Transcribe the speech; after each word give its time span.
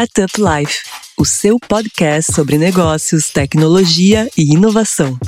Startup 0.00 0.32
Life, 0.40 0.78
o 1.18 1.26
seu 1.26 1.58
podcast 1.60 2.32
sobre 2.32 2.56
negócios, 2.56 3.28
tecnologia 3.28 4.30
e 4.34 4.54
inovação. 4.54 5.18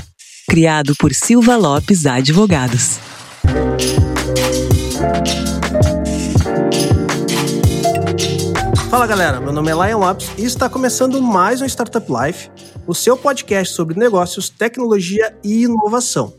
Criado 0.49 0.95
por 0.99 1.13
Silva 1.13 1.57
Lopes 1.59 2.07
Advogados. 2.07 2.99
Fala 8.89 9.07
galera, 9.07 9.41
meu 9.41 9.53
nome 9.53 9.71
é 9.71 9.75
Lion 9.75 9.99
Lopes 9.99 10.31
e 10.39 10.45
está 10.45 10.71
começando 10.71 11.21
mais 11.21 11.61
um 11.61 11.67
Startup 11.67 12.07
Life, 12.11 12.51
o 12.87 12.95
seu 12.95 13.15
podcast 13.15 13.75
sobre 13.75 13.99
negócios, 13.99 14.49
tecnologia 14.49 15.37
e 15.45 15.65
inovação. 15.65 16.33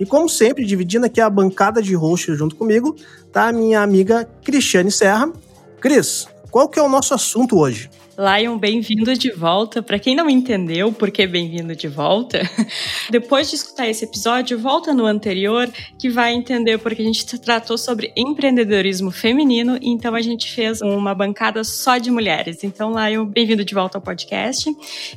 E 0.00 0.04
como 0.04 0.28
sempre, 0.28 0.64
dividindo 0.64 1.06
aqui 1.06 1.20
a 1.20 1.30
bancada 1.30 1.80
de 1.80 1.94
hosts 1.94 2.36
junto 2.36 2.56
comigo, 2.56 2.96
tá 3.32 3.46
a 3.46 3.52
minha 3.52 3.80
amiga 3.80 4.28
Cristiane 4.42 4.90
Serra. 4.90 5.32
Cris, 5.80 6.26
qual 6.50 6.68
que 6.68 6.78
é 6.78 6.82
o 6.82 6.88
nosso 6.88 7.14
assunto 7.14 7.58
hoje? 7.58 7.90
Lion, 8.18 8.58
bem-vindo 8.58 9.14
de 9.14 9.30
volta. 9.30 9.80
Para 9.80 9.96
quem 9.96 10.16
não 10.16 10.28
entendeu 10.28 10.92
por 10.92 11.08
que 11.08 11.24
bem-vindo 11.24 11.76
de 11.76 11.86
volta, 11.86 12.40
depois 13.08 13.48
de 13.48 13.54
escutar 13.54 13.86
esse 13.86 14.04
episódio, 14.04 14.58
volta 14.58 14.92
no 14.92 15.06
anterior 15.06 15.70
que 15.96 16.10
vai 16.10 16.34
entender 16.34 16.78
porque 16.78 17.00
a 17.00 17.04
gente 17.04 17.24
tratou 17.38 17.78
sobre 17.78 18.12
empreendedorismo 18.16 19.12
feminino, 19.12 19.78
então 19.80 20.16
a 20.16 20.20
gente 20.20 20.52
fez 20.52 20.82
uma 20.82 21.14
bancada 21.14 21.62
só 21.62 21.96
de 21.96 22.10
mulheres. 22.10 22.64
Então, 22.64 22.92
Lion, 22.92 23.24
bem-vindo 23.24 23.64
de 23.64 23.72
volta 23.72 23.98
ao 23.98 24.02
podcast. 24.02 24.68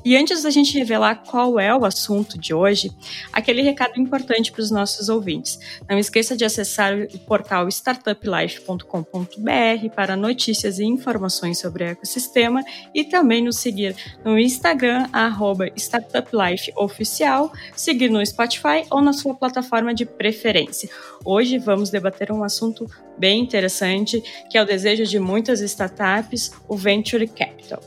E 0.05 0.15
antes 0.15 0.43
da 0.43 0.51
gente 0.51 0.77
revelar 0.77 1.23
qual 1.23 1.59
é 1.59 1.75
o 1.75 1.85
assunto 1.85 2.37
de 2.37 2.53
hoje, 2.53 2.91
aquele 3.33 3.63
recado 3.63 3.99
importante 3.99 4.51
para 4.51 4.61
os 4.61 4.69
nossos 4.69 5.09
ouvintes. 5.09 5.57
Não 5.89 5.97
esqueça 5.97 6.37
de 6.37 6.45
acessar 6.45 6.95
o 6.95 7.19
portal 7.21 7.67
startuplife.com.br 7.67 9.89
para 9.95 10.15
notícias 10.15 10.77
e 10.77 10.83
informações 10.83 11.57
sobre 11.57 11.83
o 11.83 11.87
ecossistema 11.87 12.63
e 12.93 13.03
também 13.03 13.43
nos 13.43 13.57
seguir 13.57 13.95
no 14.23 14.37
Instagram, 14.37 15.07
arroba 15.11 15.69
StartupLifeOficial, 15.75 17.51
seguir 17.75 18.09
no 18.09 18.25
Spotify 18.25 18.85
ou 18.89 19.01
na 19.01 19.13
sua 19.13 19.33
plataforma 19.33 19.93
de 19.93 20.05
preferência. 20.05 20.89
Hoje 21.23 21.57
vamos 21.57 21.89
debater 21.89 22.31
um 22.31 22.43
assunto 22.43 22.85
bem 23.17 23.41
interessante, 23.41 24.21
que 24.49 24.57
é 24.57 24.61
o 24.61 24.65
desejo 24.65 25.05
de 25.05 25.19
muitas 25.19 25.61
startups, 25.61 26.51
o 26.67 26.75
Venture 26.75 27.27
Capital. 27.27 27.81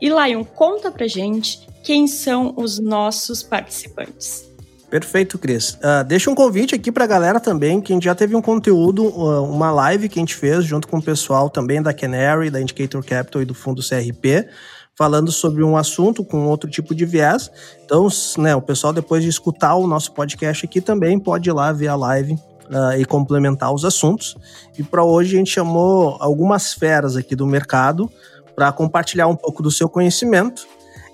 E 0.00 0.08
Lion, 0.08 0.44
conta 0.44 0.90
pra 0.90 1.06
gente 1.06 1.66
quem 1.82 2.06
são 2.06 2.52
os 2.56 2.78
nossos 2.78 3.42
participantes. 3.42 4.49
Perfeito, 4.90 5.38
Cris. 5.38 5.74
Uh, 5.74 6.04
deixa 6.04 6.28
um 6.28 6.34
convite 6.34 6.74
aqui 6.74 6.90
para 6.90 7.04
a 7.04 7.06
galera 7.06 7.38
também, 7.38 7.80
que 7.80 7.92
a 7.92 7.94
gente 7.94 8.04
já 8.04 8.14
teve 8.14 8.34
um 8.34 8.42
conteúdo, 8.42 9.04
uh, 9.06 9.44
uma 9.44 9.70
live 9.70 10.08
que 10.08 10.18
a 10.18 10.22
gente 10.22 10.34
fez 10.34 10.64
junto 10.64 10.88
com 10.88 10.98
o 10.98 11.02
pessoal 11.02 11.48
também 11.48 11.80
da 11.80 11.94
Canary, 11.94 12.50
da 12.50 12.60
Indicator 12.60 13.02
Capital 13.04 13.40
e 13.40 13.44
do 13.44 13.54
fundo 13.54 13.80
CRP, 13.80 14.48
falando 14.96 15.30
sobre 15.30 15.62
um 15.62 15.76
assunto 15.76 16.24
com 16.24 16.48
outro 16.48 16.68
tipo 16.68 16.92
de 16.92 17.06
viés. 17.06 17.52
Então, 17.84 18.08
né, 18.38 18.56
o 18.56 18.60
pessoal, 18.60 18.92
depois 18.92 19.22
de 19.22 19.28
escutar 19.28 19.76
o 19.76 19.86
nosso 19.86 20.10
podcast 20.10 20.66
aqui, 20.66 20.80
também 20.80 21.20
pode 21.20 21.48
ir 21.48 21.52
lá 21.52 21.70
ver 21.70 21.86
a 21.86 21.94
live 21.94 22.32
uh, 22.32 22.98
e 22.98 23.04
complementar 23.04 23.72
os 23.72 23.84
assuntos. 23.84 24.36
E 24.76 24.82
para 24.82 25.04
hoje 25.04 25.36
a 25.36 25.38
gente 25.38 25.52
chamou 25.52 26.16
algumas 26.18 26.74
feras 26.74 27.14
aqui 27.14 27.36
do 27.36 27.46
mercado 27.46 28.10
para 28.56 28.72
compartilhar 28.72 29.28
um 29.28 29.36
pouco 29.36 29.62
do 29.62 29.70
seu 29.70 29.88
conhecimento 29.88 30.66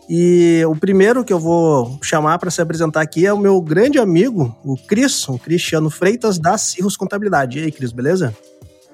e 0.08 0.62
o 0.64 0.76
primeiro 0.76 1.24
que 1.24 1.32
eu 1.32 1.38
vou 1.38 1.98
chamar 2.02 2.38
para 2.38 2.50
se 2.50 2.60
apresentar 2.60 3.00
aqui 3.00 3.26
é 3.26 3.32
o 3.32 3.38
meu 3.38 3.60
grande 3.60 3.98
amigo, 3.98 4.56
o 4.64 4.76
Cris, 4.76 5.28
o 5.28 5.38
Cristiano 5.38 5.90
Freitas, 5.90 6.38
da 6.38 6.56
Cirrus 6.56 6.96
Contabilidade. 6.96 7.58
E 7.58 7.64
aí, 7.64 7.72
Cris, 7.72 7.92
beleza? 7.92 8.36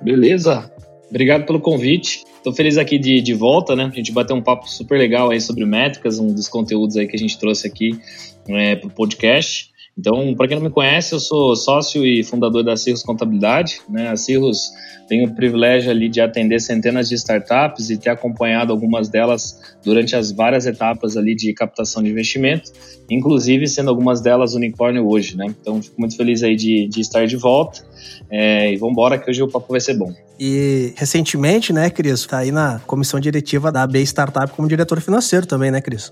Beleza. 0.00 0.70
Obrigado 1.10 1.44
pelo 1.44 1.60
convite. 1.60 2.24
Estou 2.38 2.52
feliz 2.52 2.78
aqui 2.78 2.98
de, 2.98 3.20
de 3.20 3.34
volta, 3.34 3.76
né? 3.76 3.90
A 3.92 3.94
gente 3.94 4.10
bateu 4.10 4.34
um 4.34 4.42
papo 4.42 4.68
super 4.68 4.98
legal 4.98 5.30
aí 5.30 5.40
sobre 5.40 5.64
métricas, 5.66 6.18
um 6.18 6.32
dos 6.32 6.48
conteúdos 6.48 6.96
aí 6.96 7.06
que 7.06 7.14
a 7.14 7.18
gente 7.18 7.38
trouxe 7.38 7.66
aqui 7.66 8.00
é, 8.48 8.74
para 8.74 8.88
o 8.88 8.90
podcast. 8.90 9.71
Então, 9.96 10.34
para 10.34 10.48
quem 10.48 10.56
não 10.56 10.64
me 10.64 10.70
conhece, 10.70 11.14
eu 11.14 11.20
sou 11.20 11.54
sócio 11.54 12.04
e 12.06 12.24
fundador 12.24 12.64
da 12.64 12.76
Cirrus 12.76 13.02
Contabilidade. 13.02 13.80
Né? 13.88 14.08
A 14.08 14.16
Cirrus 14.16 14.70
tem 15.06 15.26
o 15.26 15.34
privilégio 15.34 15.90
ali 15.90 16.08
de 16.08 16.20
atender 16.20 16.60
centenas 16.60 17.08
de 17.08 17.14
startups 17.14 17.90
e 17.90 17.98
ter 17.98 18.08
acompanhado 18.08 18.72
algumas 18.72 19.10
delas 19.10 19.60
durante 19.84 20.16
as 20.16 20.32
várias 20.32 20.64
etapas 20.64 21.16
ali 21.16 21.34
de 21.34 21.52
captação 21.52 22.02
de 22.02 22.08
investimento, 22.08 22.72
inclusive 23.10 23.66
sendo 23.66 23.90
algumas 23.90 24.22
delas 24.22 24.54
unicórnio 24.54 25.06
hoje. 25.06 25.36
Né? 25.36 25.54
Então, 25.60 25.82
fico 25.82 26.00
muito 26.00 26.16
feliz 26.16 26.42
aí 26.42 26.56
de, 26.56 26.88
de 26.88 27.00
estar 27.00 27.26
de 27.26 27.36
volta 27.36 27.84
é, 28.30 28.72
e 28.72 28.76
vamos 28.76 28.92
embora 28.92 29.18
que 29.18 29.30
hoje 29.30 29.42
o 29.42 29.48
papo 29.48 29.66
vai 29.70 29.80
ser 29.80 29.94
bom. 29.94 30.10
E 30.40 30.94
recentemente, 30.96 31.70
né, 31.72 31.90
Cris, 31.90 32.20
está 32.20 32.38
aí 32.38 32.50
na 32.50 32.80
comissão 32.86 33.20
diretiva 33.20 33.70
da 33.70 33.82
AB 33.82 34.00
Startup 34.00 34.50
como 34.54 34.66
diretor 34.66 35.00
financeiro 35.02 35.46
também, 35.46 35.70
né, 35.70 35.82
Cris? 35.82 36.10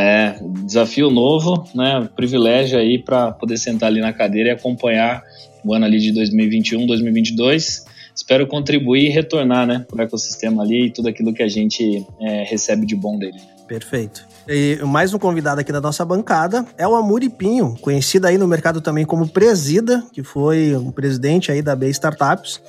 É, 0.00 0.38
desafio 0.62 1.10
novo, 1.10 1.68
né? 1.74 2.08
Privilégio 2.14 2.78
aí 2.78 3.02
para 3.02 3.32
poder 3.32 3.56
sentar 3.56 3.88
ali 3.88 4.00
na 4.00 4.12
cadeira 4.12 4.50
e 4.50 4.52
acompanhar 4.52 5.24
o 5.64 5.74
ano 5.74 5.86
ali 5.86 5.98
de 5.98 6.12
2021, 6.12 6.86
2022. 6.86 7.84
Espero 8.14 8.46
contribuir 8.46 9.06
e 9.06 9.08
retornar, 9.08 9.66
né, 9.66 9.84
para 9.88 9.98
o 9.98 10.02
ecossistema 10.02 10.62
ali 10.62 10.86
e 10.86 10.90
tudo 10.90 11.08
aquilo 11.08 11.34
que 11.34 11.42
a 11.42 11.48
gente 11.48 12.06
é, 12.20 12.44
recebe 12.44 12.86
de 12.86 12.94
bom 12.94 13.18
dele. 13.18 13.40
Perfeito. 13.66 14.24
E 14.46 14.78
mais 14.84 15.12
um 15.12 15.18
convidado 15.18 15.60
aqui 15.60 15.72
da 15.72 15.80
nossa 15.80 16.04
bancada 16.04 16.64
é 16.76 16.86
o 16.86 16.94
Amuripinho, 16.94 17.76
conhecido 17.80 18.28
aí 18.28 18.38
no 18.38 18.46
mercado 18.46 18.80
também 18.80 19.04
como 19.04 19.28
Presida, 19.28 20.04
que 20.12 20.22
foi 20.22 20.76
um 20.76 20.92
presidente 20.92 21.50
aí 21.50 21.60
da 21.60 21.74
B 21.74 21.88
Startups 21.90 22.60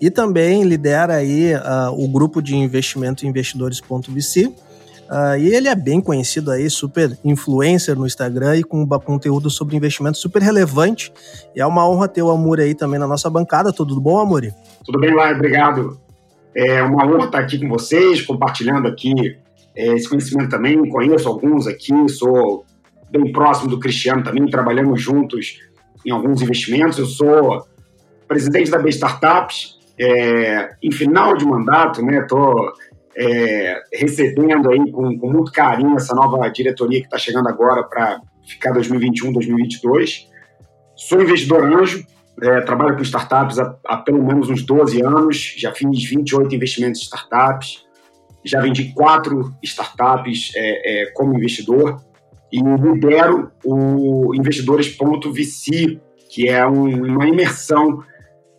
e 0.00 0.10
também 0.10 0.62
lidera 0.62 1.16
aí 1.16 1.52
uh, 1.54 1.92
o 1.92 2.08
grupo 2.08 2.40
de 2.40 2.56
investimento 2.56 3.26
investidores.vc 3.26 4.67
Uh, 5.08 5.38
e 5.38 5.54
ele 5.54 5.68
é 5.68 5.74
bem 5.74 6.02
conhecido 6.02 6.50
aí, 6.50 6.68
super 6.68 7.16
influencer 7.24 7.96
no 7.96 8.06
Instagram 8.06 8.56
e 8.56 8.62
com 8.62 8.86
conteúdo 9.00 9.48
sobre 9.48 9.74
investimento 9.74 10.18
super 10.18 10.42
relevante. 10.42 11.12
E 11.56 11.60
é 11.60 11.66
uma 11.66 11.88
honra 11.88 12.06
ter 12.08 12.22
o 12.22 12.30
Amuri 12.30 12.62
aí 12.62 12.74
também 12.74 13.00
na 13.00 13.06
nossa 13.06 13.30
bancada. 13.30 13.72
Tudo 13.72 13.98
bom, 13.98 14.18
Amuri? 14.18 14.52
Tudo 14.84 15.00
bem, 15.00 15.14
Lai, 15.14 15.34
obrigado. 15.34 15.98
É 16.54 16.82
uma 16.82 17.06
honra 17.06 17.24
estar 17.24 17.38
aqui 17.38 17.58
com 17.58 17.68
vocês, 17.68 18.20
compartilhando 18.20 18.86
aqui 18.86 19.38
é, 19.74 19.94
esse 19.94 20.08
conhecimento 20.08 20.50
também. 20.50 20.86
Conheço 20.90 21.26
alguns 21.26 21.66
aqui, 21.66 22.08
sou 22.10 22.66
bem 23.10 23.32
próximo 23.32 23.70
do 23.70 23.78
Cristiano 23.78 24.22
também, 24.22 24.44
trabalhamos 24.46 25.00
juntos 25.00 25.58
em 26.04 26.10
alguns 26.10 26.42
investimentos. 26.42 26.98
Eu 26.98 27.06
sou 27.06 27.66
presidente 28.26 28.70
da 28.70 28.78
B 28.78 28.90
Startups, 28.90 29.78
é, 29.98 30.70
em 30.82 30.92
final 30.92 31.36
de 31.36 31.46
mandato, 31.46 32.02
né? 32.02 32.18
Estou 32.18 32.72
é, 33.18 33.82
recebendo 33.92 34.70
aí 34.70 34.92
com, 34.92 35.18
com, 35.18 35.32
muito 35.32 35.50
carinho 35.50 35.96
essa 35.96 36.14
nova 36.14 36.48
diretoria 36.48 37.00
que 37.00 37.06
está 37.06 37.18
chegando 37.18 37.48
agora 37.48 37.82
para 37.82 38.20
ficar 38.46 38.70
2021, 38.72 39.32
2022. 39.32 40.28
Sou 40.94 41.20
investidor 41.20 41.64
anjo, 41.64 42.06
é, 42.40 42.60
trabalho 42.60 42.96
com 42.96 43.02
startups 43.02 43.58
há, 43.58 43.76
há, 43.86 43.96
pelo 43.96 44.24
menos 44.24 44.48
uns 44.48 44.62
12 44.62 45.02
anos, 45.02 45.54
já 45.58 45.72
fiz 45.72 46.08
28 46.08 46.54
investimentos 46.54 47.00
em 47.00 47.04
startups, 47.04 47.84
já 48.44 48.60
vendi 48.60 48.92
quatro 48.92 49.52
startups 49.64 50.52
é, 50.54 51.02
é 51.02 51.06
como 51.06 51.34
investidor. 51.34 52.00
E 52.50 52.60
lidero 52.60 53.50
o 53.62 54.32
Investidores.vc, 54.34 56.00
que 56.30 56.48
é 56.48 56.66
um, 56.66 57.14
uma 57.14 57.28
imersão 57.28 58.02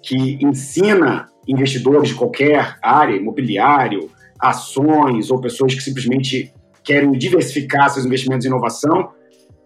que 0.03 0.37
ensina 0.43 1.27
investidores 1.47 2.09
de 2.09 2.15
qualquer 2.15 2.77
área, 2.83 3.15
imobiliário, 3.15 4.11
ações 4.39 5.29
ou 5.29 5.41
pessoas 5.41 5.73
que 5.73 5.81
simplesmente 5.81 6.53
querem 6.83 7.11
diversificar 7.11 7.89
seus 7.89 8.05
investimentos 8.05 8.45
em 8.45 8.49
inovação, 8.49 9.09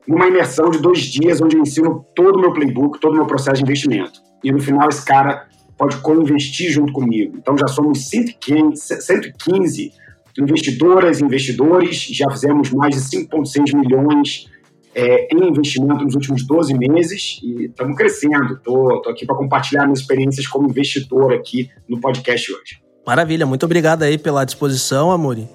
numa 0.08 0.28
imersão 0.28 0.70
de 0.70 0.80
dois 0.80 1.00
dias, 1.00 1.42
onde 1.42 1.56
eu 1.56 1.62
ensino 1.62 2.06
todo 2.16 2.38
o 2.38 2.42
meu 2.42 2.52
playbook, 2.52 3.00
todo 3.00 3.14
o 3.14 3.16
meu 3.16 3.26
processo 3.26 3.58
de 3.58 3.64
investimento. 3.64 4.20
E 4.44 4.52
no 4.52 4.60
final, 4.60 4.90
esse 4.90 5.06
cara 5.06 5.48
pode 5.78 5.98
co-investir 5.98 6.72
junto 6.72 6.92
comigo. 6.92 7.38
Então, 7.38 7.58
já 7.58 7.68
somos 7.68 8.10
115, 8.10 9.02
115 9.02 9.94
investidoras 10.40 11.20
e 11.20 11.24
investidores, 11.24 12.02
já 12.12 12.30
fizemos 12.30 12.72
mais 12.72 12.96
de 12.96 13.02
5,6 13.02 13.78
milhões 13.78 14.50
é, 14.96 15.28
em 15.34 15.50
investimento 15.50 16.04
nos 16.04 16.16
últimos 16.16 16.46
12 16.46 16.74
meses 16.78 17.40
e 17.44 17.66
estamos 17.66 17.96
crescendo. 17.96 18.56
Estou 18.56 19.02
aqui 19.10 19.26
para 19.26 19.36
compartilhar 19.36 19.86
minhas 19.86 20.00
experiências 20.00 20.48
como 20.48 20.70
investidor 20.70 21.34
aqui 21.34 21.70
no 21.88 22.00
podcast 22.00 22.52
hoje. 22.52 22.84
Maravilha, 23.06 23.46
muito 23.46 23.66
obrigado 23.66 24.04
aí 24.04 24.18
pela 24.18 24.46
disposição, 24.46 25.12
Amori. 25.12 25.50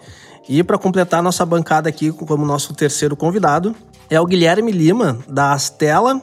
E 0.49 0.63
para 0.63 0.79
completar 0.79 1.23
nossa 1.23 1.45
bancada 1.45 1.89
aqui 1.89 2.11
como 2.13 2.45
nosso 2.45 2.75
terceiro 2.75 3.17
convidado 3.17 3.75
é 4.11 4.21
o 4.21 4.27
Guilherme 4.27 4.73
Lima, 4.73 5.19
da 5.29 5.53
Astela. 5.53 6.23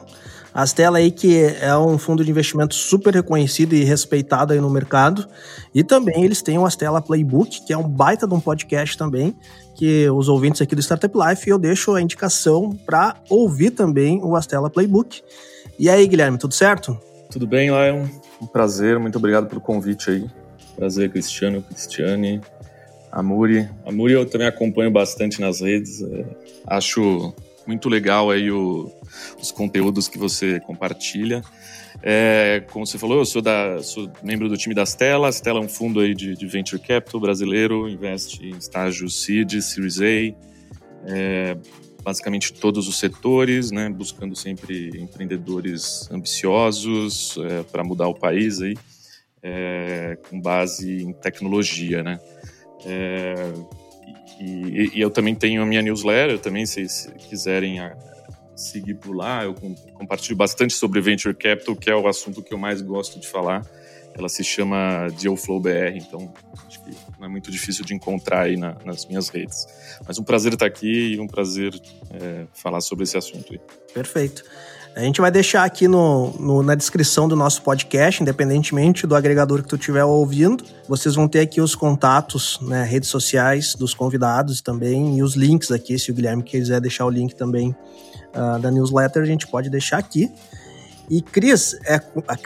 Astela 0.52 0.98
aí 0.98 1.10
que 1.10 1.44
é 1.60 1.76
um 1.76 1.98
fundo 1.98 2.24
de 2.24 2.30
investimento 2.30 2.74
super 2.74 3.12
reconhecido 3.12 3.74
e 3.74 3.84
respeitado 3.84 4.52
aí 4.52 4.60
no 4.60 4.70
mercado. 4.70 5.26
E 5.74 5.84
também 5.84 6.24
eles 6.24 6.42
têm 6.42 6.58
o 6.58 6.64
Astela 6.64 7.02
Playbook, 7.02 7.64
que 7.66 7.72
é 7.72 7.76
um 7.76 7.86
baita 7.86 8.26
de 8.26 8.34
um 8.34 8.40
podcast 8.40 8.96
também, 8.96 9.36
que 9.74 10.08
os 10.08 10.28
ouvintes 10.28 10.62
aqui 10.62 10.74
do 10.74 10.80
Startup 10.80 11.14
Life, 11.16 11.48
eu 11.48 11.58
deixo 11.58 11.94
a 11.94 12.00
indicação 12.00 12.70
para 12.86 13.16
ouvir 13.28 13.70
também 13.70 14.20
o 14.24 14.34
Astela 14.34 14.70
Playbook. 14.70 15.22
E 15.78 15.90
aí, 15.90 16.06
Guilherme, 16.06 16.38
tudo 16.38 16.54
certo? 16.54 16.98
Tudo 17.30 17.46
bem, 17.46 17.68
Lion. 17.68 18.06
Um 18.40 18.46
prazer, 18.46 18.98
muito 18.98 19.18
obrigado 19.18 19.46
pelo 19.46 19.60
convite 19.60 20.10
aí. 20.10 20.26
Prazer, 20.76 21.10
Cristiano, 21.10 21.62
Cristiane, 21.62 22.40
a 23.10 23.22
Muri. 23.22 23.68
A 23.84 23.90
Muri 23.90 24.12
eu 24.12 24.26
também 24.26 24.46
acompanho 24.46 24.90
bastante 24.90 25.40
nas 25.40 25.60
redes. 25.60 26.02
É, 26.02 26.24
acho 26.66 27.34
muito 27.66 27.88
legal 27.88 28.30
aí 28.30 28.50
o, 28.50 28.92
os 29.40 29.50
conteúdos 29.50 30.06
que 30.06 30.18
você 30.18 30.60
compartilha. 30.60 31.42
É, 32.02 32.62
como 32.70 32.86
você 32.86 32.98
falou, 32.98 33.18
eu 33.18 33.24
sou, 33.24 33.40
da, 33.40 33.82
sou 33.82 34.10
membro 34.22 34.48
do 34.48 34.56
time 34.56 34.74
das 34.74 34.94
Telas. 34.94 35.36
Stella 35.36 35.60
é 35.60 35.62
um 35.62 35.68
fundo 35.68 36.00
aí 36.00 36.14
de, 36.14 36.36
de 36.36 36.46
venture 36.46 36.80
capital 36.80 37.20
brasileiro, 37.20 37.88
investe 37.88 38.44
em 38.44 38.56
estágios 38.56 39.24
seed, 39.24 39.60
Series 39.60 40.00
A, 40.00 40.34
é, 41.08 41.56
basicamente 42.02 42.52
todos 42.52 42.86
os 42.86 42.98
setores, 42.98 43.70
né, 43.70 43.88
buscando 43.88 44.36
sempre 44.36 44.90
empreendedores 45.00 46.08
ambiciosos 46.10 47.36
é, 47.38 47.62
para 47.64 47.82
mudar 47.82 48.08
o 48.08 48.14
país 48.14 48.60
aí, 48.60 48.76
é, 49.46 50.18
com 50.28 50.40
base 50.40 51.04
em 51.04 51.12
tecnologia, 51.12 52.02
né. 52.02 52.18
É, 52.84 53.34
e, 54.40 54.90
e, 54.98 55.00
eu 55.00 55.08
também 55.08 55.34
tenho 55.34 55.62
a 55.62 55.66
minha 55.66 55.80
newsletter, 55.80 56.38
também 56.38 56.66
se, 56.66 56.88
se 56.88 57.10
quiserem 57.12 57.78
seguir 58.56 58.94
por 58.94 59.14
lá. 59.14 59.44
Eu 59.44 59.54
compartilho 59.94 60.36
bastante 60.36 60.74
sobre 60.74 61.00
Venture 61.00 61.34
Capital, 61.34 61.76
que 61.76 61.88
é 61.88 61.94
o 61.94 62.08
assunto 62.08 62.42
que 62.42 62.52
eu 62.52 62.58
mais 62.58 62.82
gosto 62.82 63.20
de 63.20 63.28
falar. 63.28 63.64
Ela 64.14 64.28
se 64.28 64.42
chama 64.42 65.08
Dealflow 65.20 65.60
BR, 65.60 65.96
então 65.96 66.32
acho 66.66 66.82
que 66.82 66.90
não 67.18 67.26
é 67.26 67.28
muito 67.28 67.50
difícil 67.50 67.84
de 67.84 67.94
encontrar 67.94 68.42
aí 68.42 68.56
na, 68.56 68.76
nas 68.84 69.06
minhas 69.06 69.28
redes. 69.28 69.66
Mas 70.06 70.18
um 70.18 70.24
prazer 70.24 70.54
estar 70.54 70.66
aqui 70.66 71.14
e 71.14 71.20
um 71.20 71.26
prazer 71.26 71.74
é, 72.10 72.46
falar 72.52 72.80
sobre 72.80 73.04
esse 73.04 73.16
assunto 73.16 73.52
aí. 73.52 73.60
Perfeito. 73.92 74.42
A 74.96 75.02
gente 75.02 75.20
vai 75.20 75.30
deixar 75.30 75.62
aqui 75.62 75.86
no, 75.86 76.32
no, 76.40 76.62
na 76.62 76.74
descrição 76.74 77.28
do 77.28 77.36
nosso 77.36 77.60
podcast, 77.60 78.22
independentemente 78.22 79.06
do 79.06 79.14
agregador 79.14 79.62
que 79.62 79.68
tu 79.68 79.76
estiver 79.76 80.02
ouvindo. 80.02 80.64
Vocês 80.88 81.14
vão 81.14 81.28
ter 81.28 81.40
aqui 81.40 81.60
os 81.60 81.74
contatos, 81.74 82.58
né, 82.62 82.82
redes 82.82 83.10
sociais 83.10 83.74
dos 83.74 83.92
convidados 83.92 84.62
também 84.62 85.18
e 85.18 85.22
os 85.22 85.36
links 85.36 85.70
aqui. 85.70 85.98
Se 85.98 86.10
o 86.10 86.14
Guilherme 86.14 86.42
quiser 86.42 86.80
deixar 86.80 87.04
o 87.04 87.10
link 87.10 87.34
também 87.34 87.76
uh, 88.34 88.58
da 88.58 88.70
newsletter, 88.70 89.22
a 89.22 89.26
gente 89.26 89.46
pode 89.46 89.68
deixar 89.68 89.98
aqui. 89.98 90.32
E 91.10 91.20
Cris, 91.20 91.76
é, 91.84 92.00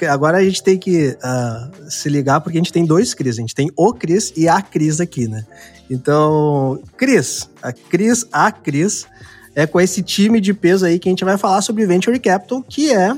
agora 0.09 0.39
a 0.39 0.45
gente 0.45 0.61
tem 0.61 0.77
que 0.77 1.17
uh, 1.23 1.91
se 1.91 2.09
ligar 2.09 2.41
porque 2.41 2.59
a 2.59 2.61
gente 2.61 2.73
tem 2.73 2.85
dois 2.85 3.15
Cris. 3.15 3.39
A 3.39 3.43
gente 3.43 3.55
tem 3.55 3.71
o 3.77 3.95
Cris 3.95 4.33
e 4.37 4.49
a 4.49 4.61
Cris 4.61 5.01
aqui, 5.01 5.29
né? 5.29 5.47
Então, 5.89 6.83
Cris, 6.97 7.49
a 7.63 7.73
Cris, 7.73 8.27
a 8.33 8.51
Cris, 8.51 9.07
é 9.55 9.67
com 9.67 9.81
esse 9.81 10.03
time 10.03 10.41
de 10.41 10.55
peso 10.55 10.87
aí 10.87 10.99
que 10.99 11.09
a 11.09 11.13
gente 11.13 11.25
vai 11.25 11.37
falar 11.37 11.63
sobre 11.63 11.87
Venture 11.87 12.19
Capital, 12.19 12.63
que 12.63 12.93
é 12.93 13.15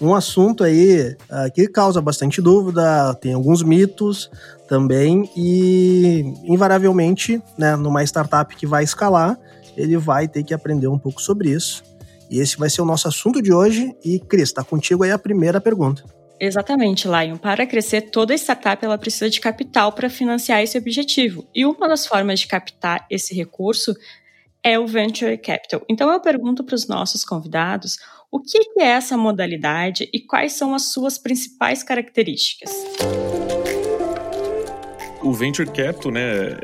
um 0.00 0.14
assunto 0.14 0.64
aí 0.64 1.16
uh, 1.30 1.52
que 1.54 1.68
causa 1.68 2.00
bastante 2.00 2.42
dúvida, 2.42 3.14
tem 3.14 3.34
alguns 3.34 3.62
mitos 3.62 4.30
também, 4.68 5.30
e 5.36 6.24
invariavelmente, 6.44 7.40
né, 7.56 7.76
numa 7.76 8.02
startup 8.02 8.54
que 8.56 8.66
vai 8.66 8.82
escalar, 8.82 9.38
ele 9.76 9.96
vai 9.96 10.26
ter 10.26 10.42
que 10.42 10.54
aprender 10.54 10.88
um 10.88 10.98
pouco 10.98 11.20
sobre 11.20 11.50
isso. 11.50 11.82
E 12.30 12.40
esse 12.40 12.56
vai 12.56 12.70
ser 12.70 12.80
o 12.80 12.84
nosso 12.84 13.06
assunto 13.06 13.42
de 13.42 13.52
hoje. 13.52 13.94
E, 14.02 14.18
Cris, 14.18 14.44
está 14.44 14.64
contigo 14.64 15.04
aí 15.04 15.10
a 15.10 15.18
primeira 15.18 15.60
pergunta. 15.60 16.02
Exatamente, 16.40 17.06
Lion. 17.06 17.36
Para 17.36 17.66
crescer, 17.66 18.10
toda 18.10 18.34
startup 18.34 18.82
ela 18.84 18.98
precisa 18.98 19.30
de 19.30 19.40
capital 19.40 19.92
para 19.92 20.08
financiar 20.08 20.62
esse 20.62 20.76
objetivo. 20.76 21.46
E 21.54 21.64
uma 21.64 21.86
das 21.86 22.06
formas 22.06 22.40
de 22.40 22.46
captar 22.46 23.06
esse 23.10 23.34
recurso 23.34 23.94
é 24.64 24.78
o 24.78 24.86
Venture 24.86 25.36
Capital. 25.38 25.82
Então 25.88 26.10
eu 26.12 26.20
pergunto 26.20 26.62
para 26.64 26.74
os 26.74 26.86
nossos 26.86 27.24
convidados 27.24 27.96
o 28.30 28.40
que 28.40 28.58
é 28.78 28.84
essa 28.84 29.16
modalidade 29.16 30.08
e 30.12 30.20
quais 30.20 30.52
são 30.52 30.74
as 30.74 30.92
suas 30.92 31.18
principais 31.18 31.82
características. 31.82 32.70
O 35.22 35.32
Venture 35.32 35.68
Capital, 35.68 36.12
né, 36.12 36.56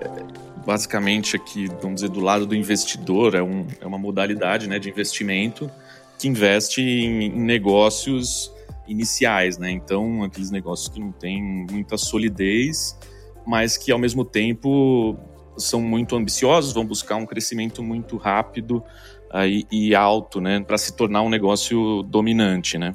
basicamente 0.65 1.37
aqui, 1.37 1.67
vamos 1.81 1.97
dizer, 1.97 2.09
do 2.09 2.21
lado 2.21 2.47
do 2.47 2.55
investidor, 2.55 3.35
é, 3.35 3.43
um, 3.43 3.67
é 3.81 3.87
uma 3.87 3.99
modalidade 3.99 4.69
né, 4.69 4.79
de 4.79 4.89
investimento 4.89 5.71
que 6.19 6.29
investe 6.29 6.81
em, 6.81 7.27
em 7.27 7.41
negócios 7.41 8.53
iniciais, 8.89 9.59
né? 9.59 9.71
Então, 9.71 10.25
aqueles 10.25 10.51
negócios 10.51 10.89
que 10.89 10.99
não 10.99 11.13
têm 11.13 11.67
muita 11.71 11.97
solidez, 11.97 12.99
mas 13.47 13.77
que 13.77 13.93
ao 13.93 13.99
mesmo 13.99 14.25
tempo 14.25 15.17
são 15.59 15.81
muito 15.81 16.17
ambiciosos, 16.17 16.73
vão 16.73 16.85
buscar 16.85 17.17
um 17.17 17.27
crescimento 17.27 17.83
muito 17.83 18.17
rápido 18.17 18.83
aí, 19.31 19.67
e 19.71 19.95
alto, 19.95 20.41
né, 20.41 20.61
para 20.61 20.79
se 20.79 20.97
tornar 20.97 21.23
um 21.23 21.29
negócio 21.29 22.03
dominante, 22.05 22.79
né? 22.79 22.95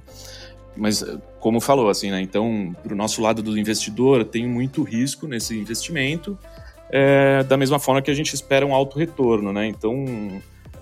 Mas 0.75 1.04
como 1.39 1.60
falou 1.60 1.89
assim, 1.89 2.10
né? 2.10 2.21
Então, 2.21 2.75
para 2.81 2.94
o 2.94 2.95
nosso 2.95 3.21
lado 3.21 3.44
do 3.44 3.57
investidor, 3.57 4.24
tem 4.25 4.48
muito 4.48 4.81
risco 4.81 5.27
nesse 5.27 5.56
investimento 5.56 6.38
é, 6.89 7.44
da 7.44 7.57
mesma 7.57 7.80
forma 7.80 8.01
que 8.01 8.12
a 8.12 8.13
gente 8.13 8.33
espera 8.33 8.65
um 8.65 8.74
alto 8.74 8.98
retorno, 8.98 9.51
né? 9.51 9.68
Então, 9.68 10.06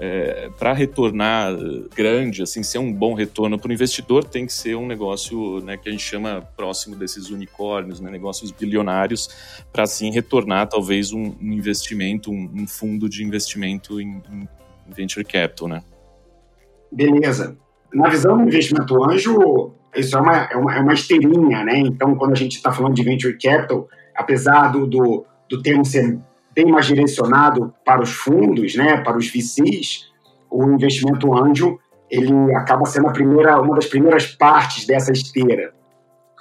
é, 0.03 0.49
para 0.57 0.73
retornar 0.73 1.55
grande, 1.95 2.41
assim, 2.41 2.63
ser 2.63 2.79
um 2.79 2.91
bom 2.91 3.13
retorno 3.13 3.59
para 3.59 3.69
o 3.69 3.71
investidor, 3.71 4.23
tem 4.23 4.47
que 4.47 4.51
ser 4.51 4.75
um 4.75 4.87
negócio 4.87 5.59
né, 5.59 5.77
que 5.77 5.87
a 5.87 5.91
gente 5.91 6.03
chama 6.03 6.41
próximo 6.57 6.95
desses 6.95 7.29
unicórnios, 7.29 7.99
né, 7.99 8.09
negócios 8.09 8.51
bilionários, 8.51 9.29
para 9.71 9.83
assim 9.83 10.09
retornar 10.09 10.67
talvez 10.67 11.13
um, 11.13 11.35
um 11.39 11.53
investimento, 11.53 12.31
um, 12.31 12.51
um, 12.51 12.67
fundo 12.67 13.07
de 13.07 13.23
investimento 13.23 14.01
em, 14.01 14.23
em, 14.31 14.49
venture 14.87 15.23
capital, 15.23 15.67
né? 15.67 15.83
Beleza. 16.91 17.55
Na 17.93 18.09
visão 18.09 18.37
do 18.37 18.43
investimento 18.43 19.03
anjo, 19.03 19.71
isso 19.95 20.17
é 20.17 20.19
uma, 20.19 20.37
é 20.45 20.57
uma, 20.57 20.75
é 20.77 20.79
uma 20.79 20.93
esteirinha, 20.95 21.63
né? 21.63 21.77
Então, 21.77 22.15
quando 22.15 22.31
a 22.31 22.35
gente 22.35 22.55
está 22.55 22.71
falando 22.71 22.95
de 22.95 23.03
venture 23.03 23.37
capital, 23.37 23.87
apesar 24.15 24.69
do, 24.69 24.87
do 24.87 25.25
do 25.51 25.61
termo 25.61 25.83
ser 25.83 26.17
bem 26.55 26.65
mais 26.65 26.85
direcionado 26.85 27.73
para 27.85 28.01
os 28.01 28.11
fundos, 28.11 28.75
né, 28.75 28.97
para 28.97 29.17
os 29.17 29.27
VCs, 29.27 30.11
o 30.49 30.65
investimento 30.65 31.33
anjo 31.33 31.79
ele 32.09 32.33
acaba 32.55 32.85
sendo 32.85 33.07
a 33.07 33.13
primeira, 33.13 33.59
uma 33.61 33.75
das 33.75 33.85
primeiras 33.85 34.27
partes 34.27 34.85
dessa 34.85 35.13
esteira. 35.13 35.73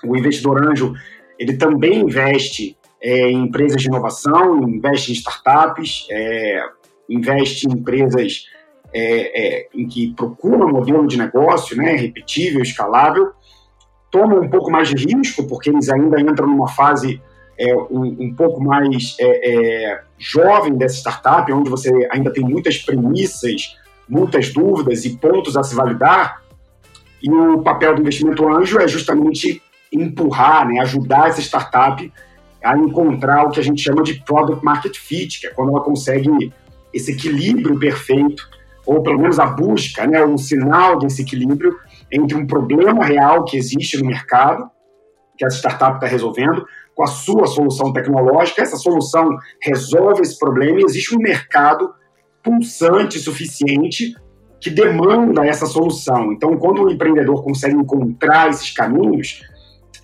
O 0.05 0.17
investidor 0.17 0.67
anjo 0.67 0.95
ele 1.39 1.57
também 1.57 2.01
investe 2.01 2.77
é, 3.01 3.31
em 3.31 3.45
empresas 3.45 3.81
de 3.81 3.89
inovação, 3.89 4.69
investe 4.69 5.13
em 5.13 5.15
startups, 5.15 6.07
é, 6.11 6.63
investe 7.09 7.69
em 7.69 7.73
empresas 7.73 8.47
é, 8.93 9.61
é 9.63 9.69
em 9.73 9.87
que 9.87 10.13
procuram 10.15 10.67
um 10.67 10.73
modelo 10.73 11.07
de 11.07 11.17
negócio 11.17 11.77
né, 11.77 11.93
repetível, 11.93 12.61
escalável, 12.61 13.31
tomam 14.11 14.41
um 14.41 14.51
pouco 14.51 14.71
mais 14.71 14.89
de 14.89 14.97
risco, 14.97 15.47
porque 15.47 15.71
eles 15.71 15.89
ainda 15.89 16.21
entram 16.21 16.49
numa 16.49 16.69
fase 16.69 17.23
é, 17.61 17.77
um, 17.77 18.17
um, 18.19 18.35
pouco 18.35 18.59
mais 18.59 19.15
é, 19.21 19.51
é, 19.51 20.01
jovem 20.19 20.75
dessa 20.79 20.97
startup, 20.97 21.53
onde 21.53 21.69
você 21.69 21.91
ainda 22.11 22.33
tem 22.33 22.43
muitas 22.43 22.79
premissas, 22.79 23.77
muitas 24.09 24.51
dúvidas 24.51 25.05
e 25.05 25.19
pontos 25.19 25.59
a 25.59 25.63
se 25.63 25.75
validar. 25.75 26.43
E 27.23 27.31
o 27.31 27.63
papel 27.63 27.95
do 27.95 28.01
investimento 28.01 28.49
anjo 28.49 28.81
é 28.81 28.89
justamente 28.89 29.63
empurrar, 29.93 30.67
né, 30.67 30.81
ajudar 30.81 31.29
essa 31.29 31.43
startup 31.43 32.11
a 32.65 32.79
encontrar 32.79 33.47
o 33.47 33.51
que 33.51 33.61
a 33.61 33.63
gente 33.63 33.83
chama 33.83 34.03
de 34.03 34.15
product 34.25 34.65
market 34.65 34.97
fit, 34.97 35.41
que 35.41 35.47
é 35.47 35.51
quando 35.51 35.71
ela 35.71 35.81
consegue 35.83 36.53
esse 36.95 37.13
equilíbrio 37.13 37.79
perfeito, 37.79 38.49
ou 38.87 39.03
pelo 39.03 39.21
menos 39.21 39.39
a 39.39 39.47
busca, 39.47 40.07
né, 40.07 40.25
um 40.25 40.39
sinal 40.39 40.99
desse 40.99 41.21
equilíbrio 41.21 41.77
entre 42.11 42.37
um 42.39 42.47
problema 42.47 43.05
real 43.05 43.45
que 43.45 43.59
existe 43.59 43.99
no 43.99 44.07
mercado, 44.07 44.71
que 45.37 45.45
a 45.45 45.49
startup 45.49 45.97
está 45.97 46.07
resolvendo, 46.07 46.65
com 47.01 47.05
a 47.05 47.07
sua 47.07 47.47
solução 47.47 47.95
tecnológica, 47.95 48.61
essa 48.61 48.77
solução 48.77 49.27
resolve 49.63 50.21
esse 50.21 50.39
problema 50.39 50.81
e 50.81 50.85
existe 50.85 51.17
um 51.17 51.19
mercado 51.19 51.95
pulsante 52.43 53.19
suficiente 53.19 54.15
que 54.61 54.69
demanda 54.69 55.47
essa 55.47 55.65
solução. 55.65 56.31
Então, 56.31 56.59
quando 56.59 56.83
o 56.83 56.91
empreendedor 56.91 57.43
consegue 57.43 57.75
encontrar 57.75 58.51
esses 58.51 58.71
caminhos, 58.73 59.41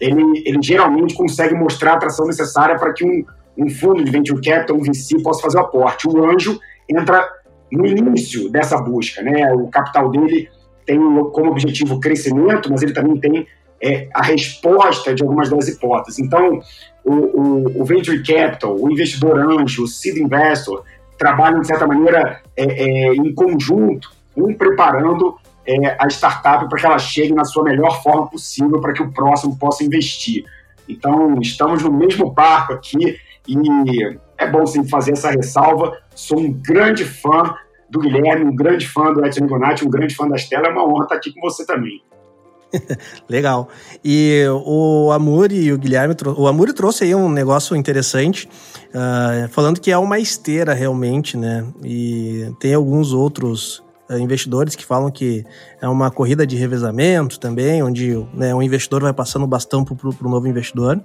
ele, 0.00 0.22
ele 0.46 0.58
geralmente 0.62 1.14
consegue 1.14 1.54
mostrar 1.54 1.92
a 1.92 1.94
atração 1.96 2.26
necessária 2.26 2.78
para 2.78 2.94
que 2.94 3.04
um, 3.04 3.22
um 3.58 3.68
fundo 3.68 4.02
de 4.02 4.10
venture 4.10 4.40
capital, 4.40 4.78
um 4.78 4.82
VC, 4.82 5.22
possa 5.22 5.42
fazer 5.42 5.58
o 5.58 5.60
aporte. 5.60 6.08
O 6.08 6.24
anjo 6.24 6.58
entra 6.88 7.28
no 7.70 7.84
início 7.84 8.50
dessa 8.50 8.78
busca, 8.78 9.20
né? 9.20 9.52
O 9.52 9.68
capital 9.68 10.10
dele 10.10 10.48
tem 10.86 10.98
como 10.98 11.50
objetivo 11.50 12.00
crescimento, 12.00 12.70
mas 12.70 12.80
ele 12.80 12.94
também 12.94 13.20
tem 13.20 13.46
é, 13.82 14.08
a 14.14 14.22
resposta 14.22 15.14
de 15.14 15.22
algumas 15.22 15.50
das 15.50 15.68
hipóteses. 15.68 16.18
Então, 16.18 16.60
o, 17.04 17.12
o, 17.12 17.82
o 17.82 17.84
venture 17.84 18.22
capital, 18.22 18.76
o 18.78 18.90
investidor 18.90 19.38
anjo, 19.38 19.84
o 19.84 19.86
seed 19.86 20.16
investor, 20.16 20.84
trabalham, 21.18 21.60
de 21.60 21.66
certa 21.66 21.86
maneira, 21.86 22.42
é, 22.56 22.64
é, 22.64 23.14
em 23.14 23.34
conjunto, 23.34 24.10
um 24.36 24.54
preparando 24.54 25.36
é, 25.66 25.96
a 25.98 26.06
startup 26.08 26.68
para 26.68 26.78
que 26.78 26.86
ela 26.86 26.98
chegue 26.98 27.32
na 27.32 27.44
sua 27.44 27.64
melhor 27.64 28.02
forma 28.02 28.28
possível 28.28 28.80
para 28.80 28.92
que 28.92 29.02
o 29.02 29.12
próximo 29.12 29.56
possa 29.58 29.84
investir. 29.84 30.44
Então, 30.88 31.40
estamos 31.40 31.82
no 31.82 31.92
mesmo 31.92 32.30
barco 32.30 32.72
aqui 32.72 33.18
e 33.48 33.56
é 34.38 34.46
bom 34.46 34.66
sim 34.66 34.86
fazer 34.86 35.12
essa 35.12 35.30
ressalva. 35.30 35.96
Sou 36.14 36.38
um 36.38 36.52
grande 36.52 37.04
fã 37.04 37.54
do 37.88 38.00
Guilherme, 38.00 38.44
um 38.44 38.54
grande 38.54 38.86
fã 38.86 39.12
do 39.12 39.24
Edson 39.24 39.46
Donati, 39.46 39.84
um 39.84 39.90
grande 39.90 40.14
fã 40.14 40.28
da 40.28 40.36
Estela. 40.36 40.68
É 40.68 40.70
uma 40.70 40.84
honra 40.84 41.04
estar 41.04 41.16
aqui 41.16 41.32
com 41.32 41.40
você 41.40 41.64
também. 41.64 42.02
Legal. 43.28 43.68
E 44.04 44.44
o 44.64 45.10
Amuri 45.12 45.56
e 45.56 45.72
o 45.72 45.78
Guilherme, 45.78 46.14
o 46.36 46.46
Amuri 46.46 46.72
trouxe 46.72 47.04
aí 47.04 47.14
um 47.14 47.28
negócio 47.28 47.76
interessante, 47.76 48.48
uh, 48.88 49.48
falando 49.50 49.80
que 49.80 49.90
é 49.90 49.98
uma 49.98 50.18
esteira 50.18 50.74
realmente, 50.74 51.36
né? 51.36 51.64
E 51.84 52.52
tem 52.58 52.74
alguns 52.74 53.12
outros 53.12 53.82
uh, 54.10 54.18
investidores 54.18 54.74
que 54.74 54.84
falam 54.84 55.10
que 55.10 55.44
é 55.80 55.88
uma 55.88 56.10
corrida 56.10 56.46
de 56.46 56.56
revezamento 56.56 57.38
também, 57.38 57.82
onde 57.82 58.14
né, 58.34 58.54
um 58.54 58.62
investidor 58.62 59.02
vai 59.02 59.12
passando 59.12 59.44
o 59.44 59.48
bastão 59.48 59.84
para 59.84 59.94
o 59.94 60.30
novo 60.30 60.46
investidor. 60.46 61.00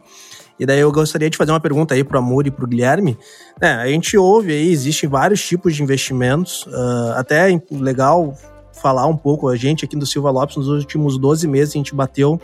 E 0.59 0.65
daí 0.65 0.79
eu 0.79 0.91
gostaria 0.91 1.27
de 1.27 1.37
fazer 1.37 1.51
uma 1.51 1.59
pergunta 1.59 1.95
aí 1.95 2.03
para 2.03 2.17
o 2.17 2.19
Amor 2.19 2.45
e 2.45 2.51
para 2.51 2.63
o 2.63 2.67
Guilherme. 2.67 3.17
É, 3.59 3.71
a 3.71 3.87
gente 3.87 4.15
ouve 4.15 4.51
aí, 4.51 4.71
existem 4.71 5.09
vários 5.09 5.43
tipos 5.43 5.75
de 5.75 5.81
investimentos, 5.81 6.67
uh, 6.67 7.13
até 7.15 7.59
legal 7.71 8.35
falar 8.73 9.07
um 9.07 9.17
pouco, 9.17 9.47
a 9.47 9.55
gente 9.55 9.85
aqui 9.85 9.95
do 9.95 10.05
Silva 10.05 10.29
Lopes, 10.31 10.57
nos 10.57 10.67
últimos 10.67 11.17
12 11.17 11.47
meses, 11.47 11.75
a 11.75 11.77
gente 11.77 11.93
bateu 11.93 12.39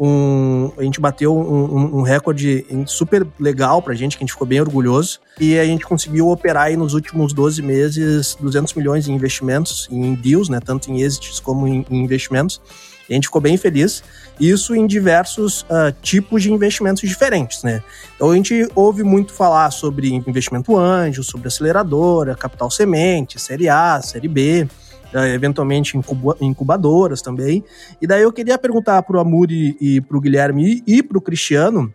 um, 0.00 0.70
a 0.78 0.82
gente 0.84 1.00
bateu 1.00 1.36
um, 1.36 1.98
um, 1.98 2.02
recorde 2.02 2.64
super 2.86 3.26
legal 3.38 3.82
pra 3.82 3.94
gente, 3.94 4.16
que 4.16 4.22
a 4.22 4.24
gente 4.24 4.32
ficou 4.32 4.46
bem 4.46 4.60
orgulhoso. 4.60 5.18
E 5.40 5.58
a 5.58 5.64
gente 5.64 5.84
conseguiu 5.84 6.28
operar 6.28 6.66
aí 6.66 6.76
nos 6.76 6.94
últimos 6.94 7.32
12 7.32 7.60
meses 7.62 8.36
200 8.38 8.74
milhões 8.74 9.08
em 9.08 9.12
investimentos, 9.12 9.88
em 9.90 10.14
deals, 10.14 10.48
né? 10.48 10.60
Tanto 10.64 10.90
em 10.90 11.00
exits 11.00 11.40
como 11.40 11.66
em, 11.66 11.84
em 11.90 12.04
investimentos. 12.04 12.60
E 13.08 13.12
a 13.12 13.16
gente 13.16 13.24
ficou 13.24 13.40
bem 13.40 13.56
feliz. 13.56 14.04
Isso 14.38 14.74
em 14.74 14.86
diversos 14.86 15.62
uh, 15.62 15.92
tipos 16.00 16.42
de 16.42 16.52
investimentos 16.52 17.08
diferentes, 17.08 17.64
né? 17.64 17.82
Então 18.14 18.30
a 18.30 18.36
gente 18.36 18.68
ouve 18.76 19.02
muito 19.02 19.32
falar 19.32 19.70
sobre 19.72 20.14
investimento 20.14 20.76
anjo, 20.76 21.24
sobre 21.24 21.48
aceleradora, 21.48 22.36
capital 22.36 22.70
semente, 22.70 23.40
série 23.40 23.68
A, 23.68 24.00
série 24.00 24.28
B. 24.28 24.68
Eh, 25.14 25.34
eventualmente 25.34 25.98
incubadoras 26.40 27.22
também. 27.22 27.64
E 28.00 28.06
daí 28.06 28.22
eu 28.22 28.32
queria 28.32 28.58
perguntar 28.58 29.02
para 29.02 29.16
o 29.16 29.20
Amuri 29.20 29.74
e 29.80 30.02
para 30.02 30.16
o 30.16 30.20
Guilherme 30.20 30.82
e, 30.86 31.02
para 31.02 31.16
o 31.16 31.20
Cristiano 31.20 31.92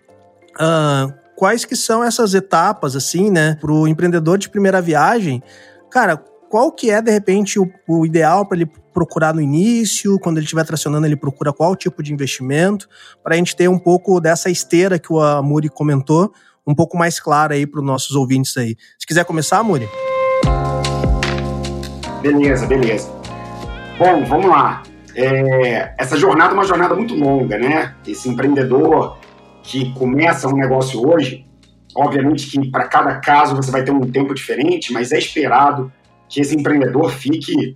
uh, 0.55 1.13
quais 1.35 1.63
que 1.63 1.75
são 1.75 2.03
essas 2.03 2.33
etapas, 2.33 2.95
assim, 2.95 3.29
né, 3.29 3.55
para 3.61 3.71
o 3.71 3.87
empreendedor 3.87 4.39
de 4.39 4.49
primeira 4.49 4.81
viagem. 4.81 5.43
Cara, 5.91 6.17
qual 6.49 6.71
que 6.71 6.89
é, 6.89 7.01
de 7.01 7.11
repente, 7.11 7.59
o, 7.59 7.69
o 7.87 8.03
ideal 8.03 8.47
para 8.47 8.57
ele 8.57 8.71
procurar 8.91 9.33
no 9.33 9.41
início, 9.41 10.19
quando 10.19 10.37
ele 10.37 10.45
estiver 10.45 10.65
tracionando, 10.65 11.05
ele 11.05 11.15
procura 11.15 11.53
qual 11.53 11.75
tipo 11.75 12.01
de 12.01 12.13
investimento, 12.13 12.87
para 13.23 13.35
a 13.35 13.37
gente 13.37 13.55
ter 13.55 13.67
um 13.67 13.79
pouco 13.79 14.19
dessa 14.19 14.49
esteira 14.49 14.97
que 14.97 15.11
o 15.11 15.19
Amuri 15.19 15.69
comentou, 15.69 16.31
um 16.65 16.73
pouco 16.73 16.97
mais 16.97 17.19
clara 17.19 17.55
aí 17.55 17.67
para 17.67 17.79
os 17.79 17.85
nossos 17.85 18.15
ouvintes 18.15 18.55
aí. 18.57 18.75
Se 18.97 19.05
quiser 19.05 19.25
começar, 19.25 19.57
Amuri? 19.57 19.87
Beleza, 22.23 22.65
beleza. 22.65 23.11
Bom, 23.99 24.23
vamos 24.23 24.45
lá. 24.45 24.81
É, 25.13 25.93
essa 25.97 26.15
jornada 26.15 26.51
é 26.51 26.53
uma 26.53 26.63
jornada 26.63 26.95
muito 26.95 27.13
longa, 27.15 27.57
né? 27.57 27.95
Esse 28.07 28.29
empreendedor 28.29 29.17
que 29.61 29.93
começa 29.93 30.47
um 30.47 30.55
negócio 30.55 31.05
hoje, 31.05 31.45
obviamente 31.93 32.47
que 32.47 32.71
para 32.71 32.87
cada 32.87 33.15
caso 33.19 33.57
você 33.57 33.69
vai 33.69 33.83
ter 33.83 33.91
um 33.91 34.09
tempo 34.09 34.33
diferente, 34.33 34.93
mas 34.93 35.11
é 35.11 35.17
esperado 35.17 35.91
que 36.29 36.39
esse 36.39 36.55
empreendedor 36.55 37.11
fique 37.11 37.75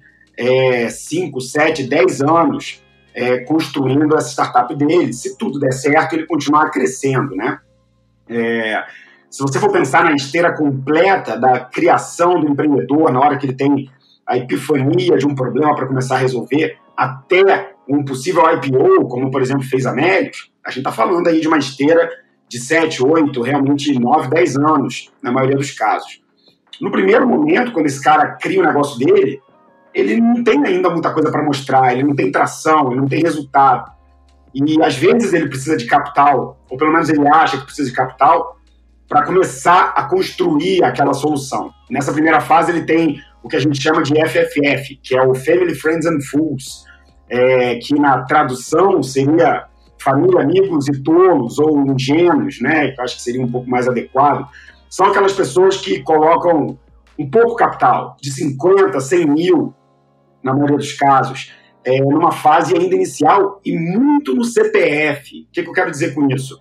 5, 0.89 1.41
7, 1.41 1.83
10 1.83 2.21
anos 2.21 2.81
é, 3.13 3.39
construindo 3.39 4.15
essa 4.15 4.29
startup 4.29 4.73
dele. 4.73 5.11
Se 5.11 5.37
tudo 5.37 5.59
der 5.59 5.73
certo, 5.73 6.13
ele 6.13 6.25
continuar 6.25 6.71
crescendo, 6.71 7.35
né? 7.35 7.59
É, 8.29 8.81
se 9.29 9.41
você 9.41 9.59
for 9.59 9.73
pensar 9.73 10.05
na 10.05 10.13
esteira 10.13 10.55
completa 10.55 11.37
da 11.37 11.59
criação 11.59 12.39
do 12.39 12.47
empreendedor, 12.47 13.11
na 13.11 13.19
hora 13.19 13.37
que 13.37 13.45
ele 13.45 13.53
tem 13.53 13.89
a 14.27 14.37
epifania 14.37 15.17
de 15.17 15.25
um 15.25 15.33
problema 15.33 15.73
para 15.75 15.87
começar 15.87 16.15
a 16.15 16.19
resolver, 16.19 16.77
até 16.95 17.73
um 17.87 18.03
possível 18.03 18.43
IPO, 18.53 19.07
como 19.07 19.31
por 19.31 19.41
exemplo 19.41 19.63
fez 19.63 19.85
a 19.85 19.93
Melios, 19.93 20.51
a 20.65 20.69
gente 20.69 20.79
está 20.79 20.91
falando 20.91 21.27
aí 21.27 21.39
de 21.39 21.47
uma 21.47 21.57
esteira 21.57 22.09
de 22.49 22.59
7, 22.59 23.03
8, 23.03 23.41
realmente 23.41 23.97
9, 23.97 24.29
10 24.29 24.57
anos, 24.57 25.11
na 25.21 25.31
maioria 25.31 25.55
dos 25.55 25.71
casos. 25.71 26.21
No 26.81 26.91
primeiro 26.91 27.27
momento, 27.27 27.71
quando 27.71 27.85
esse 27.85 28.03
cara 28.03 28.33
cria 28.33 28.61
o 28.61 28.65
negócio 28.65 28.99
dele, 28.99 29.41
ele 29.93 30.19
não 30.19 30.43
tem 30.43 30.63
ainda 30.65 30.89
muita 30.89 31.11
coisa 31.13 31.31
para 31.31 31.43
mostrar, 31.43 31.93
ele 31.93 32.03
não 32.03 32.15
tem 32.15 32.31
tração, 32.31 32.91
ele 32.91 33.01
não 33.01 33.07
tem 33.07 33.21
resultado. 33.21 33.91
E 34.53 34.81
às 34.81 34.95
vezes 34.95 35.33
ele 35.33 35.47
precisa 35.47 35.75
de 35.77 35.85
capital, 35.85 36.57
ou 36.69 36.77
pelo 36.77 36.91
menos 36.91 37.09
ele 37.09 37.27
acha 37.27 37.57
que 37.57 37.65
precisa 37.65 37.89
de 37.89 37.95
capital, 37.95 38.57
para 39.07 39.25
começar 39.25 39.93
a 39.95 40.03
construir 40.03 40.83
aquela 40.83 41.13
solução. 41.13 41.71
Nessa 41.89 42.11
primeira 42.11 42.41
fase, 42.41 42.71
ele 42.71 42.83
tem 42.83 43.21
o 43.43 43.47
que 43.47 43.55
a 43.55 43.59
gente 43.59 43.81
chama 43.81 44.03
de 44.03 44.13
FFF, 44.13 44.99
que 45.01 45.17
é 45.17 45.21
o 45.21 45.33
Family, 45.33 45.75
Friends 45.75 46.05
and 46.05 46.19
Fools, 46.21 46.85
é, 47.29 47.75
que 47.75 47.93
na 47.95 48.23
tradução 48.23 49.01
seria 49.03 49.65
família, 49.99 50.41
amigos 50.41 50.87
e 50.87 51.01
tolos, 51.01 51.59
ou 51.59 51.85
ingênuos, 51.87 52.61
né, 52.61 52.91
que 52.91 52.99
eu 52.99 53.03
acho 53.03 53.15
que 53.17 53.21
seria 53.21 53.41
um 53.41 53.51
pouco 53.51 53.69
mais 53.69 53.87
adequado. 53.87 54.47
São 54.89 55.07
aquelas 55.07 55.33
pessoas 55.33 55.77
que 55.77 56.01
colocam 56.01 56.77
um 57.19 57.29
pouco 57.29 57.55
capital, 57.55 58.15
de 58.21 58.31
50, 58.31 58.99
100 58.99 59.25
mil, 59.25 59.73
na 60.43 60.53
maioria 60.53 60.77
dos 60.77 60.93
casos, 60.93 61.53
é, 61.83 61.99
numa 61.99 62.31
fase 62.31 62.75
ainda 62.75 62.95
inicial 62.95 63.59
e 63.65 63.77
muito 63.77 64.35
no 64.35 64.43
CPF. 64.43 65.41
O 65.41 65.51
que, 65.51 65.63
que 65.63 65.69
eu 65.69 65.73
quero 65.73 65.91
dizer 65.91 66.13
com 66.13 66.27
isso? 66.29 66.57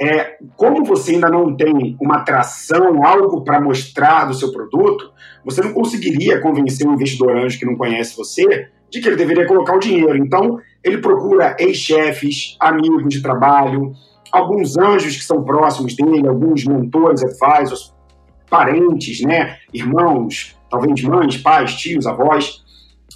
É, 0.00 0.36
como 0.56 0.84
você 0.84 1.12
ainda 1.12 1.28
não 1.28 1.56
tem 1.56 1.96
uma 2.00 2.18
atração, 2.18 3.04
algo 3.04 3.42
para 3.42 3.60
mostrar 3.60 4.26
do 4.26 4.34
seu 4.34 4.52
produto, 4.52 5.12
você 5.44 5.60
não 5.60 5.72
conseguiria 5.72 6.40
convencer 6.40 6.86
um 6.86 6.94
investidor 6.94 7.36
anjo 7.36 7.58
que 7.58 7.66
não 7.66 7.76
conhece 7.76 8.16
você 8.16 8.68
de 8.90 9.00
que 9.00 9.08
ele 9.08 9.16
deveria 9.16 9.46
colocar 9.46 9.74
o 9.74 9.80
dinheiro. 9.80 10.16
Então, 10.16 10.58
ele 10.84 10.98
procura 10.98 11.56
ex-chefes, 11.58 12.56
amigos 12.60 13.08
de 13.08 13.20
trabalho, 13.20 13.92
alguns 14.32 14.78
anjos 14.78 15.16
que 15.16 15.24
são 15.24 15.42
próximos 15.42 15.94
dele, 15.96 16.28
alguns 16.28 16.64
mentores, 16.64 17.22
advisors, 17.22 17.94
parentes, 18.48 19.20
né, 19.20 19.56
irmãos, 19.72 20.56
talvez 20.70 21.02
mães, 21.02 21.36
pais, 21.36 21.74
tios, 21.74 22.06
avós. 22.06 22.62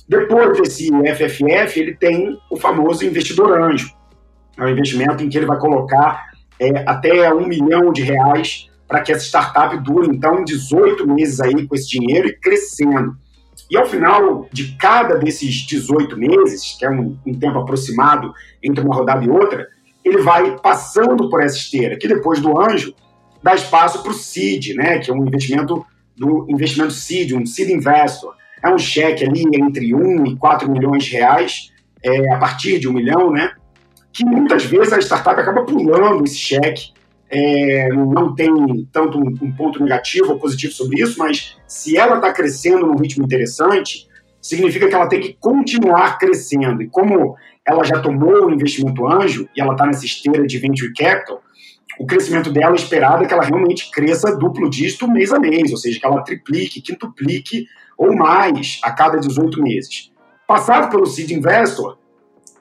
Depois 0.09 0.59
desse 0.59 0.91
FFF, 0.91 1.81
ele 1.81 1.95
tem 1.95 2.37
o 2.51 2.57
famoso 2.57 3.05
investidor 3.05 3.59
anjo. 3.59 3.95
É 4.59 4.65
um 4.65 4.69
investimento 4.69 5.23
em 5.23 5.29
que 5.29 5.39
ele 5.39 5.47
vai 5.47 5.59
colocar 5.59 6.32
é, 6.59 6.85
até 6.87 7.33
um 7.33 7.47
milhão 7.47 7.93
de 7.93 8.03
reais 8.03 8.69
para 8.87 9.01
que 9.01 9.13
essa 9.13 9.25
startup 9.25 9.77
dure, 9.79 10.09
então, 10.09 10.45
18 10.45 11.07
meses 11.07 11.41
aí 11.41 11.67
com 11.67 11.75
esse 11.75 11.89
dinheiro 11.89 12.29
e 12.29 12.37
crescendo. 12.37 13.17
E 13.71 13.77
ao 13.77 13.87
final 13.87 14.47
de 14.53 14.77
cada 14.77 15.17
desses 15.17 15.55
18 15.67 16.17
meses, 16.17 16.77
que 16.79 16.85
é 16.85 16.91
um, 16.91 17.17
um 17.27 17.35
tempo 17.39 17.59
aproximado 17.59 18.33
entre 18.63 18.85
uma 18.85 18.95
rodada 18.95 19.25
e 19.25 19.31
outra, 19.31 19.67
ele 20.05 20.19
vai 20.19 20.59
passando 20.59 21.31
por 21.31 21.43
essa 21.43 21.57
esteira, 21.57 21.97
que 21.97 22.07
depois 22.07 22.41
do 22.41 22.61
anjo 22.61 22.95
dá 23.43 23.55
espaço 23.55 24.03
para 24.03 24.13
o 24.13 24.15
seed, 24.15 24.75
né, 24.77 24.99
que 24.99 25.11
é 25.11 25.15
um 25.15 25.27
investimento 25.27 25.85
do 26.17 26.47
investimento 26.49 26.93
seed, 26.93 27.33
um 27.33 27.47
seed 27.47 27.71
investor. 27.71 28.35
É 28.63 28.69
um 28.69 28.79
cheque 28.79 29.25
ali 29.25 29.43
entre 29.55 29.95
1 29.95 30.27
e 30.27 30.37
4 30.37 30.71
milhões 30.71 31.05
de 31.05 31.13
reais, 31.13 31.73
é, 32.05 32.33
a 32.35 32.39
partir 32.39 32.79
de 32.79 32.89
um 32.89 32.93
milhão, 32.93 33.31
né? 33.31 33.53
Que 34.13 34.25
muitas 34.25 34.65
vezes 34.65 34.93
a 34.93 34.99
startup 34.99 35.41
acaba 35.41 35.65
pulando 35.65 36.25
esse 36.25 36.37
cheque. 36.37 36.93
É, 37.35 37.89
não 37.89 38.35
tem 38.35 38.53
tanto 38.93 39.19
um, 39.19 39.35
um, 39.41 39.53
ponto 39.53 39.83
negativo 39.83 40.33
ou 40.33 40.39
positivo 40.39 40.75
sobre 40.75 41.01
isso, 41.01 41.19
mas 41.19 41.57
se 41.67 41.97
ela 41.97 42.17
está 42.17 42.31
crescendo 42.31 42.87
num 42.87 42.97
ritmo 42.97 43.25
interessante, 43.25 44.07
significa 44.39 44.87
que 44.87 44.95
ela 44.95 45.09
tem 45.09 45.19
que 45.19 45.37
continuar 45.41 46.19
crescendo. 46.19 46.83
E 46.83 46.89
como 46.89 47.35
ela 47.67 47.85
já 47.85 48.01
tomou 48.01 48.47
o 48.47 48.51
investimento 48.51 49.07
anjo 49.07 49.49
e 49.57 49.63
ela 49.63 49.73
está 49.73 49.87
nessa 49.87 50.05
esteira 50.05 50.47
de 50.47 50.59
venture 50.59 50.93
capital, 50.93 51.41
o 51.99 52.07
crescimento 52.07 52.51
dela 52.51 52.73
é 52.73 52.77
esperado 52.77 53.25
é 53.25 53.27
que 53.27 53.33
ela 53.33 53.45
realmente 53.45 53.91
cresça 53.91 54.37
duplo 54.37 54.69
dígito 54.69 55.11
mês 55.11 55.33
a 55.33 55.39
mês, 55.39 55.71
ou 55.71 55.77
seja, 55.77 55.99
que 56.01 56.07
ela 56.07 56.23
triplique, 56.23 56.83
quintuplique 56.83 57.67
ou 57.97 58.15
mais 58.15 58.81
a 58.83 58.91
cada 58.91 59.19
18 59.19 59.63
meses. 59.63 60.11
Passado 60.47 60.91
pelo 60.91 61.07
seed 61.07 61.31
investor, 61.31 61.99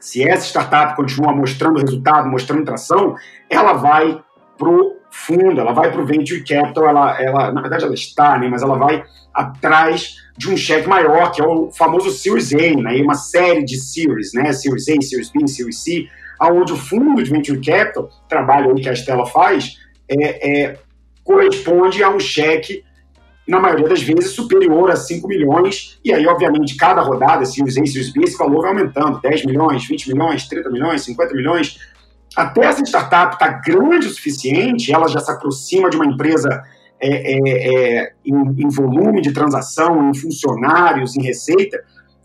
se 0.01 0.27
essa 0.27 0.47
startup 0.47 0.95
continua 0.95 1.31
mostrando 1.31 1.79
resultado, 1.79 2.27
mostrando 2.27 2.65
tração, 2.65 3.15
ela 3.47 3.73
vai 3.73 4.19
para 4.57 4.67
o 4.67 4.97
fundo, 5.11 5.61
ela 5.61 5.73
vai 5.73 5.91
para 5.91 6.01
o 6.01 6.05
venture 6.05 6.43
capital, 6.43 6.89
ela, 6.89 7.21
ela, 7.21 7.51
na 7.51 7.61
verdade 7.61 7.83
ela 7.83 7.93
está, 7.93 8.37
né, 8.37 8.47
mas 8.49 8.63
ela 8.63 8.77
vai 8.77 9.03
atrás 9.33 10.17
de 10.35 10.49
um 10.49 10.57
cheque 10.57 10.89
maior, 10.89 11.31
que 11.31 11.41
é 11.41 11.45
o 11.45 11.71
famoso 11.71 12.09
Series 12.09 12.51
A, 12.53 12.81
né, 12.81 12.99
uma 13.01 13.13
série 13.13 13.63
de 13.63 13.77
Series, 13.77 14.33
né, 14.33 14.51
Series 14.51 14.89
A, 14.89 15.01
Series 15.01 15.29
B, 15.29 15.47
Series 15.47 15.83
C, 15.83 16.07
aonde 16.39 16.73
o 16.73 16.77
fundo 16.77 17.21
de 17.21 17.29
venture 17.29 17.61
capital, 17.61 18.09
trabalho 18.27 18.75
aí 18.75 18.81
que 18.81 18.89
a 18.89 18.93
Estela 18.93 19.27
faz, 19.27 19.77
é, 20.09 20.63
é, 20.63 20.79
corresponde 21.23 22.03
a 22.03 22.09
um 22.09 22.19
cheque 22.19 22.83
na 23.51 23.59
maioria 23.59 23.89
das 23.89 24.01
vezes, 24.01 24.31
superior 24.31 24.89
a 24.89 24.95
5 24.95 25.27
milhões. 25.27 25.99
E 26.05 26.13
aí, 26.13 26.25
obviamente, 26.25 26.77
cada 26.77 27.01
rodada, 27.01 27.45
Series 27.45 27.77
A 27.77 27.81
e 27.81 27.87
Series 27.87 28.13
B, 28.13 28.23
esse 28.23 28.37
valor 28.37 28.61
vai 28.61 28.69
aumentando: 28.69 29.19
10 29.19 29.45
milhões, 29.45 29.85
20 29.85 30.13
milhões, 30.13 30.47
30 30.47 30.69
milhões, 30.69 31.03
50 31.03 31.33
milhões. 31.35 31.77
Até 32.35 32.63
essa 32.63 32.81
startup 32.85 33.33
está 33.33 33.49
grande 33.49 34.07
o 34.07 34.09
suficiente, 34.09 34.93
ela 34.93 35.09
já 35.09 35.19
se 35.19 35.29
aproxima 35.29 35.89
de 35.89 35.97
uma 35.97 36.05
empresa 36.05 36.63
é, 36.97 37.09
é, 37.09 37.39
é, 37.99 38.13
em, 38.25 38.63
em, 38.63 38.69
volume 38.69 39.21
de 39.21 39.33
transação, 39.33 40.09
em 40.09 40.13
funcionários, 40.13 41.17
em 41.17 41.21
receita, 41.21 41.77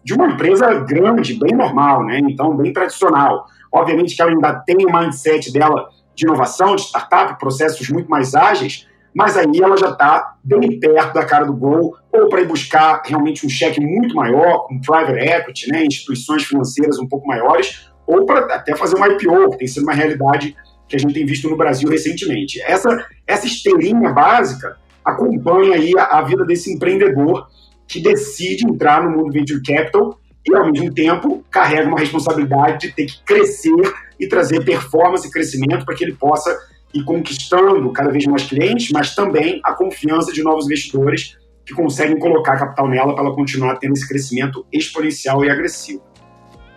de 0.04 0.14
uma 0.14 0.28
empresa 0.28 0.72
grande, 0.74 1.34
bem 1.34 1.56
normal, 1.56 2.04
né? 2.04 2.20
Então, 2.20 2.56
bem 2.56 2.72
tradicional. 2.72 3.46
Obviamente 3.72 4.14
que 4.14 4.22
ela 4.22 4.30
ainda 4.30 4.54
tem 4.64 4.76
o 4.86 4.92
mindset 4.92 5.52
dela 5.52 5.88
de 6.14 6.24
inovação, 6.24 6.76
de 6.76 6.82
startup, 6.82 7.36
processos 7.40 7.90
muito 7.90 8.08
mais 8.08 8.36
ágeis, 8.36 8.86
mas 9.16 9.34
aí 9.34 9.62
ela 9.62 9.78
já 9.78 9.88
está 9.88 10.36
bem 10.44 10.78
perto 10.78 11.14
da 11.14 11.24
cara 11.24 11.46
do 11.46 11.54
gol, 11.54 11.96
ou 12.12 12.28
para 12.28 12.42
ir 12.42 12.46
buscar 12.46 13.00
realmente 13.02 13.46
um 13.46 13.48
cheque 13.48 13.80
muito 13.80 14.14
maior, 14.14 14.66
com 14.66 14.78
private 14.78 15.18
equity, 15.18 15.72
né, 15.72 15.86
instituições 15.86 16.44
financeiras 16.44 16.98
um 16.98 17.08
pouco 17.08 17.26
maiores, 17.26 17.90
ou 18.06 18.26
para 18.26 18.40
até 18.54 18.76
fazer 18.76 18.94
um 18.94 19.06
IPO, 19.06 19.52
que 19.52 19.56
tem 19.56 19.68
sido 19.68 19.84
uma 19.84 19.94
realidade 19.94 20.54
que 20.86 20.96
a 20.96 20.98
gente 20.98 21.14
tem 21.14 21.24
visto 21.24 21.48
no 21.48 21.56
Brasil 21.56 21.88
recentemente. 21.88 22.60
Essa, 22.60 23.06
essa 23.26 23.46
esteirinha 23.46 24.12
básica 24.12 24.76
acompanha 25.02 25.76
aí 25.76 25.92
a, 25.98 26.18
a 26.18 26.22
vida 26.22 26.44
desse 26.44 26.70
empreendedor 26.70 27.48
que 27.88 28.02
decide 28.02 28.68
entrar 28.68 29.02
no 29.02 29.16
mundo 29.16 29.32
venture 29.32 29.62
capital 29.62 30.20
e, 30.46 30.54
ao 30.54 30.70
mesmo 30.70 30.92
tempo, 30.92 31.42
carrega 31.50 31.88
uma 31.88 31.98
responsabilidade 31.98 32.86
de 32.86 32.94
ter 32.94 33.06
que 33.06 33.24
crescer 33.24 33.94
e 34.20 34.28
trazer 34.28 34.62
performance 34.62 35.26
e 35.26 35.30
crescimento 35.30 35.86
para 35.86 35.94
que 35.94 36.04
ele 36.04 36.14
possa 36.14 36.54
ir 36.94 37.04
conquistando 37.04 37.90
cada 37.92 38.10
vez 38.10 38.26
mais 38.26 38.44
clientes, 38.44 38.90
mas 38.92 39.14
também 39.14 39.60
a 39.64 39.72
confiança 39.72 40.32
de 40.32 40.42
novos 40.42 40.66
investidores 40.66 41.36
que 41.64 41.74
conseguem 41.74 42.18
colocar 42.18 42.56
capital 42.56 42.88
nela 42.88 43.14
para 43.14 43.24
ela 43.24 43.34
continuar 43.34 43.76
tendo 43.76 43.92
esse 43.94 44.06
crescimento 44.06 44.64
exponencial 44.72 45.44
e 45.44 45.50
agressivo. 45.50 46.02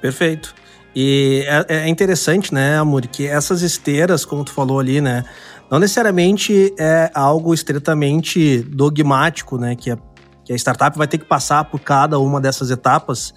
Perfeito. 0.02 0.56
E 0.96 1.46
é, 1.48 1.84
é 1.84 1.88
interessante, 1.88 2.54
né, 2.54 2.78
Amor, 2.78 3.06
que 3.06 3.28
essas 3.28 3.62
esteiras, 3.62 4.26
como 4.26 4.44
tu 4.44 4.52
falou 4.52 4.80
ali, 4.80 5.00
né, 5.00 5.24
não 5.70 5.78
necessariamente 5.78 6.74
é 6.80 7.12
algo 7.14 7.54
estritamente 7.54 8.60
dogmático, 8.64 9.58
né, 9.58 9.76
que 9.76 9.92
a, 9.92 9.98
que 10.44 10.52
a 10.52 10.56
startup 10.56 10.98
vai 10.98 11.08
ter 11.08 11.20
que 11.20 11.26
passar 11.26 11.66
por 11.66 11.80
cada 11.80 12.18
uma 12.18 12.42
dessas 12.42 12.72
etapas. 12.72 13.34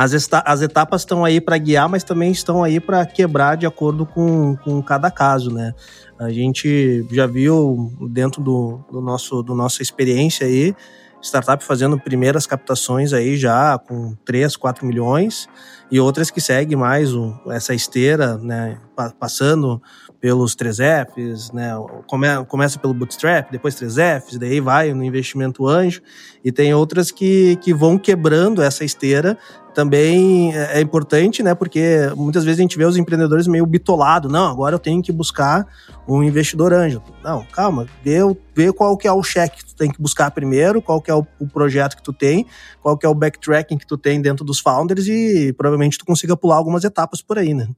As, 0.00 0.14
as 0.46 0.62
etapas 0.62 1.02
estão 1.02 1.26
aí 1.26 1.42
para 1.42 1.58
guiar, 1.58 1.86
mas 1.86 2.02
também 2.02 2.32
estão 2.32 2.64
aí 2.64 2.80
para 2.80 3.04
quebrar 3.04 3.54
de 3.54 3.66
acordo 3.66 4.06
com, 4.06 4.56
com 4.56 4.82
cada 4.82 5.10
caso, 5.10 5.52
né? 5.52 5.74
A 6.18 6.30
gente 6.30 7.06
já 7.12 7.26
viu 7.26 7.92
dentro 8.08 8.42
do, 8.42 8.80
do 8.90 9.02
nosso 9.02 9.42
do 9.42 9.54
nossa 9.54 9.82
experiência 9.82 10.46
aí 10.46 10.74
startup 11.22 11.62
fazendo 11.62 12.00
primeiras 12.00 12.46
captações 12.46 13.12
aí 13.12 13.36
já 13.36 13.78
com 13.78 14.14
3, 14.24 14.56
4 14.56 14.86
milhões 14.86 15.46
e 15.90 16.00
outras 16.00 16.30
que 16.30 16.40
seguem 16.40 16.76
mais 16.76 17.12
um, 17.12 17.34
essa 17.48 17.74
esteira, 17.74 18.38
né, 18.38 18.78
passando 19.18 19.82
pelos 20.20 20.54
3Fs, 20.54 21.52
né, 21.52 21.72
come, 22.06 22.26
começa 22.46 22.78
pelo 22.78 22.94
Bootstrap, 22.94 23.50
depois 23.50 23.74
3Fs, 23.74 24.38
daí 24.38 24.60
vai 24.60 24.94
no 24.94 25.02
investimento 25.02 25.66
anjo, 25.66 26.00
e 26.44 26.52
tem 26.52 26.72
outras 26.72 27.10
que, 27.10 27.56
que 27.56 27.74
vão 27.74 27.98
quebrando 27.98 28.62
essa 28.62 28.84
esteira 28.84 29.36
também 29.74 30.54
é, 30.56 30.78
é 30.78 30.80
importante, 30.80 31.42
né? 31.42 31.54
Porque 31.54 32.10
muitas 32.16 32.44
vezes 32.44 32.58
a 32.58 32.62
gente 32.62 32.76
vê 32.76 32.84
os 32.84 32.96
empreendedores 32.96 33.46
meio 33.46 33.66
bitolados. 33.66 34.30
Não, 34.30 34.50
agora 34.50 34.74
eu 34.74 34.78
tenho 34.78 35.02
que 35.02 35.12
buscar 35.12 35.66
um 36.06 36.22
investidor 36.22 36.72
anjo. 36.72 37.02
Não, 37.22 37.44
calma, 37.52 37.86
vê, 38.02 38.18
vê 38.54 38.72
qual 38.72 38.96
que 38.96 39.06
é 39.06 39.12
o 39.12 39.22
cheque 39.22 39.58
que 39.58 39.66
tu 39.66 39.76
tem 39.76 39.90
que 39.90 40.00
buscar 40.00 40.30
primeiro, 40.30 40.82
qual 40.82 41.00
que 41.00 41.10
é 41.10 41.14
o, 41.14 41.26
o, 41.38 41.46
projeto 41.46 41.96
que 41.96 42.02
tu 42.02 42.12
tem, 42.12 42.46
qual 42.82 42.96
que 42.96 43.06
é 43.06 43.08
o 43.08 43.14
backtracking 43.14 43.78
que 43.78 43.86
tu 43.86 43.96
tem 43.96 44.20
dentro 44.20 44.44
dos 44.44 44.60
founders 44.60 45.06
e 45.06 45.52
provavelmente 45.52 45.98
tu 45.98 46.04
consiga 46.04 46.36
pular 46.36 46.56
algumas 46.56 46.84
etapas 46.84 47.22
por 47.22 47.38
aí, 47.38 47.54
né? 47.54 47.68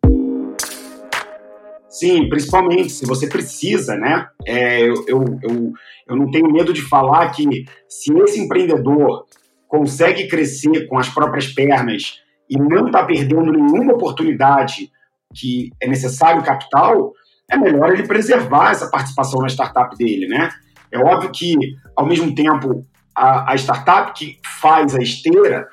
Sim, 1.88 2.26
principalmente 2.30 2.90
se 2.90 3.04
você 3.04 3.26
precisa, 3.26 3.94
né? 3.94 4.26
É, 4.46 4.80
eu, 4.80 5.04
eu, 5.06 5.24
eu, 5.42 5.72
eu 6.08 6.16
não 6.16 6.30
tenho 6.30 6.50
medo 6.50 6.72
de 6.72 6.80
falar 6.80 7.30
que 7.32 7.66
se 7.86 8.12
esse 8.14 8.40
empreendedor 8.40 9.26
consegue 9.72 10.28
crescer 10.28 10.86
com 10.86 10.98
as 10.98 11.08
próprias 11.08 11.46
pernas 11.46 12.18
e 12.48 12.58
não 12.58 12.88
está 12.88 13.02
perdendo 13.04 13.50
nenhuma 13.50 13.94
oportunidade 13.94 14.90
que 15.34 15.70
é 15.82 15.88
necessário 15.88 16.42
capital, 16.42 17.14
é 17.50 17.56
melhor 17.56 17.90
ele 17.90 18.06
preservar 18.06 18.72
essa 18.72 18.90
participação 18.90 19.40
na 19.40 19.48
startup 19.48 19.96
dele, 19.96 20.28
né? 20.28 20.50
É 20.92 20.98
óbvio 20.98 21.30
que, 21.32 21.56
ao 21.96 22.04
mesmo 22.04 22.34
tempo, 22.34 22.86
a, 23.16 23.52
a 23.52 23.54
startup 23.54 24.12
que 24.12 24.36
faz 24.60 24.94
a 24.94 25.00
esteira, 25.00 25.66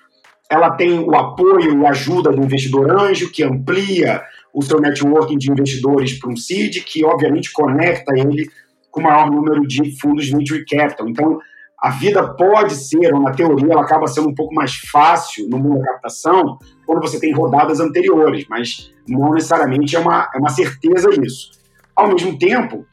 ela 0.49 0.71
tem 0.77 0.97
o 0.99 1.13
apoio 1.13 1.77
e 1.77 1.85
ajuda 1.85 2.31
do 2.31 2.41
investidor 2.41 2.89
anjo, 2.89 3.29
que 3.29 3.43
amplia 3.43 4.23
o 4.53 4.61
seu 4.61 4.79
networking 4.79 5.37
de 5.37 5.51
investidores 5.51 6.17
para 6.17 6.31
um 6.31 6.37
seed, 6.37 6.85
que 6.85 7.03
obviamente 7.03 7.51
conecta 7.51 8.17
ele 8.17 8.49
com 8.89 9.01
o 9.01 9.03
maior 9.03 9.29
número 9.29 9.67
de 9.67 9.99
fundos 9.99 10.29
venture 10.29 10.63
capital. 10.63 11.09
Então, 11.09 11.37
a 11.81 11.89
vida 11.91 12.33
pode 12.33 12.75
ser, 12.75 13.13
ou 13.13 13.21
na 13.21 13.31
teoria, 13.31 13.71
ela 13.71 13.83
acaba 13.83 14.05
sendo 14.07 14.29
um 14.29 14.35
pouco 14.35 14.53
mais 14.53 14.75
fácil 14.91 15.47
no 15.49 15.57
mundo 15.57 15.79
da 15.79 15.93
captação 15.93 16.59
quando 16.85 17.01
você 17.01 17.19
tem 17.19 17.33
rodadas 17.33 17.79
anteriores, 17.79 18.45
mas 18.49 18.93
não 19.07 19.33
necessariamente 19.33 19.95
é 19.95 19.99
uma, 19.99 20.29
é 20.33 20.37
uma 20.37 20.49
certeza 20.49 21.09
isso. 21.23 21.51
Ao 21.95 22.07
mesmo 22.07 22.37
tempo, 22.37 22.85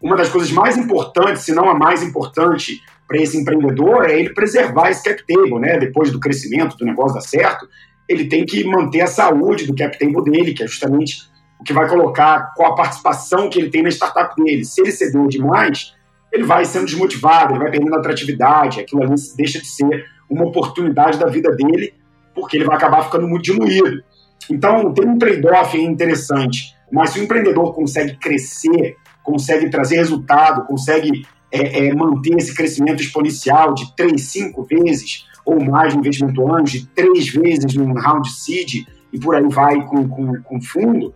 uma 0.00 0.16
das 0.16 0.28
coisas 0.30 0.50
mais 0.50 0.76
importantes, 0.78 1.42
se 1.42 1.54
não 1.54 1.68
a 1.68 1.74
mais 1.74 2.02
importante 2.02 2.80
para 3.06 3.18
esse 3.18 3.36
empreendedor, 3.36 4.04
é 4.04 4.18
ele 4.18 4.32
preservar 4.32 4.90
esse 4.90 5.02
cap 5.02 5.22
table, 5.26 5.58
né? 5.58 5.78
Depois 5.78 6.10
do 6.10 6.18
crescimento, 6.18 6.76
do 6.76 6.84
negócio 6.86 7.14
dar 7.14 7.20
certo, 7.20 7.68
ele 8.08 8.26
tem 8.26 8.44
que 8.44 8.64
manter 8.64 9.02
a 9.02 9.06
saúde 9.06 9.66
do 9.66 9.74
cap 9.74 9.98
table 9.98 10.24
dele, 10.24 10.54
que 10.54 10.62
é 10.62 10.66
justamente 10.66 11.28
o 11.60 11.64
que 11.64 11.72
vai 11.72 11.88
colocar 11.88 12.52
com 12.54 12.64
a 12.66 12.74
participação 12.74 13.48
que 13.50 13.58
ele 13.58 13.70
tem 13.70 13.82
na 13.82 13.90
startup 13.90 14.34
dele. 14.42 14.64
Se 14.64 14.80
ele 14.80 14.92
ceder 14.92 15.26
demais, 15.26 15.94
ele 16.34 16.44
vai 16.44 16.64
sendo 16.64 16.86
desmotivado, 16.86 17.52
ele 17.52 17.60
vai 17.60 17.70
perdendo 17.70 17.94
atratividade, 17.94 18.80
aquilo 18.80 19.02
ali 19.02 19.14
deixa 19.36 19.60
de 19.60 19.66
ser 19.66 20.06
uma 20.28 20.44
oportunidade 20.44 21.18
da 21.18 21.26
vida 21.26 21.50
dele, 21.54 21.94
porque 22.34 22.56
ele 22.56 22.64
vai 22.64 22.76
acabar 22.76 23.04
ficando 23.04 23.28
muito 23.28 23.44
diluído. 23.44 24.02
Então, 24.50 24.92
tem 24.92 25.08
um 25.08 25.16
trade-off 25.16 25.78
interessante, 25.78 26.74
mas 26.92 27.10
se 27.10 27.20
o 27.20 27.22
empreendedor 27.22 27.72
consegue 27.72 28.16
crescer, 28.16 28.96
consegue 29.22 29.70
trazer 29.70 29.96
resultado, 29.96 30.66
consegue 30.66 31.24
é, 31.52 31.86
é, 31.86 31.94
manter 31.94 32.36
esse 32.36 32.52
crescimento 32.52 33.00
exponencial 33.00 33.72
de 33.72 33.94
3, 33.96 34.20
5 34.20 34.64
vezes 34.64 35.24
ou 35.46 35.62
mais 35.62 35.94
no 35.94 36.00
investimento 36.00 36.52
anjo, 36.52 36.78
de 36.78 36.86
3 36.88 37.28
vezes 37.28 37.74
no 37.74 37.94
round 37.94 38.28
seed, 38.30 38.86
e 39.12 39.20
por 39.20 39.36
aí 39.36 39.46
vai 39.48 39.80
com, 39.86 40.08
com, 40.08 40.42
com 40.42 40.60
fundo, 40.60 41.14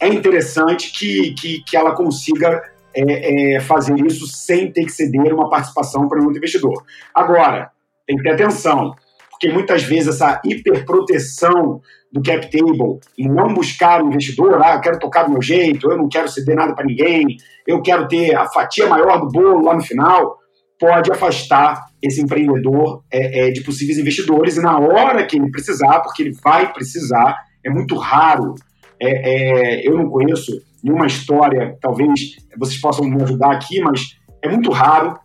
é 0.00 0.08
interessante 0.08 0.92
que, 0.92 1.34
que, 1.34 1.62
que 1.62 1.76
ela 1.76 1.94
consiga 1.94 2.62
é, 2.96 3.56
é, 3.56 3.60
fazer 3.60 3.94
isso 4.06 4.26
sem 4.26 4.72
ter 4.72 4.84
que 4.84 4.92
ceder 4.92 5.34
uma 5.34 5.50
participação 5.50 6.08
para 6.08 6.20
um 6.20 6.30
investidor. 6.30 6.82
Agora, 7.14 7.70
tem 8.06 8.16
que 8.16 8.22
ter 8.22 8.30
atenção, 8.30 8.94
porque 9.30 9.50
muitas 9.50 9.82
vezes 9.82 10.14
essa 10.14 10.40
hiperproteção 10.44 11.80
do 12.10 12.22
cap 12.22 12.50
table 12.50 12.98
e 13.18 13.28
não 13.28 13.52
buscar 13.52 14.02
um 14.02 14.08
investidor, 14.08 14.58
ah, 14.62 14.74
eu 14.74 14.80
quero 14.80 14.98
tocar 14.98 15.24
do 15.24 15.32
meu 15.32 15.42
jeito, 15.42 15.90
eu 15.90 15.98
não 15.98 16.08
quero 16.08 16.28
ceder 16.28 16.56
nada 16.56 16.74
para 16.74 16.86
ninguém, 16.86 17.36
eu 17.66 17.82
quero 17.82 18.08
ter 18.08 18.34
a 18.34 18.46
fatia 18.46 18.86
maior 18.86 19.20
do 19.20 19.28
bolo 19.28 19.64
lá 19.64 19.74
no 19.74 19.82
final, 19.82 20.38
pode 20.78 21.10
afastar 21.10 21.86
esse 22.02 22.20
empreendedor 22.22 23.02
é, 23.12 23.48
é, 23.48 23.50
de 23.50 23.62
possíveis 23.62 23.98
investidores 23.98 24.56
e 24.56 24.62
na 24.62 24.78
hora 24.78 25.26
que 25.26 25.36
ele 25.36 25.50
precisar, 25.50 26.00
porque 26.00 26.22
ele 26.22 26.36
vai 26.42 26.72
precisar, 26.72 27.36
é 27.64 27.70
muito 27.70 27.96
raro. 27.96 28.54
É, 28.98 29.80
é 29.80 29.86
eu 29.86 29.96
não 29.96 30.08
conheço 30.08 30.52
nenhuma 30.86 31.06
história, 31.06 31.76
talvez 31.80 32.36
vocês 32.56 32.80
possam 32.80 33.04
me 33.04 33.20
ajudar 33.22 33.52
aqui, 33.52 33.80
mas 33.80 34.16
é 34.40 34.48
muito 34.48 34.70
raro 34.70 35.18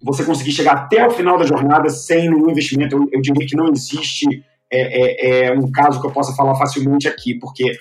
você 0.00 0.24
conseguir 0.24 0.52
chegar 0.52 0.72
até 0.72 1.06
o 1.06 1.10
final 1.10 1.36
da 1.36 1.44
jornada 1.44 1.90
sem 1.90 2.30
nenhum 2.30 2.50
investimento. 2.50 2.96
Eu, 2.96 3.08
eu 3.12 3.20
diria 3.20 3.46
que 3.46 3.56
não 3.56 3.68
existe 3.68 4.26
é, 4.70 4.80
é, 4.80 5.46
é, 5.46 5.52
um 5.52 5.70
caso 5.70 6.00
que 6.00 6.06
eu 6.06 6.12
possa 6.12 6.34
falar 6.34 6.54
facilmente 6.54 7.08
aqui, 7.08 7.34
porque 7.38 7.72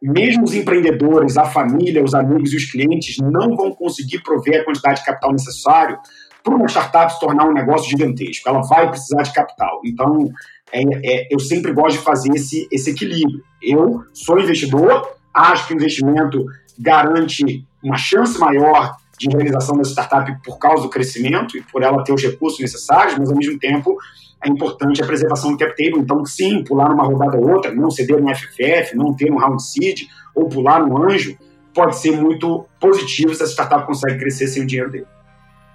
mesmo 0.00 0.44
os 0.44 0.54
empreendedores, 0.54 1.36
a 1.36 1.44
família, 1.44 2.04
os 2.04 2.14
amigos 2.14 2.52
e 2.52 2.56
os 2.56 2.70
clientes 2.70 3.16
não 3.18 3.56
vão 3.56 3.72
conseguir 3.72 4.22
prover 4.22 4.60
a 4.60 4.64
quantidade 4.64 5.00
de 5.00 5.06
capital 5.06 5.32
necessário 5.32 5.98
para 6.42 6.54
uma 6.54 6.66
startup 6.66 7.12
se 7.12 7.20
tornar 7.20 7.48
um 7.48 7.52
negócio 7.52 7.88
gigantesco. 7.88 8.48
Ela 8.48 8.62
vai 8.62 8.90
precisar 8.90 9.22
de 9.22 9.32
capital. 9.32 9.80
Então, 9.84 10.28
é, 10.72 10.80
é, 10.82 11.28
eu 11.30 11.38
sempre 11.38 11.72
gosto 11.72 11.98
de 11.98 12.04
fazer 12.04 12.30
esse, 12.34 12.68
esse 12.70 12.90
equilíbrio. 12.90 13.42
Eu 13.62 14.02
sou 14.12 14.40
investidor, 14.40 15.08
Acho 15.32 15.66
que 15.66 15.74
o 15.74 15.76
investimento 15.76 16.44
garante 16.78 17.64
uma 17.82 17.96
chance 17.96 18.38
maior 18.38 18.96
de 19.18 19.28
realização 19.28 19.76
da 19.76 19.82
startup 19.82 20.34
por 20.44 20.58
causa 20.58 20.82
do 20.82 20.90
crescimento 20.90 21.56
e 21.56 21.62
por 21.62 21.82
ela 21.82 22.02
ter 22.02 22.12
os 22.12 22.22
recursos 22.22 22.58
necessários, 22.60 23.16
mas 23.18 23.30
ao 23.30 23.36
mesmo 23.36 23.58
tempo 23.58 23.96
é 24.44 24.48
importante 24.48 25.02
a 25.02 25.06
preservação 25.06 25.52
do 25.52 25.58
cap 25.58 25.74
table. 25.76 26.00
Então, 26.00 26.24
sim, 26.26 26.64
pular 26.64 26.88
numa 26.88 27.04
rodada 27.04 27.36
ou 27.36 27.48
outra, 27.48 27.72
não 27.72 27.90
ceder 27.90 28.20
no 28.20 28.34
FFF, 28.34 28.96
não 28.96 29.14
ter 29.14 29.30
um 29.30 29.36
round 29.36 29.62
seed 29.62 30.08
ou 30.34 30.48
pular 30.48 30.84
no 30.84 31.02
anjo, 31.02 31.38
pode 31.72 31.96
ser 31.96 32.12
muito 32.12 32.66
positivo 32.80 33.34
se 33.34 33.42
a 33.42 33.46
startup 33.46 33.86
consegue 33.86 34.18
crescer 34.18 34.48
sem 34.48 34.64
o 34.64 34.66
dinheiro 34.66 34.90
dele. 34.90 35.06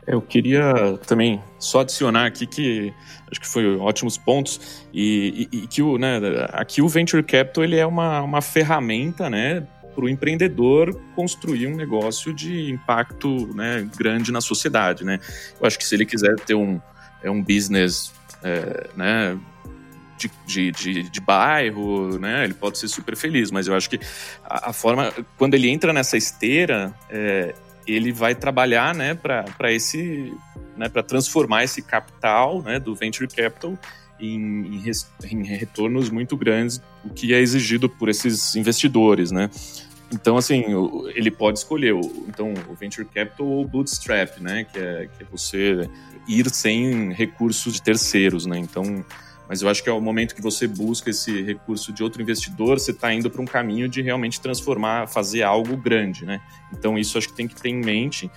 Eu 0.07 0.21
queria 0.21 0.97
também 1.05 1.41
só 1.59 1.81
adicionar 1.81 2.25
aqui 2.25 2.47
que 2.47 2.93
acho 3.29 3.41
que 3.41 3.47
foi 3.47 3.75
ótimos 3.75 4.17
pontos 4.17 4.85
e, 4.93 5.49
e, 5.51 5.57
e, 5.57 5.67
que 5.67 5.81
o, 5.81 5.97
né, 5.97 6.21
aqui 6.53 6.81
o 6.81 6.87
venture 6.87 7.21
capital 7.21 7.65
ele 7.65 7.75
é 7.75 7.85
uma, 7.85 8.21
uma 8.21 8.41
ferramenta, 8.41 9.29
né, 9.29 9.67
para 9.93 10.05
o 10.05 10.07
empreendedor 10.07 10.97
construir 11.15 11.67
um 11.67 11.75
negócio 11.75 12.33
de 12.33 12.71
impacto 12.71 13.53
né, 13.53 13.89
grande 13.97 14.31
na 14.31 14.39
sociedade, 14.39 15.03
né? 15.03 15.19
Eu 15.59 15.65
acho 15.65 15.77
que 15.77 15.83
se 15.83 15.95
ele 15.95 16.05
quiser 16.05 16.35
ter 16.35 16.53
um, 16.53 16.79
é 17.23 17.31
um 17.31 17.41
business 17.41 18.13
é, 18.43 18.89
né, 18.95 19.37
de, 20.17 20.31
de, 20.45 20.71
de, 20.71 21.09
de, 21.09 21.19
bairro, 21.19 22.19
né? 22.19 22.43
Ele 22.43 22.53
pode 22.53 22.77
ser 22.77 22.87
super 22.87 23.15
feliz, 23.15 23.49
mas 23.49 23.67
eu 23.67 23.75
acho 23.75 23.89
que 23.89 23.99
a, 24.43 24.69
a 24.69 24.73
forma, 24.73 25.11
quando 25.35 25.55
ele 25.55 25.67
entra 25.67 25.91
nessa 25.91 26.15
esteira, 26.15 26.93
é, 27.09 27.55
ele 27.87 28.11
vai 28.11 28.35
trabalhar, 28.35 28.93
né, 28.93 29.13
para 29.13 29.71
esse, 29.71 30.33
né, 30.75 30.89
para 30.89 31.01
transformar 31.01 31.63
esse 31.63 31.81
capital, 31.81 32.61
né, 32.61 32.79
do 32.79 32.93
venture 32.95 33.27
capital 33.27 33.77
em, 34.19 34.77
em, 34.77 34.91
em, 35.31 35.43
retornos 35.43 36.09
muito 36.09 36.35
grandes, 36.35 36.81
o 37.03 37.09
que 37.09 37.33
é 37.33 37.39
exigido 37.39 37.87
por 37.87 38.09
esses 38.09 38.55
investidores, 38.55 39.31
né? 39.31 39.49
Então, 40.11 40.37
assim, 40.37 40.63
ele 41.13 41.29
pode 41.29 41.59
escolher 41.59 41.93
então, 42.27 42.53
o 42.69 42.73
venture 42.73 43.05
capital 43.05 43.45
ou 43.45 43.63
o 43.63 43.67
bootstrap, 43.67 44.39
né? 44.39 44.65
Que 44.71 44.79
é, 44.79 45.09
que 45.17 45.23
é 45.23 45.27
você 45.29 45.89
ir 46.27 46.49
sem 46.49 47.11
recursos 47.11 47.73
de 47.73 47.81
terceiros, 47.81 48.45
né? 48.45 48.57
Então, 48.57 49.03
mas 49.47 49.61
eu 49.61 49.69
acho 49.69 49.83
que 49.83 49.89
é 49.89 49.91
o 49.91 50.01
momento 50.01 50.35
que 50.35 50.41
você 50.41 50.67
busca 50.67 51.09
esse 51.09 51.41
recurso 51.41 51.93
de 51.93 52.03
outro 52.03 52.21
investidor, 52.21 52.79
você 52.79 52.91
está 52.91 53.13
indo 53.13 53.29
para 53.29 53.41
um 53.41 53.45
caminho 53.45 53.87
de 53.87 54.01
realmente 54.01 54.41
transformar, 54.41 55.07
fazer 55.07 55.43
algo 55.43 55.77
grande, 55.77 56.25
né? 56.25 56.41
Então, 56.73 56.97
isso 56.97 57.17
acho 57.17 57.29
que 57.29 57.35
tem 57.35 57.47
que 57.47 57.55
ter 57.55 57.69
em 57.69 57.79
mente 57.79 58.29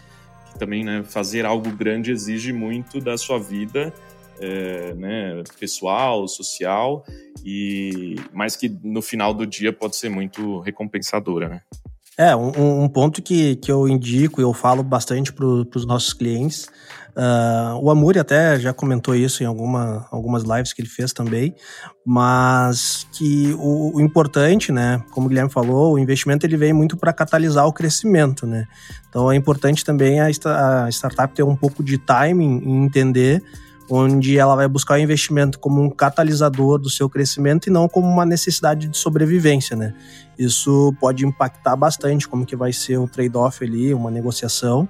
que 0.52 0.58
também, 0.58 0.84
né, 0.84 1.02
fazer 1.04 1.44
algo 1.44 1.70
grande 1.70 2.10
exige 2.10 2.52
muito 2.52 3.00
da 3.00 3.16
sua 3.16 3.38
vida 3.38 3.92
é, 4.40 4.94
né, 4.94 5.42
pessoal, 5.58 6.26
social, 6.26 7.04
e 7.44 8.16
mas 8.32 8.56
que 8.56 8.68
no 8.82 9.02
final 9.02 9.34
do 9.34 9.46
dia 9.46 9.72
pode 9.72 9.96
ser 9.96 10.08
muito 10.08 10.60
recompensadora, 10.60 11.48
né? 11.48 11.62
É, 12.20 12.36
um, 12.36 12.82
um 12.82 12.86
ponto 12.86 13.22
que, 13.22 13.56
que 13.56 13.72
eu 13.72 13.88
indico 13.88 14.42
e 14.42 14.44
eu 14.44 14.52
falo 14.52 14.82
bastante 14.82 15.32
para 15.32 15.46
os 15.46 15.86
nossos 15.86 16.12
clientes. 16.12 16.68
Uh, 17.16 17.80
o 17.80 17.90
Amuri 17.90 18.18
até 18.18 18.60
já 18.60 18.74
comentou 18.74 19.14
isso 19.14 19.42
em 19.42 19.46
alguma, 19.46 20.06
algumas 20.10 20.42
lives 20.42 20.74
que 20.74 20.82
ele 20.82 20.88
fez 20.90 21.14
também, 21.14 21.54
mas 22.04 23.06
que 23.12 23.56
o, 23.58 23.96
o 23.96 24.00
importante, 24.02 24.70
né, 24.70 25.02
como 25.12 25.24
o 25.24 25.28
Guilherme 25.30 25.50
falou, 25.50 25.94
o 25.94 25.98
investimento 25.98 26.44
ele 26.44 26.58
vem 26.58 26.74
muito 26.74 26.94
para 26.94 27.10
catalisar 27.10 27.66
o 27.66 27.72
crescimento, 27.72 28.46
né? 28.46 28.66
Então 29.08 29.32
é 29.32 29.34
importante 29.34 29.82
também 29.82 30.20
a, 30.20 30.26
a 30.26 30.90
startup 30.90 31.34
ter 31.34 31.42
um 31.42 31.56
pouco 31.56 31.82
de 31.82 31.96
timing 31.96 32.62
em 32.66 32.84
entender 32.84 33.42
onde 33.90 34.38
ela 34.38 34.54
vai 34.54 34.68
buscar 34.68 34.94
o 34.94 34.98
investimento 34.98 35.58
como 35.58 35.82
um 35.82 35.90
catalisador 35.90 36.78
do 36.78 36.88
seu 36.88 37.10
crescimento 37.10 37.66
e 37.66 37.70
não 37.70 37.88
como 37.88 38.06
uma 38.06 38.24
necessidade 38.24 38.86
de 38.86 38.96
sobrevivência, 38.96 39.76
né? 39.76 39.94
Isso 40.38 40.94
pode 41.00 41.26
impactar 41.26 41.74
bastante 41.74 42.28
como 42.28 42.46
que 42.46 42.54
vai 42.54 42.72
ser 42.72 42.98
o 42.98 43.08
trade-off 43.08 43.64
ali, 43.64 43.92
uma 43.92 44.10
negociação. 44.10 44.88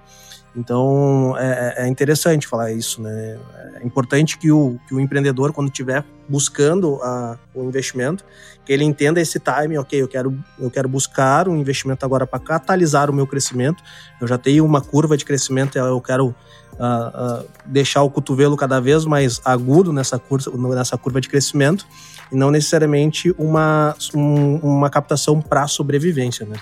Então 0.54 1.34
é, 1.38 1.84
é, 1.84 1.88
interessante 1.88 2.46
falar 2.46 2.72
isso, 2.72 3.00
né? 3.00 3.38
É 3.80 3.86
importante 3.86 4.36
que 4.36 4.52
o, 4.52 4.78
que 4.86 4.94
o 4.94 5.00
empreendedor, 5.00 5.52
quando 5.52 5.68
estiver 5.68 6.04
buscando 6.28 7.00
a, 7.02 7.38
o 7.54 7.62
investimento, 7.64 8.24
que 8.64 8.72
ele 8.72 8.84
entenda 8.84 9.20
esse 9.20 9.40
time, 9.40 9.78
ok, 9.78 10.02
eu 10.02 10.08
quero, 10.08 10.36
eu 10.58 10.70
quero 10.70 10.88
buscar 10.88 11.48
um 11.48 11.56
investimento 11.56 12.04
agora 12.04 12.26
para 12.26 12.38
catalisar 12.38 13.08
o 13.08 13.12
meu 13.12 13.26
crescimento. 13.26 13.82
Eu 14.20 14.26
já 14.26 14.36
tenho 14.36 14.64
uma 14.64 14.80
curva 14.80 15.16
de 15.16 15.24
crescimento, 15.24 15.78
eu 15.78 16.00
quero 16.00 16.34
uh, 16.80 17.46
deixar 17.66 18.02
o 18.02 18.10
cotovelo 18.10 18.56
cada 18.56 18.80
vez 18.80 19.04
mais 19.04 19.40
agudo 19.44 19.92
nessa 19.92 20.18
curva, 20.18 20.50
nessa 20.74 20.96
curva 20.96 21.20
de 21.20 21.28
crescimento 21.28 21.86
e 22.32 22.36
não 22.36 22.50
necessariamente 22.50 23.34
uma, 23.38 23.94
um, 24.14 24.56
uma 24.56 24.90
captação 24.90 25.40
para 25.40 25.66
sobrevivência, 25.66 26.46
né? 26.46 26.56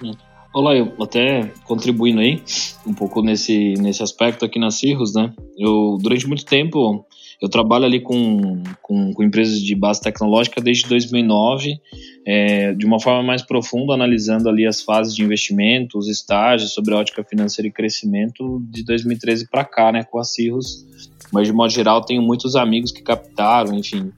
Olá, 0.52 0.74
eu 0.74 0.92
até 1.00 1.52
contribuindo 1.64 2.20
aí 2.20 2.42
um 2.86 2.94
pouco 2.94 3.22
nesse, 3.22 3.74
nesse 3.74 4.02
aspecto 4.02 4.44
aqui 4.44 4.58
na 4.58 4.70
Cirrus, 4.70 5.14
né? 5.14 5.32
Eu, 5.56 5.98
durante 6.00 6.26
muito 6.26 6.44
tempo, 6.44 7.06
eu 7.40 7.48
trabalho 7.48 7.84
ali 7.84 8.00
com, 8.00 8.62
com, 8.82 9.12
com 9.12 9.22
empresas 9.22 9.60
de 9.60 9.74
base 9.74 10.00
tecnológica 10.00 10.60
desde 10.60 10.88
2009, 10.88 11.80
é, 12.26 12.74
de 12.74 12.84
uma 12.84 13.00
forma 13.00 13.22
mais 13.22 13.42
profunda, 13.42 13.94
analisando 13.94 14.48
ali 14.48 14.66
as 14.66 14.82
fases 14.82 15.14
de 15.14 15.22
investimento, 15.22 15.98
os 15.98 16.08
estágios 16.08 16.72
sobre 16.72 16.94
a 16.94 16.98
ótica 16.98 17.22
financeira 17.22 17.68
e 17.68 17.72
crescimento 17.72 18.60
de 18.70 18.84
2013 18.84 19.48
para 19.48 19.64
cá, 19.64 19.92
né, 19.92 20.02
com 20.02 20.18
a 20.18 20.24
Cirrus. 20.24 20.84
Mas, 21.32 21.46
de 21.46 21.52
modo 21.52 21.70
geral, 21.70 22.04
tenho 22.04 22.22
muitos 22.22 22.56
amigos 22.56 22.90
que 22.90 23.02
captaram, 23.02 23.74
enfim. 23.74 24.10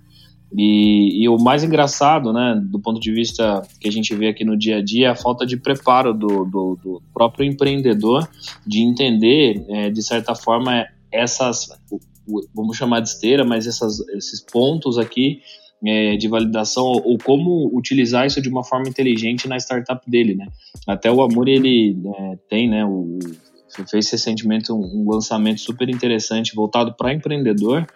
E, 0.57 1.23
e, 1.23 1.29
o 1.29 1.39
mais 1.39 1.63
engraçado, 1.63 2.33
né, 2.33 2.61
do 2.65 2.81
ponto 2.81 2.99
de 2.99 3.13
vista 3.13 3.63
que 3.81 3.89
a 3.89 3.93
gente 3.93 4.15
vê 4.15 4.29
aqui 4.29 4.45
no 4.45 4.57
dia 4.57 4.79
a 4.79 4.83
dia, 4.83 5.07
é 5.07 5.11
a 5.11 5.15
falta 5.15 5.47
de 5.47 5.57
preparo 5.57 6.13
do, 6.13 6.45
do, 6.45 6.79
do 6.83 7.03
próprio 7.15 7.45
empreendedor 7.45 8.29
de 8.67 8.81
entender, 8.81 9.65
é, 9.69 9.91
de 9.91 10.03
certa 10.03 10.35
forma, 10.35 10.87
essas, 11.13 11.69
vamos 12.55 12.77
chamar 12.77 13.01
de 13.01 13.09
esteira, 13.09 13.45
mas 13.45 13.67
essas, 13.67 14.01
esses 14.11 14.41
pontos 14.41 14.99
aqui 14.99 15.41
é, 15.85 16.17
de 16.17 16.29
validação 16.29 16.85
ou 16.85 17.17
como 17.19 17.71
utilizar 17.77 18.27
isso 18.27 18.41
de 18.41 18.49
uma 18.49 18.63
forma 18.63 18.89
inteligente 18.89 19.49
na 19.49 19.57
startup 19.57 20.09
dele, 20.11 20.35
né? 20.35 20.47
Até 20.87 21.11
o 21.11 21.23
Amor 21.23 21.49
ele 21.49 21.97
é, 22.19 22.39
tem, 22.49 22.69
né? 22.69 22.85
O, 22.85 23.19
fez 23.89 24.11
recentemente 24.11 24.73
um, 24.73 25.05
lançamento 25.09 25.61
super 25.61 25.89
interessante 25.89 26.55
voltado 26.55 26.95
para 26.95 27.13
empreendedor, 27.13 27.87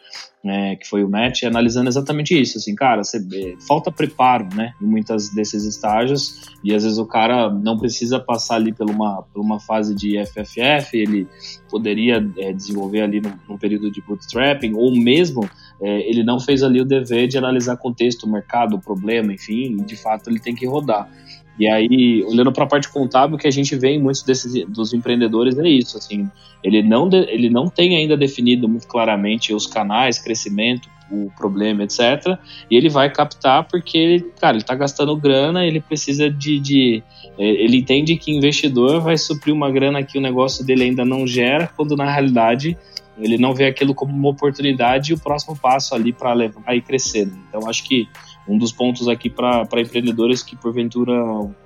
né, 0.42 0.76
que 0.76 0.86
foi 0.86 1.02
o 1.02 1.08
Match, 1.08 1.42
analisando 1.44 1.88
exatamente 1.88 2.38
isso, 2.38 2.58
assim, 2.58 2.74
cara, 2.74 3.02
você, 3.02 3.16
é, 3.16 3.54
falta 3.66 3.90
preparo, 3.90 4.46
né, 4.54 4.74
em 4.80 4.84
muitas 4.84 5.30
desses 5.30 5.64
estágios, 5.64 6.42
e 6.62 6.74
às 6.74 6.82
vezes 6.82 6.98
o 6.98 7.06
cara 7.06 7.48
não 7.50 7.78
precisa 7.78 8.20
passar 8.20 8.56
ali 8.56 8.72
por 8.72 8.88
uma, 8.90 9.22
por 9.22 9.40
uma 9.40 9.58
fase 9.58 9.94
de 9.94 10.22
FFF, 10.26 10.98
ele 10.98 11.26
poderia 11.70 12.24
é, 12.38 12.52
desenvolver 12.52 13.00
ali 13.00 13.20
num, 13.20 13.32
num, 13.48 13.58
período 13.58 13.90
de 13.90 14.02
bootstrapping, 14.02 14.74
ou 14.74 14.94
mesmo 14.94 15.48
é, 15.80 16.08
ele 16.08 16.22
não 16.22 16.38
fez 16.38 16.62
ali 16.62 16.80
o 16.80 16.84
dever 16.84 17.26
de 17.26 17.38
analisar 17.38 17.76
contexto, 17.78 18.28
mercado, 18.28 18.78
problema, 18.78 19.32
enfim, 19.32 19.76
de 19.78 19.96
fato 19.96 20.28
ele 20.28 20.38
tem 20.38 20.54
que 20.54 20.66
rodar. 20.66 21.10
E 21.58 21.68
aí, 21.68 22.24
olhando 22.24 22.52
para 22.52 22.64
a 22.64 22.66
parte 22.66 22.88
contábil, 22.88 23.38
que 23.38 23.46
a 23.46 23.50
gente 23.50 23.76
vê 23.76 23.90
em 23.90 24.02
muitos 24.02 24.22
desses 24.22 24.66
dos 24.66 24.92
empreendedores 24.92 25.56
é 25.58 25.68
isso, 25.68 25.96
assim, 25.96 26.28
ele 26.62 26.82
não, 26.82 27.08
de, 27.08 27.18
ele 27.30 27.48
não 27.48 27.68
tem 27.68 27.96
ainda 27.96 28.16
definido 28.16 28.68
muito 28.68 28.88
claramente 28.88 29.54
os 29.54 29.66
canais, 29.66 30.18
crescimento, 30.18 30.88
o 31.10 31.30
problema, 31.36 31.84
etc. 31.84 32.38
E 32.70 32.76
ele 32.76 32.88
vai 32.88 33.10
captar 33.10 33.64
porque, 33.64 34.24
cara, 34.40 34.56
ele 34.56 34.62
está 34.62 34.74
gastando 34.74 35.16
grana, 35.16 35.64
ele 35.64 35.80
precisa 35.80 36.30
de, 36.30 36.58
de, 36.58 37.02
é, 37.38 37.44
Ele 37.44 37.76
entende 37.76 38.16
que 38.16 38.32
investidor 38.32 39.00
vai 39.00 39.16
suprir 39.18 39.54
uma 39.54 39.70
grana 39.70 40.02
que 40.02 40.18
o 40.18 40.20
negócio 40.20 40.64
dele 40.64 40.84
ainda 40.84 41.04
não 41.04 41.26
gera, 41.26 41.70
quando 41.76 41.96
na 41.96 42.10
realidade 42.10 42.76
ele 43.18 43.38
não 43.38 43.54
vê 43.54 43.66
aquilo 43.66 43.94
como 43.94 44.12
uma 44.12 44.30
oportunidade 44.30 45.12
e 45.12 45.14
o 45.14 45.18
próximo 45.18 45.56
passo 45.56 45.94
ali 45.94 46.12
para 46.12 46.32
levar 46.32 46.74
e 46.74 46.80
crescer. 46.80 47.30
Então, 47.48 47.68
acho 47.68 47.84
que 47.84 48.08
um 48.48 48.58
dos 48.58 48.72
pontos 48.72 49.08
aqui 49.08 49.30
para 49.30 49.66
empreendedores 49.76 50.42
que 50.42 50.56
porventura 50.56 51.14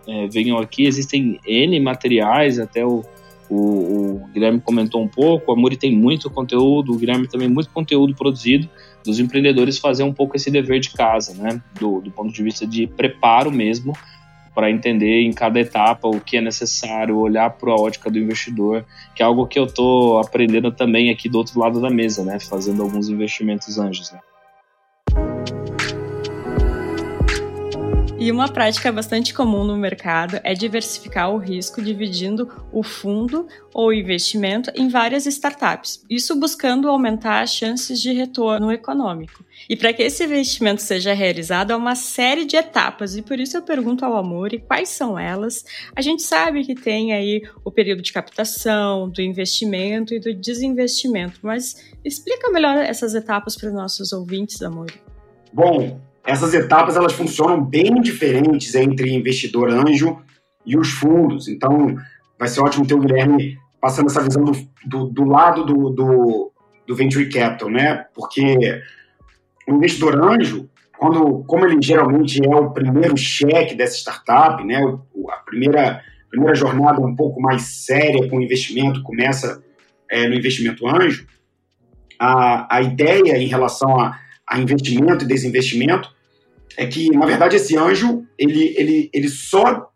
é, 0.06 0.26
venham 0.28 0.58
aqui, 0.58 0.86
existem 0.86 1.40
N 1.46 1.80
materiais, 1.80 2.58
até 2.58 2.84
o, 2.84 3.04
o, 3.50 3.56
o, 3.56 4.28
Guilherme 4.32 4.60
comentou 4.60 5.02
um 5.02 5.08
pouco, 5.08 5.50
a 5.50 5.56
Muri 5.56 5.76
tem 5.76 5.96
muito 5.96 6.30
conteúdo, 6.30 6.92
o 6.92 6.96
Guilherme 6.96 7.26
também 7.26 7.48
muito 7.48 7.70
conteúdo 7.70 8.14
produzido, 8.14 8.68
dos 9.04 9.18
empreendedores 9.18 9.78
fazer 9.78 10.02
um 10.02 10.12
pouco 10.12 10.36
esse 10.36 10.50
dever 10.50 10.80
de 10.80 10.90
casa, 10.90 11.34
né? 11.34 11.60
Do, 11.78 12.00
do 12.00 12.10
ponto 12.10 12.32
de 12.32 12.42
vista 12.42 12.66
de 12.66 12.86
preparo 12.86 13.50
mesmo, 13.50 13.94
para 14.54 14.70
entender 14.70 15.22
em 15.22 15.32
cada 15.32 15.60
etapa 15.60 16.08
o 16.08 16.20
que 16.20 16.36
é 16.36 16.40
necessário, 16.40 17.16
olhar 17.16 17.50
para 17.50 17.72
a 17.72 17.76
ótica 17.76 18.10
do 18.10 18.18
investidor, 18.18 18.84
que 19.14 19.22
é 19.22 19.26
algo 19.26 19.46
que 19.46 19.58
eu 19.58 19.64
estou 19.64 20.18
aprendendo 20.18 20.70
também 20.72 21.10
aqui 21.10 21.28
do 21.28 21.38
outro 21.38 21.58
lado 21.58 21.80
da 21.80 21.88
mesa, 21.88 22.24
né? 22.24 22.38
Fazendo 22.40 22.82
alguns 22.82 23.08
investimentos 23.08 23.78
anjos, 23.78 24.12
né? 24.12 24.18
E 28.20 28.32
uma 28.32 28.48
prática 28.48 28.90
bastante 28.90 29.32
comum 29.32 29.62
no 29.62 29.76
mercado 29.76 30.40
é 30.42 30.52
diversificar 30.52 31.32
o 31.32 31.38
risco 31.38 31.80
dividindo 31.80 32.50
o 32.72 32.82
fundo 32.82 33.46
ou 33.72 33.92
investimento 33.92 34.72
em 34.74 34.88
várias 34.88 35.24
startups, 35.24 36.04
isso 36.10 36.34
buscando 36.34 36.88
aumentar 36.88 37.42
as 37.42 37.54
chances 37.54 38.02
de 38.02 38.12
retorno 38.12 38.72
econômico. 38.72 39.44
E 39.70 39.76
para 39.76 39.92
que 39.92 40.02
esse 40.02 40.24
investimento 40.24 40.82
seja 40.82 41.12
realizado, 41.12 41.70
há 41.70 41.76
uma 41.76 41.94
série 41.94 42.44
de 42.44 42.56
etapas, 42.56 43.16
e 43.16 43.22
por 43.22 43.38
isso 43.38 43.56
eu 43.56 43.62
pergunto 43.62 44.04
ao 44.04 44.16
Amore 44.16 44.58
quais 44.58 44.88
são 44.88 45.16
elas. 45.16 45.64
A 45.94 46.02
gente 46.02 46.24
sabe 46.24 46.64
que 46.64 46.74
tem 46.74 47.12
aí 47.12 47.42
o 47.64 47.70
período 47.70 48.02
de 48.02 48.12
captação, 48.12 49.08
do 49.08 49.22
investimento 49.22 50.12
e 50.12 50.18
do 50.18 50.34
desinvestimento, 50.34 51.38
mas 51.40 51.76
explica 52.04 52.50
melhor 52.50 52.78
essas 52.78 53.14
etapas 53.14 53.54
para 53.54 53.68
os 53.68 53.74
nossos 53.74 54.12
ouvintes, 54.12 54.60
Amore. 54.60 55.00
Bom, 55.52 56.00
essas 56.28 56.52
etapas 56.52 56.94
elas 56.94 57.14
funcionam 57.14 57.64
bem 57.64 58.02
diferentes 58.02 58.74
entre 58.74 59.14
investidor 59.14 59.70
anjo 59.70 60.18
e 60.64 60.76
os 60.76 60.90
fundos. 60.90 61.48
Então, 61.48 61.96
vai 62.38 62.46
ser 62.48 62.60
ótimo 62.60 62.86
ter 62.86 62.92
o 62.92 63.00
Guilherme 63.00 63.56
passando 63.80 64.10
essa 64.10 64.22
visão 64.22 64.44
do, 64.44 64.52
do, 64.84 65.06
do 65.06 65.24
lado 65.24 65.64
do, 65.64 65.88
do, 65.88 66.52
do, 66.86 66.94
venture 66.94 67.30
capital, 67.30 67.70
né? 67.70 68.04
Porque 68.14 68.82
o 69.66 69.76
investidor 69.76 70.22
anjo, 70.22 70.68
quando, 70.98 71.44
como 71.44 71.64
ele 71.64 71.80
geralmente 71.80 72.44
é 72.44 72.54
o 72.54 72.72
primeiro 72.72 73.16
cheque 73.16 73.74
dessa 73.74 73.96
startup, 73.96 74.62
né? 74.62 74.82
A 75.30 75.36
primeira, 75.46 76.02
primeira 76.28 76.54
jornada 76.54 77.00
um 77.00 77.16
pouco 77.16 77.40
mais 77.40 77.62
séria 77.86 78.28
com 78.28 78.36
o 78.36 78.42
investimento 78.42 79.02
começa 79.02 79.64
é, 80.10 80.28
no 80.28 80.34
investimento 80.34 80.86
anjo. 80.86 81.26
A, 82.20 82.76
a 82.76 82.82
ideia 82.82 83.38
em 83.38 83.46
relação 83.46 83.98
a, 83.98 84.18
a 84.46 84.58
investimento 84.58 85.24
e 85.24 85.28
desinvestimento 85.28 86.17
é 86.78 86.86
que, 86.86 87.10
na 87.10 87.26
verdade, 87.26 87.56
esse 87.56 87.76
anjo, 87.76 88.24
ele, 88.38 88.72
ele, 88.76 89.10
ele 89.12 89.28
só 89.28 89.90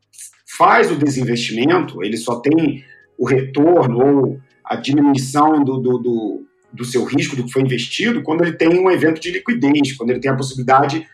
faz 0.59 0.90
o 0.90 0.97
desinvestimento, 0.97 2.03
ele 2.03 2.16
só 2.16 2.40
tem 2.40 2.85
o 3.16 3.25
retorno 3.25 4.05
ou 4.05 4.40
a 4.64 4.75
diminuição 4.75 5.62
do, 5.62 5.79
do, 5.79 5.99
do, 5.99 6.47
do 6.73 6.85
seu 6.85 7.05
risco 7.05 7.37
do 7.37 7.45
que 7.45 7.53
foi 7.53 7.62
investido 7.62 8.23
quando 8.25 8.42
ele 8.42 8.55
tem 8.55 8.68
um 8.81 8.90
evento 8.90 9.21
de 9.21 9.31
liquidez, 9.31 9.97
quando 9.97 10.11
ele 10.11 10.18
tem 10.18 10.33
a 10.33 10.37
possibilidade 10.37 11.07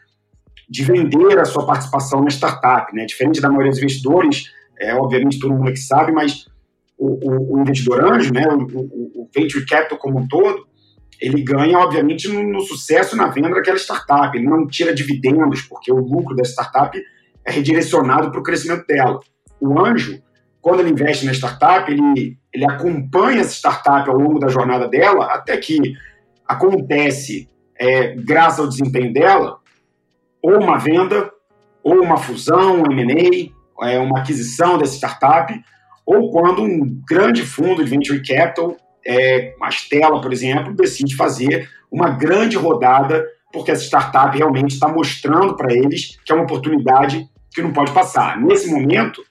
de 0.71 0.85
vender 0.85 1.39
a 1.39 1.45
sua 1.45 1.67
participação 1.67 2.23
na 2.23 2.31
startup. 2.31 2.95
Né? 2.95 3.05
Diferente 3.05 3.41
da 3.41 3.49
maioria 3.49 3.71
dos 3.71 3.79
investidores, 3.79 4.51
é, 4.81 4.95
obviamente 4.95 5.39
todo 5.39 5.53
mundo 5.53 5.69
é 5.69 5.73
que 5.73 5.81
sabe, 5.81 6.13
mas 6.13 6.47
o, 6.97 7.31
o, 7.31 7.57
o 7.57 7.61
investidor 7.61 8.11
anjo, 8.11 8.33
né, 8.33 8.45
o, 8.49 9.23
o, 9.23 9.29
venture 9.35 9.67
capital 9.67 9.99
como 9.99 10.19
um 10.19 10.27
todo, 10.27 10.67
ele 11.21 11.43
ganha, 11.43 11.79
obviamente, 11.79 12.29
no, 12.29 12.43
no, 12.43 12.61
sucesso 12.61 13.17
na 13.17 13.29
venda 13.29 13.51
daquela 13.51 13.77
startup. 13.77 14.37
Ele 14.37 14.47
não 14.47 14.67
tira 14.67 14.95
dividendos, 14.95 15.63
porque 15.63 15.93
o 15.93 15.97
lucro 15.97 16.35
da 16.35 16.45
startup 16.45 16.97
é 17.45 17.51
redirecionado 17.51 18.31
para 18.31 18.41
o 18.41 18.43
crescimento 18.43 18.87
dela. 18.87 19.19
O 19.61 19.79
anjo, 19.81 20.23
quando 20.61 20.81
ele 20.81 20.91
investe 20.91 21.27
na 21.27 21.33
startup, 21.33 21.91
ele, 21.91 22.39
ele 22.53 22.65
acompanha 22.65 23.41
essa 23.41 23.55
startup 23.55 24.09
ao 24.09 24.17
longo 24.17 24.39
da 24.39 24.49
jornada 24.49 24.87
dela, 24.87 25.27
até 25.27 25.57
que 25.57 25.95
acontece, 26.47 27.49
é, 27.77 28.15
graças 28.15 28.61
ao 28.61 28.69
desempenho 28.69 29.13
dela, 29.13 29.59
ou 30.43 30.63
uma 30.63 30.79
venda, 30.79 31.31
ou 31.83 32.01
uma 32.01 32.17
fusão, 32.17 32.83
um 32.83 32.93
M&A, 32.93 33.89
é, 33.89 33.99
uma 33.99 34.21
aquisição 34.21 34.79
dessa 34.79 34.95
startup, 34.95 35.53
ou 36.07 36.31
quando 36.31 36.63
um 36.63 37.03
grande 37.09 37.43
fundo 37.43 37.85
de 37.85 37.91
venture 37.91 38.23
capital, 38.23 38.77
é, 39.09 39.55
a 39.61 39.71
Stella, 39.71 40.21
por 40.21 40.33
exemplo, 40.33 40.75
decide 40.75 41.17
fazer 41.17 41.69
uma 41.91 42.11
grande 42.11 42.57
rodada 42.57 43.25
porque 43.51 43.71
essa 43.71 43.85
startup 43.85 44.37
realmente 44.37 44.75
está 44.75 44.89
mostrando 44.89 45.57
para 45.57 45.73
eles 45.73 46.19
que 46.23 46.31
é 46.31 46.35
uma 46.35 46.45
oportunidade 46.45 47.27
que 47.51 47.63
não 47.63 47.73
pode 47.73 47.93
passar. 47.93 48.39
Nesse 48.39 48.71
momento, 48.71 49.23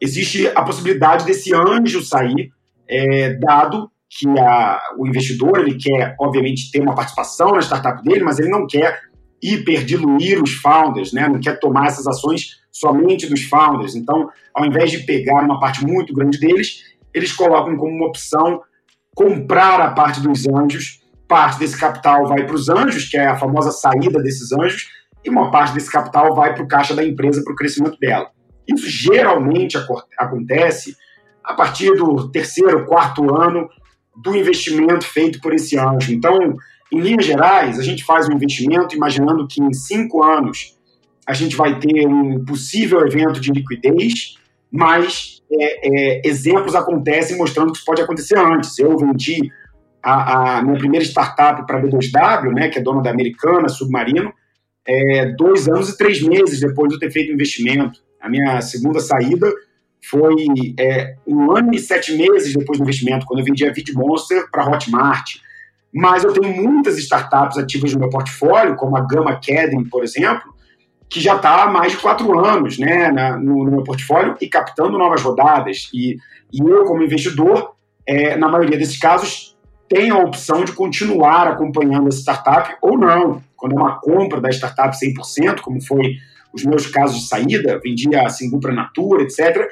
existe 0.00 0.48
a 0.48 0.62
possibilidade 0.62 1.24
desse 1.24 1.54
anjo 1.54 2.02
sair, 2.02 2.50
é, 2.88 3.34
dado 3.34 3.88
que 4.10 4.28
a, 4.38 4.80
o 4.98 5.06
investidor 5.06 5.60
ele 5.60 5.76
quer, 5.76 6.16
obviamente, 6.20 6.70
ter 6.72 6.80
uma 6.80 6.94
participação 6.94 7.52
na 7.52 7.60
startup 7.60 8.02
dele, 8.02 8.24
mas 8.24 8.40
ele 8.40 8.48
não 8.48 8.66
quer 8.66 9.00
hiperdiluir 9.40 10.42
os 10.42 10.54
founders, 10.54 11.12
né? 11.12 11.28
não 11.28 11.40
quer 11.40 11.60
tomar 11.60 11.86
essas 11.86 12.06
ações 12.06 12.60
somente 12.72 13.28
dos 13.28 13.44
founders. 13.44 13.94
Então, 13.94 14.28
ao 14.52 14.64
invés 14.66 14.90
de 14.90 14.98
pegar 15.00 15.42
uma 15.44 15.60
parte 15.60 15.84
muito 15.84 16.12
grande 16.12 16.38
deles, 16.38 16.82
eles 17.12 17.32
colocam 17.32 17.76
como 17.76 17.92
uma 17.92 18.08
opção 18.08 18.62
comprar 19.14 19.80
a 19.80 19.90
parte 19.92 20.20
dos 20.20 20.46
anjos, 20.46 21.00
parte 21.28 21.58
desse 21.58 21.78
capital 21.78 22.26
vai 22.26 22.44
para 22.44 22.54
os 22.54 22.68
anjos, 22.68 23.08
que 23.08 23.16
é 23.16 23.26
a 23.26 23.36
famosa 23.36 23.70
saída 23.70 24.22
desses 24.22 24.52
anjos, 24.52 24.88
e 25.24 25.30
uma 25.30 25.50
parte 25.50 25.74
desse 25.74 25.90
capital 25.90 26.34
vai 26.34 26.54
para 26.54 26.64
o 26.64 26.68
caixa 26.68 26.94
da 26.94 27.04
empresa 27.04 27.42
para 27.42 27.52
o 27.52 27.56
crescimento 27.56 27.98
dela. 27.98 28.30
Isso 28.68 28.88
geralmente 28.88 29.76
acontece 30.18 30.96
a 31.42 31.54
partir 31.54 31.94
do 31.94 32.30
terceiro, 32.30 32.86
quarto 32.86 33.34
ano 33.34 33.68
do 34.16 34.34
investimento 34.34 35.04
feito 35.04 35.40
por 35.40 35.52
esse 35.52 35.78
anjo. 35.78 36.12
Então, 36.12 36.56
em 36.92 37.00
linhas 37.00 37.24
gerais, 37.24 37.78
a 37.78 37.82
gente 37.82 38.04
faz 38.04 38.28
um 38.28 38.32
investimento 38.32 38.94
imaginando 38.94 39.46
que 39.46 39.62
em 39.62 39.72
cinco 39.72 40.22
anos 40.22 40.78
a 41.26 41.32
gente 41.32 41.56
vai 41.56 41.78
ter 41.78 42.06
um 42.06 42.44
possível 42.44 43.04
evento 43.06 43.40
de 43.40 43.50
liquidez, 43.50 44.36
mas 44.70 45.33
é, 45.52 45.88
é, 45.88 46.22
exemplos 46.24 46.74
acontecem 46.74 47.36
mostrando 47.36 47.72
que 47.72 47.78
isso 47.78 47.86
pode 47.86 48.02
acontecer 48.02 48.38
antes. 48.38 48.78
Eu 48.78 48.96
vendi 48.96 49.50
a, 50.02 50.58
a 50.58 50.62
minha 50.62 50.78
primeira 50.78 51.04
startup 51.04 51.66
para 51.66 51.78
a 51.78 51.82
B2W, 51.82 52.52
né, 52.52 52.68
que 52.68 52.78
é 52.78 52.82
dona 52.82 53.02
da 53.02 53.10
Americana, 53.10 53.68
Submarino, 53.68 54.32
é, 54.86 55.26
dois 55.36 55.68
anos 55.68 55.90
e 55.90 55.96
três 55.96 56.22
meses 56.22 56.60
depois 56.60 56.88
de 56.88 56.96
eu 56.96 57.00
ter 57.00 57.10
feito 57.10 57.30
o 57.30 57.34
investimento. 57.34 58.00
A 58.20 58.28
minha 58.28 58.60
segunda 58.60 59.00
saída 59.00 59.50
foi 60.10 60.34
é, 60.78 61.16
um 61.26 61.50
ano 61.50 61.74
e 61.74 61.78
sete 61.78 62.14
meses 62.16 62.52
depois 62.52 62.78
do 62.78 62.84
investimento, 62.84 63.24
quando 63.26 63.40
eu 63.40 63.44
vendi 63.44 63.66
a 63.66 63.72
VidMonster 63.72 64.50
para 64.50 64.66
Hotmart. 64.66 65.36
Mas 65.92 66.24
eu 66.24 66.32
tenho 66.32 66.54
muitas 66.54 66.98
startups 66.98 67.56
ativas 67.56 67.94
no 67.94 68.00
meu 68.00 68.10
portfólio, 68.10 68.76
como 68.76 68.96
a 68.96 69.00
Gama 69.00 69.30
Academy, 69.30 69.88
por 69.88 70.02
exemplo, 70.02 70.53
que 71.08 71.20
já 71.20 71.36
está 71.36 71.62
há 71.62 71.66
mais 71.70 71.92
de 71.92 71.98
quatro 71.98 72.38
anos 72.44 72.78
né, 72.78 73.10
na, 73.10 73.36
no, 73.36 73.64
no, 73.64 73.70
meu 73.70 73.84
portfólio 73.84 74.36
e 74.40 74.48
captando 74.48 74.98
novas 74.98 75.22
rodadas. 75.22 75.88
E, 75.92 76.16
e 76.52 76.60
eu, 76.60 76.84
como 76.84 77.02
investidor, 77.02 77.72
é, 78.06 78.36
na 78.36 78.48
maioria 78.48 78.78
desses 78.78 78.98
casos, 78.98 79.56
tenho 79.88 80.16
a 80.16 80.24
opção 80.24 80.64
de 80.64 80.72
continuar 80.72 81.46
acompanhando 81.46 82.08
essa 82.08 82.18
startup 82.18 82.76
ou 82.82 82.98
não. 82.98 83.42
Quando 83.56 83.76
é 83.76 83.80
uma 83.80 84.00
compra 84.00 84.40
da 84.40 84.50
startup 84.50 84.94
100%, 84.96 85.60
como 85.60 85.80
foi 85.82 86.16
os 86.52 86.64
meus 86.64 86.86
casos 86.86 87.20
de 87.20 87.28
saída, 87.28 87.80
vendia 87.82 88.22
a 88.22 88.28
Singu 88.28 88.60
para 88.60 88.72
Natura, 88.72 89.22
etc., 89.22 89.68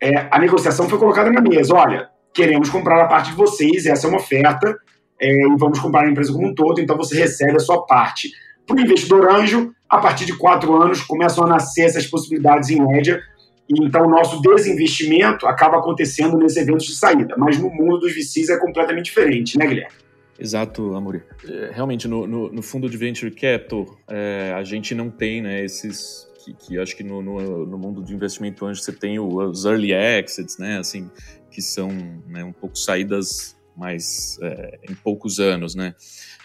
é, 0.00 0.28
a 0.30 0.38
negociação 0.38 0.88
foi 0.88 0.98
colocada 0.98 1.30
na 1.30 1.40
mesa. 1.40 1.74
Olha, 1.74 2.08
queremos 2.32 2.70
comprar 2.70 3.02
a 3.02 3.08
parte 3.08 3.30
de 3.30 3.36
vocês, 3.36 3.84
essa 3.86 4.06
é 4.06 4.10
uma 4.10 4.18
oferta, 4.18 4.76
é, 5.20 5.28
e 5.28 5.56
vamos 5.58 5.78
comprar 5.80 6.06
a 6.06 6.10
empresa 6.10 6.32
como 6.32 6.46
um 6.46 6.54
todo, 6.54 6.80
então 6.80 6.96
você 6.96 7.18
recebe 7.18 7.56
a 7.56 7.60
sua 7.60 7.84
parte. 7.84 8.30
Para 8.66 8.76
o 8.76 8.80
investidor 8.80 9.28
anjo, 9.30 9.72
a 9.88 9.98
partir 9.98 10.26
de 10.26 10.36
quatro 10.36 10.74
anos 10.80 11.00
começam 11.02 11.44
a 11.44 11.48
nascer 11.48 11.82
essas 11.82 12.06
possibilidades 12.06 12.70
em 12.70 12.80
média, 12.80 13.22
e 13.68 13.84
então 13.84 14.06
o 14.06 14.10
nosso 14.10 14.40
desinvestimento 14.40 15.46
acaba 15.46 15.78
acontecendo 15.78 16.38
nesses 16.38 16.58
eventos 16.58 16.86
de 16.86 16.94
saída. 16.94 17.34
Mas 17.36 17.58
no 17.58 17.70
mundo 17.70 17.98
dos 17.98 18.14
VCs 18.14 18.48
é 18.48 18.58
completamente 18.58 19.06
diferente, 19.06 19.58
né, 19.58 19.66
Guilherme? 19.66 19.92
Exato, 20.38 20.94
Amori. 20.94 21.22
É, 21.46 21.70
realmente, 21.72 22.06
no, 22.06 22.26
no, 22.26 22.52
no, 22.52 22.62
fundo 22.62 22.88
de 22.88 22.96
Venture 22.96 23.30
Capital, 23.30 23.98
é, 24.08 24.52
a 24.56 24.62
gente 24.62 24.94
não 24.94 25.10
tem 25.10 25.42
né, 25.42 25.64
esses... 25.64 26.28
Que, 26.44 26.54
que 26.54 26.78
acho 26.78 26.96
que 26.96 27.02
no, 27.02 27.20
no, 27.20 27.66
no, 27.66 27.76
mundo 27.76 28.02
de 28.02 28.14
investimento 28.14 28.64
anjo 28.64 28.80
você 28.80 28.92
tem 28.92 29.18
os 29.18 29.64
early 29.64 29.92
exits, 29.92 30.56
né, 30.56 30.78
assim, 30.78 31.10
que 31.50 31.60
são 31.60 31.90
né, 32.26 32.44
um 32.44 32.52
pouco 32.52 32.78
saídas 32.78 33.56
mais 33.76 34.38
é, 34.40 34.78
em 34.88 34.94
poucos 34.94 35.40
anos, 35.40 35.74
né. 35.74 35.94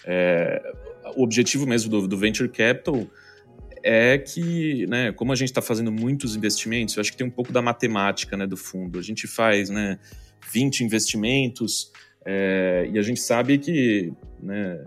É, 0.03 0.61
o 1.15 1.23
objetivo 1.23 1.67
mesmo 1.67 1.89
do, 1.89 2.07
do 2.07 2.17
Venture 2.17 2.49
Capital 2.49 3.07
é 3.83 4.17
que, 4.17 4.87
né, 4.87 5.11
como 5.11 5.33
a 5.33 5.35
gente 5.35 5.49
está 5.49 5.61
fazendo 5.61 5.91
muitos 5.91 6.35
investimentos, 6.35 6.95
eu 6.95 7.01
acho 7.01 7.11
que 7.11 7.17
tem 7.17 7.27
um 7.27 7.31
pouco 7.31 7.51
da 7.51 7.61
matemática 7.61 8.37
né, 8.37 8.47
do 8.47 8.55
fundo. 8.55 8.97
A 8.97 9.01
gente 9.01 9.27
faz 9.27 9.69
né, 9.69 9.99
20 10.51 10.85
investimentos 10.85 11.91
é, 12.25 12.89
e 12.91 12.97
a 12.97 13.01
gente 13.01 13.19
sabe 13.19 13.57
que, 13.57 14.13
né, 14.41 14.85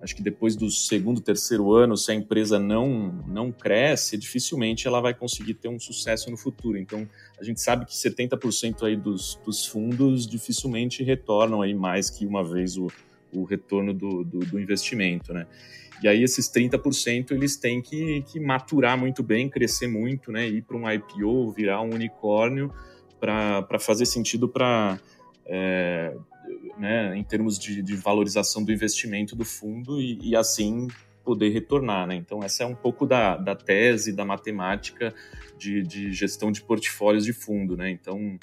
acho 0.00 0.14
que 0.14 0.22
depois 0.22 0.54
do 0.54 0.70
segundo, 0.70 1.20
terceiro 1.20 1.74
ano, 1.74 1.96
se 1.96 2.12
a 2.12 2.14
empresa 2.14 2.58
não, 2.58 3.12
não 3.26 3.50
cresce, 3.50 4.16
dificilmente 4.16 4.86
ela 4.86 5.00
vai 5.00 5.12
conseguir 5.12 5.54
ter 5.54 5.68
um 5.68 5.78
sucesso 5.78 6.30
no 6.30 6.36
futuro. 6.36 6.78
Então, 6.78 7.08
a 7.38 7.44
gente 7.44 7.60
sabe 7.60 7.84
que 7.84 7.92
70% 7.92 8.84
aí 8.84 8.96
dos, 8.96 9.38
dos 9.44 9.66
fundos 9.66 10.26
dificilmente 10.26 11.02
retornam 11.02 11.60
aí 11.60 11.74
mais 11.74 12.08
que 12.08 12.24
uma 12.24 12.44
vez 12.44 12.76
o, 12.76 12.86
o 13.32 13.44
retorno 13.44 13.92
do, 13.92 14.24
do, 14.24 14.40
do 14.40 14.60
investimento, 14.60 15.32
né? 15.32 15.46
E 16.02 16.08
aí 16.08 16.22
esses 16.22 16.50
30% 16.50 17.32
eles 17.32 17.56
têm 17.56 17.82
que, 17.82 18.22
que 18.22 18.40
maturar 18.40 18.96
muito 18.96 19.22
bem, 19.22 19.48
crescer 19.50 19.86
muito, 19.86 20.32
né? 20.32 20.48
Ir 20.48 20.62
para 20.62 20.76
um 20.76 20.90
IPO, 20.90 21.52
virar 21.52 21.82
um 21.82 21.94
unicórnio 21.94 22.72
para 23.20 23.78
fazer 23.78 24.06
sentido 24.06 24.48
para 24.48 24.98
é, 25.44 26.16
né, 26.78 27.16
em 27.16 27.22
termos 27.22 27.58
de, 27.58 27.82
de, 27.82 27.96
valorização 27.96 28.64
do 28.64 28.72
investimento 28.72 29.36
do 29.36 29.44
fundo 29.44 30.00
e, 30.00 30.18
e, 30.22 30.36
assim 30.36 30.88
poder 31.22 31.50
retornar. 31.50 32.06
Né? 32.06 32.14
Então, 32.14 32.42
essa 32.42 32.62
é 32.62 32.66
um 32.66 32.74
pouco 32.74 33.04
da, 33.06 33.36
da 33.36 33.54
tese, 33.54 34.12
da 34.12 34.24
matemática 34.24 35.14
de, 35.58 35.82
de, 35.82 36.12
gestão 36.12 36.50
de 36.50 36.62
portfólios 36.62 37.24
de 37.24 37.32
fundo. 37.32 37.76
Né? 37.76 37.90
Então, 37.90 38.38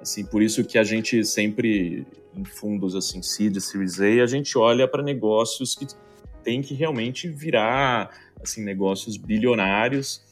assim, 0.00 0.24
por 0.24 0.42
isso 0.42 0.64
que 0.64 0.78
a 0.78 0.84
gente 0.84 1.24
sempre, 1.24 2.06
em 2.36 2.44
fundos 2.44 2.94
assim, 2.94 3.22
seed, 3.22 3.58
Series 3.58 4.00
A, 4.00 4.22
a 4.22 4.26
gente 4.26 4.56
olha 4.58 4.86
para 4.86 5.02
negócios 5.02 5.74
que 5.74 5.86
tem 6.42 6.60
que 6.60 6.74
realmente 6.74 7.28
virar 7.28 8.10
assim 8.42 8.62
negócios 8.62 9.16
bilionários, 9.16 10.22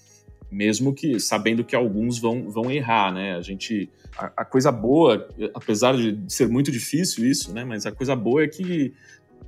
mesmo 0.51 0.93
que 0.93 1.19
sabendo 1.19 1.65
que 1.65 1.75
alguns 1.75 2.19
vão, 2.19 2.51
vão 2.51 2.71
errar, 2.71 3.13
né? 3.13 3.35
A 3.35 3.41
gente 3.41 3.89
a, 4.17 4.31
a, 4.37 4.45
coisa 4.45 4.71
boa, 4.71 5.27
apesar 5.55 5.97
de 5.97 6.19
ser 6.29 6.47
muito 6.49 6.71
difícil 6.71 7.25
isso, 7.25 7.53
né? 7.55 7.65
Mas 7.65 7.87
a 7.87 7.93
coisa 7.93 8.15
boa 8.15 8.45
é 8.45 8.49
que 8.49 8.93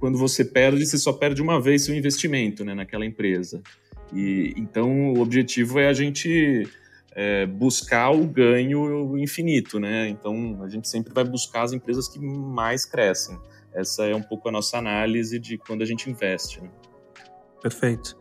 quando 0.00 0.16
você 0.16 0.44
perde, 0.44 0.84
você 0.84 0.98
só 0.98 1.12
perde 1.12 1.42
uma 1.42 1.60
vez 1.60 1.84
seu 1.84 1.94
investimento, 1.94 2.64
né? 2.64 2.74
Naquela 2.74 3.04
empresa. 3.04 3.62
E 4.12 4.54
então 4.56 5.12
o 5.12 5.20
objetivo 5.20 5.78
é 5.78 5.88
a 5.88 5.92
gente 5.92 6.66
é, 7.14 7.46
buscar 7.46 8.10
o 8.10 8.26
ganho 8.26 9.16
infinito, 9.16 9.78
né? 9.78 10.08
Então 10.08 10.60
a 10.62 10.68
gente 10.68 10.88
sempre 10.88 11.12
vai 11.14 11.24
buscar 11.24 11.62
as 11.62 11.72
empresas 11.72 12.08
que 12.08 12.18
mais 12.18 12.84
crescem. 12.84 13.38
Essa 13.72 14.04
é 14.04 14.14
um 14.14 14.22
pouco 14.22 14.48
a 14.48 14.52
nossa 14.52 14.78
análise 14.78 15.38
de 15.38 15.56
quando 15.56 15.82
a 15.82 15.86
gente 15.86 16.10
investe. 16.10 16.60
Né? 16.60 16.68
Perfeito. 17.62 18.16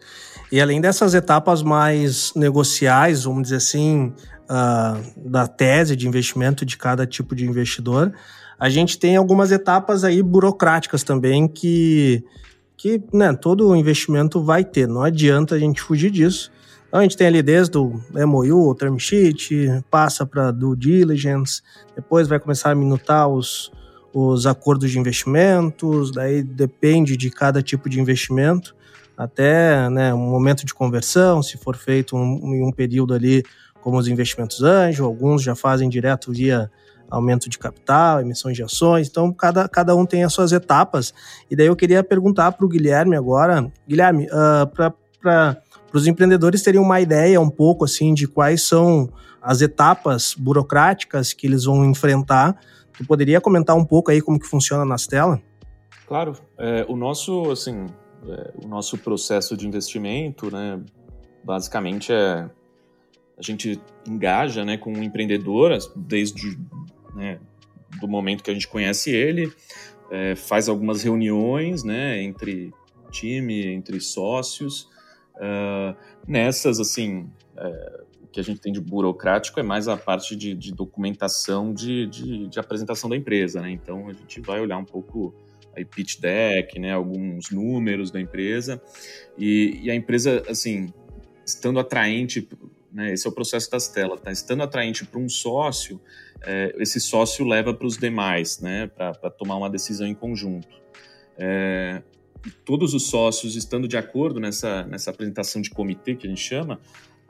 E 0.51 0.61
além 0.61 0.79
dessas 0.79 1.13
etapas 1.13 1.61
mais 1.61 2.33
negociais, 2.35 3.23
vamos 3.23 3.43
dizer 3.43 3.57
assim, 3.57 4.13
uh, 4.43 5.29
da 5.29 5.47
tese 5.47 5.95
de 5.95 6.07
investimento 6.07 6.65
de 6.65 6.77
cada 6.77 7.05
tipo 7.05 7.35
de 7.35 7.45
investidor, 7.45 8.13
a 8.57 8.69
gente 8.69 8.97
tem 8.97 9.17
algumas 9.17 9.51
etapas 9.51 10.05
aí 10.05 10.23
burocráticas 10.23 11.03
também 11.03 11.47
que, 11.47 12.23
que 12.77 13.03
né, 13.11 13.33
todo 13.33 13.75
investimento 13.75 14.41
vai 14.41 14.63
ter, 14.63 14.87
não 14.87 15.01
adianta 15.01 15.55
a 15.55 15.59
gente 15.59 15.81
fugir 15.81 16.09
disso. 16.09 16.51
Então 16.93 16.99
a 16.99 17.03
gente 17.05 17.17
tem 17.17 17.25
ali 17.25 17.41
desde 17.41 17.75
o 17.75 17.99
MOU, 18.13 18.69
o 18.69 18.75
term 18.75 18.99
sheet, 18.99 19.81
passa 19.89 20.27
para 20.27 20.51
due 20.51 20.77
diligence, 20.77 21.59
depois 21.95 22.27
vai 22.27 22.39
começar 22.39 22.69
a 22.69 22.75
minutar 22.75 23.27
os, 23.27 23.71
os 24.13 24.45
acordos 24.45 24.91
de 24.91 24.99
investimentos, 24.99 26.11
daí 26.11 26.43
depende 26.43 27.17
de 27.17 27.31
cada 27.31 27.63
tipo 27.63 27.89
de 27.89 27.99
investimento, 27.99 28.75
até 29.17 29.89
né, 29.89 30.13
um 30.13 30.29
momento 30.29 30.67
de 30.67 30.71
conversão, 30.71 31.41
se 31.41 31.57
for 31.57 31.75
feito 31.75 32.15
um, 32.15 32.53
em 32.53 32.63
um 32.63 32.71
período 32.71 33.15
ali 33.15 33.41
como 33.81 33.97
os 33.97 34.07
investimentos 34.07 34.61
anjo, 34.61 35.03
alguns 35.03 35.41
já 35.41 35.55
fazem 35.55 35.89
direto 35.89 36.31
via 36.31 36.69
aumento 37.09 37.49
de 37.49 37.57
capital, 37.57 38.21
emissões 38.21 38.55
de 38.55 38.61
ações, 38.61 39.07
então 39.07 39.33
cada, 39.33 39.67
cada 39.67 39.95
um 39.95 40.05
tem 40.05 40.23
as 40.23 40.31
suas 40.31 40.51
etapas. 40.51 41.11
E 41.49 41.55
daí 41.55 41.65
eu 41.65 41.75
queria 41.75 42.03
perguntar 42.03 42.51
para 42.51 42.63
o 42.63 42.69
Guilherme 42.69 43.15
agora, 43.15 43.67
Guilherme, 43.87 44.27
uh, 44.27 44.67
para 44.67 44.93
os 45.93 46.07
empreendedores 46.07 46.61
terem 46.61 46.79
uma 46.79 46.99
ideia 46.99 47.39
um 47.39 47.49
pouco 47.49 47.85
assim 47.85 48.13
de 48.13 48.27
quais 48.27 48.63
são 48.63 49.09
as 49.41 49.61
etapas 49.61 50.33
burocráticas 50.37 51.33
que 51.33 51.47
eles 51.47 51.65
vão 51.65 51.85
enfrentar, 51.85 52.59
tu 52.97 53.05
poderia 53.05 53.41
comentar 53.41 53.75
um 53.75 53.85
pouco 53.85 54.11
aí 54.11 54.21
como 54.21 54.39
que 54.39 54.47
funciona 54.47 54.85
nas 54.85 55.05
telas? 55.05 55.39
Claro, 56.07 56.33
é, 56.57 56.85
o 56.87 56.95
nosso 56.95 57.51
assim, 57.51 57.85
é, 58.27 58.53
o 58.63 58.67
nosso 58.67 58.97
processo 58.97 59.57
de 59.57 59.67
investimento, 59.67 60.51
né, 60.51 60.79
basicamente 61.43 62.11
é 62.11 62.49
a 63.37 63.41
gente 63.41 63.81
engaja 64.07 64.63
né, 64.63 64.77
com 64.77 64.93
um 64.93 65.01
empreendedor 65.01 65.77
desde 65.95 66.57
né, 67.15 67.39
do 67.99 68.07
momento 68.07 68.43
que 68.43 68.51
a 68.51 68.53
gente 68.53 68.67
conhece 68.67 69.11
ele, 69.11 69.51
é, 70.11 70.35
faz 70.35 70.69
algumas 70.69 71.03
reuniões 71.03 71.83
né, 71.83 72.21
entre 72.21 72.71
time, 73.09 73.67
entre 73.67 73.99
sócios. 73.99 74.89
Uh, 75.43 75.95
nessas, 76.27 76.79
assim, 76.79 77.29
é, 77.57 78.03
o 78.21 78.27
que 78.27 78.39
a 78.39 78.43
gente 78.43 78.61
tem 78.61 78.71
de 78.71 78.79
burocrático 78.79 79.59
é 79.59 79.63
mais 79.63 79.87
a 79.87 79.97
parte 79.97 80.35
de, 80.35 80.53
de 80.53 80.73
documentação 80.73 81.73
de, 81.73 82.07
de, 82.07 82.47
de, 82.47 82.59
apresentação 82.59 83.09
da 83.09 83.17
empresa. 83.17 83.61
Né? 83.61 83.71
Então, 83.71 84.07
a 84.07 84.13
gente 84.13 84.39
vai 84.39 84.61
olhar 84.61 84.77
um 84.77 84.85
pouco 84.85 85.33
aí 85.75 85.83
pitch 85.83 86.19
deck, 86.19 86.79
né, 86.79 86.93
alguns 86.93 87.49
números 87.49 88.11
da 88.11 88.21
empresa 88.21 88.81
e, 89.37 89.79
e 89.81 89.89
a 89.89 89.95
empresa, 89.95 90.43
assim, 90.47 90.93
estando 91.43 91.79
atraente 91.79 92.47
né? 92.93 93.11
Esse 93.11 93.25
é 93.25 93.29
o 93.29 93.33
processo 93.33 93.69
das 93.71 93.87
telas. 93.87 94.21
Tá? 94.21 94.31
Estando 94.31 94.61
atraente 94.61 95.03
para 95.03 95.19
um 95.19 95.27
sócio, 95.27 95.99
é, 96.45 96.75
esse 96.77 96.99
sócio 96.99 97.45
leva 97.45 97.73
para 97.73 97.87
os 97.87 97.97
demais, 97.97 98.59
né? 98.59 98.87
Para 98.87 99.31
tomar 99.31 99.55
uma 99.55 99.69
decisão 99.69 100.05
em 100.05 100.13
conjunto. 100.13 100.81
É, 101.37 102.03
todos 102.65 102.93
os 102.93 103.07
sócios 103.07 103.55
estando 103.55 103.87
de 103.87 103.97
acordo 103.97 104.39
nessa, 104.39 104.83
nessa 104.83 105.11
apresentação 105.11 105.61
de 105.61 105.69
comitê 105.69 106.15
que 106.15 106.27
a 106.27 106.29
gente 106.29 106.41
chama, 106.41 106.79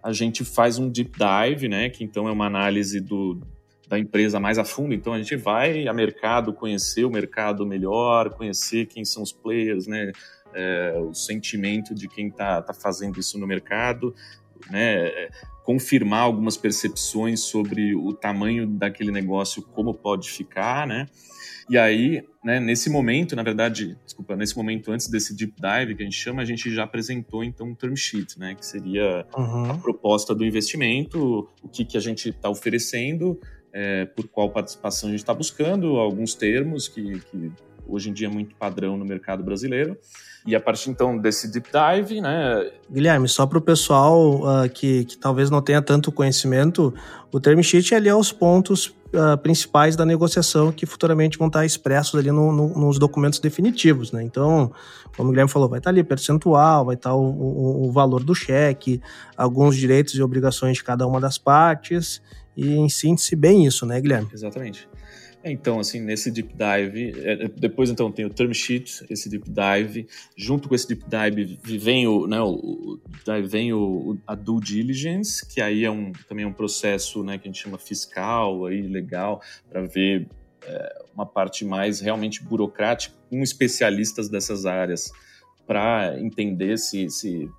a 0.01 0.11
gente 0.11 0.43
faz 0.43 0.77
um 0.77 0.89
deep 0.89 1.11
dive, 1.17 1.67
né? 1.67 1.89
Que 1.89 2.03
então 2.03 2.27
é 2.27 2.31
uma 2.31 2.45
análise 2.45 2.99
do, 2.99 3.41
da 3.87 3.97
empresa 3.97 4.39
mais 4.39 4.57
a 4.57 4.65
fundo. 4.65 4.93
Então 4.93 5.13
a 5.13 5.17
gente 5.17 5.35
vai 5.35 5.87
a 5.87 5.93
mercado, 5.93 6.53
conhecer 6.53 7.05
o 7.05 7.09
mercado 7.09 7.65
melhor, 7.65 8.31
conhecer 8.31 8.85
quem 8.87 9.05
são 9.05 9.23
os 9.23 9.31
players, 9.31 9.87
né? 9.87 10.11
É, 10.55 10.95
o 10.99 11.13
sentimento 11.15 11.95
de 11.95 12.07
quem 12.07 12.27
está 12.27 12.61
tá 12.61 12.73
fazendo 12.73 13.19
isso 13.19 13.39
no 13.39 13.47
mercado, 13.47 14.13
né? 14.69 15.29
confirmar 15.63 16.21
algumas 16.21 16.57
percepções 16.57 17.39
sobre 17.39 17.95
o 17.95 18.13
tamanho 18.13 18.67
daquele 18.67 19.11
negócio, 19.11 19.61
como 19.61 19.93
pode 19.93 20.29
ficar, 20.29 20.85
né? 20.85 21.07
E 21.69 21.77
aí, 21.77 22.23
né, 22.43 22.59
nesse 22.59 22.89
momento, 22.89 23.35
na 23.35 23.43
verdade, 23.43 23.97
desculpa, 24.03 24.35
nesse 24.35 24.55
momento 24.55 24.91
antes 24.91 25.07
desse 25.07 25.35
deep 25.35 25.53
dive 25.59 25.95
que 25.95 26.01
a 26.01 26.05
gente 26.05 26.17
chama, 26.17 26.41
a 26.41 26.45
gente 26.45 26.73
já 26.73 26.83
apresentou 26.83 27.43
então 27.43 27.67
um 27.67 27.75
term 27.75 27.95
sheet, 27.95 28.37
né, 28.37 28.55
que 28.55 28.65
seria 28.65 29.25
uhum. 29.35 29.71
a 29.71 29.77
proposta 29.77 30.35
do 30.35 30.45
investimento, 30.45 31.49
o 31.61 31.69
que, 31.69 31.85
que 31.85 31.97
a 31.97 32.01
gente 32.01 32.29
está 32.29 32.49
oferecendo, 32.49 33.39
é, 33.71 34.05
por 34.05 34.27
qual 34.27 34.49
participação 34.51 35.09
a 35.09 35.11
gente 35.11 35.21
está 35.21 35.33
buscando, 35.33 35.97
alguns 35.97 36.35
termos 36.35 36.87
que, 36.87 37.19
que 37.19 37.51
hoje 37.87 38.09
em 38.09 38.13
dia 38.13 38.27
é 38.27 38.31
muito 38.31 38.55
padrão 38.55 38.97
no 38.97 39.05
mercado 39.05 39.43
brasileiro. 39.43 39.97
E 40.45 40.55
a 40.55 40.59
partir 40.59 40.89
então 40.89 41.17
desse 41.17 41.49
deep 41.49 41.69
dive, 41.71 42.19
né? 42.19 42.69
Guilherme, 42.91 43.29
só 43.29 43.45
para 43.45 43.57
o 43.57 43.61
pessoal 43.61 44.41
uh, 44.41 44.69
que, 44.69 45.05
que 45.05 45.17
talvez 45.17 45.49
não 45.49 45.61
tenha 45.61 45.81
tanto 45.81 46.11
conhecimento, 46.11 46.93
o 47.31 47.39
term 47.39 47.61
sheet 47.61 47.95
ali 47.95 48.09
é 48.09 48.15
os 48.15 48.31
pontos 48.33 48.87
uh, 48.87 49.37
principais 49.41 49.95
da 49.95 50.05
negociação 50.05 50.71
que 50.71 50.85
futuramente 50.85 51.37
vão 51.37 51.47
estar 51.47 51.65
expressos 51.65 52.19
ali 52.19 52.29
no, 52.29 52.51
no, 52.51 52.67
nos 52.77 52.99
documentos 52.99 53.39
definitivos, 53.39 54.11
né? 54.11 54.21
Então, 54.21 54.69
como 55.15 55.29
o 55.29 55.31
Guilherme 55.31 55.49
falou, 55.49 55.69
vai 55.69 55.79
estar 55.79 55.91
ali 55.91 56.03
percentual, 56.03 56.85
vai 56.85 56.95
estar 56.95 57.13
o, 57.13 57.23
o, 57.23 57.87
o 57.87 57.91
valor 57.91 58.21
do 58.21 58.35
cheque, 58.35 59.01
alguns 59.37 59.77
direitos 59.77 60.13
e 60.15 60.21
obrigações 60.21 60.77
de 60.77 60.83
cada 60.83 61.07
uma 61.07 61.21
das 61.21 61.37
partes 61.37 62.21
e 62.55 62.75
em 62.75 62.89
síntese 62.89 63.35
bem 63.35 63.65
isso, 63.65 63.85
né, 63.85 63.99
Guilherme? 63.99 64.27
Exatamente. 64.31 64.87
Então, 65.45 65.77
assim, 65.79 65.99
nesse 65.99 66.31
deep 66.31 66.53
dive, 66.53 67.19
é, 67.19 67.45
é, 67.45 67.47
depois 67.49 67.89
então 67.89 68.09
tem 68.09 68.23
o 68.23 68.29
term 68.29 68.53
sheet, 68.53 69.05
esse 69.09 69.29
deep 69.29 69.49
dive, 69.49 70.07
junto 70.37 70.69
com 70.69 70.75
esse 70.75 70.87
deep 70.87 71.03
dive 71.05 71.59
vem 71.77 72.07
o, 72.07 72.25
né, 72.25 72.41
o, 72.41 72.97
vem 73.45 73.73
o, 73.73 74.17
a 74.25 74.35
due 74.35 74.61
diligence, 74.61 75.45
que 75.45 75.59
aí 75.59 75.83
é 75.83 75.91
um, 75.91 76.13
também 76.29 76.45
é 76.45 76.47
um 76.47 76.53
processo, 76.53 77.23
né, 77.23 77.37
que 77.37 77.49
a 77.49 77.51
gente 77.51 77.61
chama 77.61 77.77
fiscal, 77.77 78.65
aí 78.65 78.81
legal, 78.83 79.41
para 79.69 79.81
ver 79.81 80.29
é, 80.65 81.03
uma 81.13 81.25
parte 81.25 81.65
mais 81.65 81.99
realmente 81.99 82.41
burocrática, 82.41 83.13
com 83.29 83.43
especialistas 83.43 84.29
dessas 84.29 84.65
áreas, 84.65 85.11
para 85.67 86.17
entender 86.21 86.77
se, 86.77 87.09
se 87.09 87.49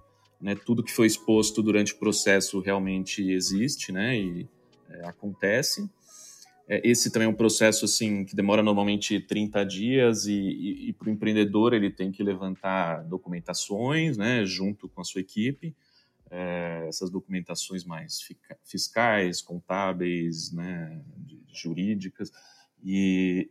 né, 0.41 0.55
tudo 0.55 0.83
que 0.83 0.93
foi 0.93 1.07
exposto 1.07 1.63
durante 1.63 1.93
o 1.93 1.97
processo 1.97 2.61
realmente 2.61 3.31
existe, 3.31 3.93
né, 3.93 4.17
e 4.17 4.49
é, 4.89 5.07
acontece. 5.07 5.87
É, 6.67 6.81
esse 6.89 7.11
também 7.11 7.27
é 7.27 7.31
um 7.31 7.35
processo 7.35 7.85
assim 7.85 8.25
que 8.25 8.35
demora 8.35 8.63
normalmente 8.63 9.21
30 9.21 9.65
dias 9.65 10.27
e, 10.27 10.33
e, 10.33 10.89
e 10.89 10.93
para 10.93 11.09
o 11.09 11.13
empreendedor 11.13 11.75
ele 11.75 11.91
tem 11.91 12.11
que 12.11 12.23
levantar 12.23 13.05
documentações, 13.05 14.17
né, 14.17 14.45
junto 14.47 14.89
com 14.89 15.01
a 15.01 15.05
sua 15.05 15.21
equipe, 15.21 15.77
é, 16.31 16.87
essas 16.89 17.11
documentações 17.11 17.85
mais 17.85 18.19
fiscais, 18.65 19.43
contábeis, 19.43 20.53
né, 20.53 21.03
jurídicas. 21.53 22.33
E 22.83 23.51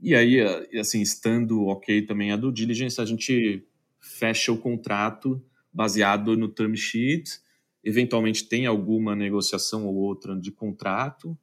e 0.00 0.14
aí 0.14 0.40
assim 0.78 1.00
estando 1.00 1.66
ok 1.66 2.02
também 2.02 2.32
a 2.32 2.36
do 2.36 2.52
diligence 2.52 3.00
a 3.00 3.06
gente 3.06 3.66
fecha 4.00 4.52
o 4.52 4.58
contrato 4.58 5.42
baseado 5.72 6.36
no 6.36 6.48
term 6.48 6.74
sheet, 6.74 7.40
eventualmente 7.82 8.46
tem 8.46 8.66
alguma 8.66 9.16
negociação 9.16 9.86
ou 9.86 9.94
outra 9.94 10.38
de 10.38 10.52
contrato 10.52 11.38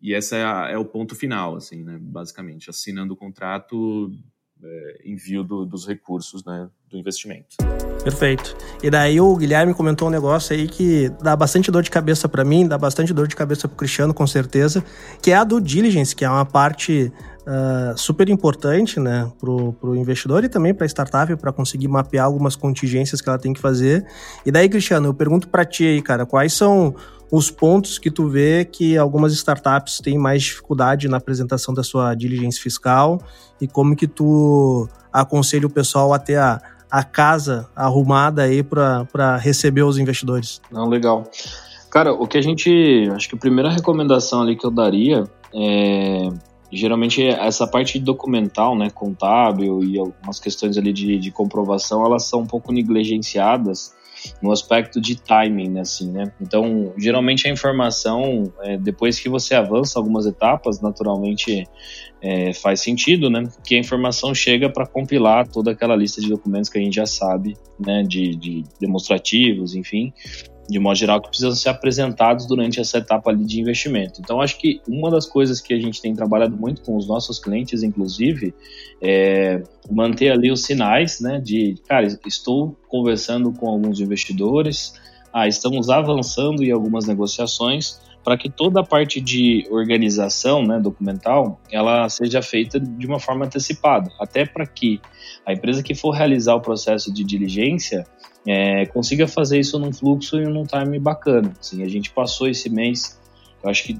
e 0.00 0.14
esse 0.14 0.34
é, 0.34 0.42
a, 0.42 0.68
é, 0.70 0.78
o 0.78 0.84
ponto 0.84 1.14
final, 1.14 1.56
assim, 1.56 1.82
né? 1.82 1.98
Basicamente, 2.00 2.70
assinando 2.70 3.14
o 3.14 3.16
contrato, 3.16 4.10
é, 4.62 5.02
envio 5.04 5.44
do, 5.44 5.66
dos 5.66 5.86
recursos, 5.86 6.44
né? 6.44 6.68
Do 6.88 6.96
investimento. 6.98 7.56
Perfeito. 8.02 8.56
E 8.82 8.88
daí 8.88 9.20
o 9.20 9.36
Guilherme 9.36 9.74
comentou 9.74 10.08
um 10.08 10.10
negócio 10.10 10.56
aí 10.56 10.66
que 10.66 11.10
dá 11.22 11.36
bastante 11.36 11.70
dor 11.70 11.82
de 11.82 11.90
cabeça 11.90 12.28
para 12.28 12.44
mim, 12.44 12.66
dá 12.66 12.78
bastante 12.78 13.12
dor 13.12 13.28
de 13.28 13.36
cabeça 13.36 13.68
pro 13.68 13.76
Cristiano, 13.76 14.14
com 14.14 14.26
certeza, 14.26 14.82
que 15.22 15.30
é 15.30 15.36
a 15.36 15.44
do 15.44 15.60
diligence, 15.60 16.16
que 16.16 16.24
é 16.24 16.30
uma 16.30 16.46
parte 16.46 17.12
uh, 17.42 17.96
super 17.98 18.28
importante, 18.30 18.98
né, 18.98 19.30
pro, 19.38 19.74
pro 19.74 19.94
investidor 19.94 20.44
e 20.44 20.48
também 20.48 20.72
para 20.72 20.86
a 20.86 20.88
startup 20.88 21.36
para 21.36 21.52
conseguir 21.52 21.88
mapear 21.88 22.24
algumas 22.24 22.56
contingências 22.56 23.20
que 23.20 23.28
ela 23.28 23.38
tem 23.38 23.52
que 23.52 23.60
fazer. 23.60 24.06
E 24.46 24.50
daí, 24.50 24.68
Cristiano, 24.68 25.08
eu 25.08 25.14
pergunto 25.14 25.48
para 25.48 25.64
ti 25.64 25.84
aí, 25.84 26.00
cara, 26.00 26.24
quais 26.24 26.54
são 26.54 26.94
os 27.30 27.50
pontos 27.50 27.98
que 27.98 28.10
tu 28.10 28.28
vê 28.28 28.64
que 28.64 28.98
algumas 28.98 29.32
startups 29.32 29.98
têm 29.98 30.18
mais 30.18 30.42
dificuldade 30.42 31.08
na 31.08 31.18
apresentação 31.18 31.72
da 31.72 31.82
sua 31.82 32.14
diligência 32.14 32.60
fiscal 32.60 33.20
e 33.60 33.68
como 33.68 33.94
que 33.94 34.08
tu 34.08 34.88
aconselha 35.12 35.66
o 35.66 35.70
pessoal 35.70 36.12
a 36.12 36.18
ter 36.18 36.36
a, 36.36 36.60
a 36.90 37.04
casa 37.04 37.68
arrumada 37.76 38.42
aí 38.42 38.62
para 38.62 39.36
receber 39.36 39.82
os 39.82 39.96
investidores? 39.96 40.60
Não, 40.72 40.88
legal. 40.88 41.24
Cara, 41.90 42.12
o 42.12 42.26
que 42.26 42.38
a 42.38 42.42
gente. 42.42 43.08
Acho 43.12 43.28
que 43.28 43.34
a 43.34 43.38
primeira 43.38 43.70
recomendação 43.70 44.42
ali 44.42 44.56
que 44.56 44.64
eu 44.64 44.70
daria 44.70 45.24
é. 45.54 46.28
Geralmente 46.72 47.26
essa 47.26 47.66
parte 47.66 47.98
documental, 47.98 48.78
né, 48.78 48.90
contábil 48.90 49.82
e 49.82 49.98
algumas 49.98 50.38
questões 50.38 50.78
ali 50.78 50.92
de, 50.92 51.18
de 51.18 51.32
comprovação, 51.32 52.06
elas 52.06 52.22
são 52.22 52.42
um 52.42 52.46
pouco 52.46 52.70
negligenciadas 52.72 53.92
no 54.42 54.52
aspecto 54.52 55.00
de 55.00 55.16
timing, 55.16 55.78
assim, 55.78 56.10
né? 56.10 56.32
Então, 56.40 56.92
geralmente 56.96 57.46
a 57.46 57.50
informação, 57.50 58.52
é, 58.62 58.76
depois 58.76 59.18
que 59.18 59.28
você 59.28 59.54
avança 59.54 59.98
algumas 59.98 60.26
etapas, 60.26 60.80
naturalmente 60.80 61.66
é, 62.22 62.52
faz 62.52 62.80
sentido, 62.80 63.30
né? 63.30 63.44
Que 63.64 63.76
a 63.76 63.78
informação 63.78 64.34
chega 64.34 64.70
para 64.70 64.86
compilar 64.86 65.48
toda 65.48 65.70
aquela 65.70 65.96
lista 65.96 66.20
de 66.20 66.28
documentos 66.28 66.68
que 66.68 66.78
a 66.78 66.82
gente 66.82 66.94
já 66.94 67.06
sabe, 67.06 67.56
né? 67.78 68.02
De, 68.02 68.36
de 68.36 68.64
demonstrativos, 68.80 69.74
enfim. 69.74 70.12
De 70.70 70.78
modo 70.78 70.96
geral, 70.96 71.20
que 71.20 71.28
precisam 71.28 71.50
ser 71.52 71.70
apresentados 71.70 72.46
durante 72.46 72.80
essa 72.80 72.98
etapa 72.98 73.30
ali 73.30 73.44
de 73.44 73.60
investimento. 73.60 74.20
Então, 74.20 74.40
acho 74.40 74.56
que 74.56 74.80
uma 74.86 75.10
das 75.10 75.26
coisas 75.26 75.60
que 75.60 75.74
a 75.74 75.80
gente 75.80 76.00
tem 76.00 76.14
trabalhado 76.14 76.56
muito 76.56 76.82
com 76.82 76.96
os 76.96 77.08
nossos 77.08 77.40
clientes, 77.40 77.82
inclusive, 77.82 78.54
é 79.02 79.62
manter 79.90 80.30
ali 80.30 80.50
os 80.50 80.62
sinais, 80.62 81.20
né, 81.20 81.40
de, 81.40 81.74
cara, 81.88 82.06
estou 82.24 82.76
conversando 82.88 83.52
com 83.52 83.68
alguns 83.68 84.00
investidores, 84.00 84.94
ah, 85.32 85.48
estamos 85.48 85.90
avançando 85.90 86.62
em 86.62 86.70
algumas 86.70 87.06
negociações, 87.06 87.98
para 88.22 88.36
que 88.36 88.50
toda 88.50 88.80
a 88.80 88.84
parte 88.84 89.20
de 89.20 89.66
organização 89.70 90.62
né, 90.62 90.78
documental 90.78 91.58
ela 91.70 92.08
seja 92.08 92.42
feita 92.42 92.78
de 92.78 93.06
uma 93.06 93.18
forma 93.18 93.46
antecipada, 93.46 94.12
até 94.20 94.44
para 94.44 94.66
que 94.66 95.00
a 95.44 95.52
empresa 95.52 95.82
que 95.82 95.94
for 95.94 96.10
realizar 96.10 96.54
o 96.54 96.60
processo 96.60 97.12
de 97.12 97.24
diligência 97.24 98.04
é, 98.46 98.86
consiga 98.86 99.26
fazer 99.26 99.60
isso 99.60 99.78
num 99.78 99.92
fluxo 99.92 100.40
e 100.40 100.44
num 100.44 100.64
time 100.64 100.98
bacana. 100.98 101.52
Assim, 101.60 101.82
a 101.82 101.88
gente 101.88 102.10
passou 102.10 102.48
esse 102.48 102.68
mês, 102.68 103.18
eu 103.62 103.70
acho 103.70 103.84
que 103.84 103.98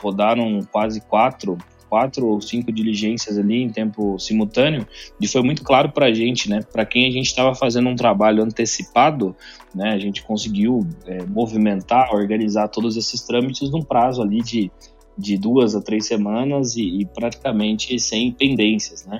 rodaram 0.00 0.60
quase 0.70 1.00
quatro 1.00 1.58
quatro 1.88 2.26
ou 2.26 2.40
cinco 2.40 2.72
diligências 2.72 3.38
ali 3.38 3.62
em 3.62 3.70
tempo 3.70 4.18
simultâneo 4.18 4.86
e 5.20 5.26
foi 5.26 5.42
muito 5.42 5.62
claro 5.62 5.90
para 5.90 6.06
a 6.06 6.12
gente, 6.12 6.48
né? 6.48 6.60
Para 6.72 6.84
quem 6.84 7.08
a 7.08 7.10
gente 7.10 7.26
estava 7.26 7.54
fazendo 7.54 7.88
um 7.88 7.96
trabalho 7.96 8.42
antecipado, 8.42 9.34
né? 9.74 9.90
A 9.90 9.98
gente 9.98 10.22
conseguiu 10.22 10.86
é, 11.06 11.24
movimentar, 11.24 12.12
organizar 12.12 12.68
todos 12.68 12.96
esses 12.96 13.22
trâmites 13.22 13.70
num 13.70 13.82
prazo 13.82 14.22
ali 14.22 14.42
de, 14.42 14.70
de 15.16 15.38
duas 15.38 15.74
a 15.74 15.80
três 15.80 16.06
semanas 16.06 16.76
e, 16.76 17.00
e 17.00 17.06
praticamente 17.06 17.98
sem 17.98 18.32
pendências, 18.32 19.06
né? 19.06 19.18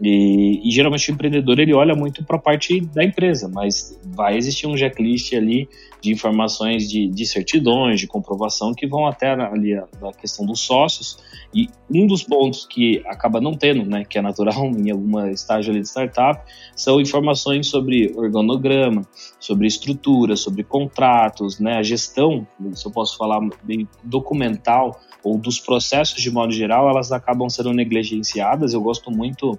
E, 0.00 0.60
e, 0.66 0.70
geralmente 0.70 1.10
o 1.10 1.14
empreendedor 1.14 1.58
ele 1.58 1.74
olha 1.74 1.94
muito 1.94 2.24
para 2.24 2.36
a 2.36 2.40
parte 2.40 2.80
da 2.80 3.02
empresa, 3.02 3.48
mas 3.52 3.98
vai 4.04 4.36
existir 4.36 4.66
um 4.66 4.76
checklist 4.76 5.32
ali 5.34 5.68
de 6.00 6.12
informações 6.12 6.88
de, 6.88 7.08
de 7.08 7.26
certidões, 7.26 8.00
de 8.00 8.06
comprovação 8.06 8.72
que 8.72 8.86
vão 8.86 9.06
até 9.06 9.30
ali 9.30 9.74
a, 9.74 9.86
questão 10.18 10.46
dos 10.46 10.60
sócios. 10.60 11.18
E 11.52 11.68
um 11.90 12.06
dos 12.06 12.22
pontos 12.22 12.66
que 12.66 13.02
acaba 13.06 13.40
não 13.40 13.54
tendo, 13.54 13.84
né, 13.84 14.04
que 14.04 14.18
é 14.18 14.22
natural 14.22 14.66
em 14.76 14.90
alguma 14.90 15.30
estágio 15.30 15.72
ali 15.72 15.80
de 15.80 15.88
startup, 15.88 16.40
são 16.76 17.00
informações 17.00 17.66
sobre 17.66 18.12
organograma, 18.16 19.02
sobre 19.40 19.66
estrutura, 19.66 20.36
sobre 20.36 20.62
contratos, 20.62 21.58
né, 21.58 21.76
a 21.78 21.82
gestão, 21.82 22.46
se 22.74 22.86
eu 22.86 22.90
posso 22.90 23.16
falar 23.16 23.40
bem 23.62 23.88
documental 24.04 25.00
ou 25.22 25.36
dos 25.36 25.58
processos 25.58 26.22
de 26.22 26.30
modo 26.30 26.52
geral, 26.52 26.88
elas 26.88 27.10
acabam 27.10 27.48
sendo 27.48 27.72
negligenciadas. 27.72 28.72
Eu 28.72 28.80
gosto 28.80 29.10
muito 29.10 29.58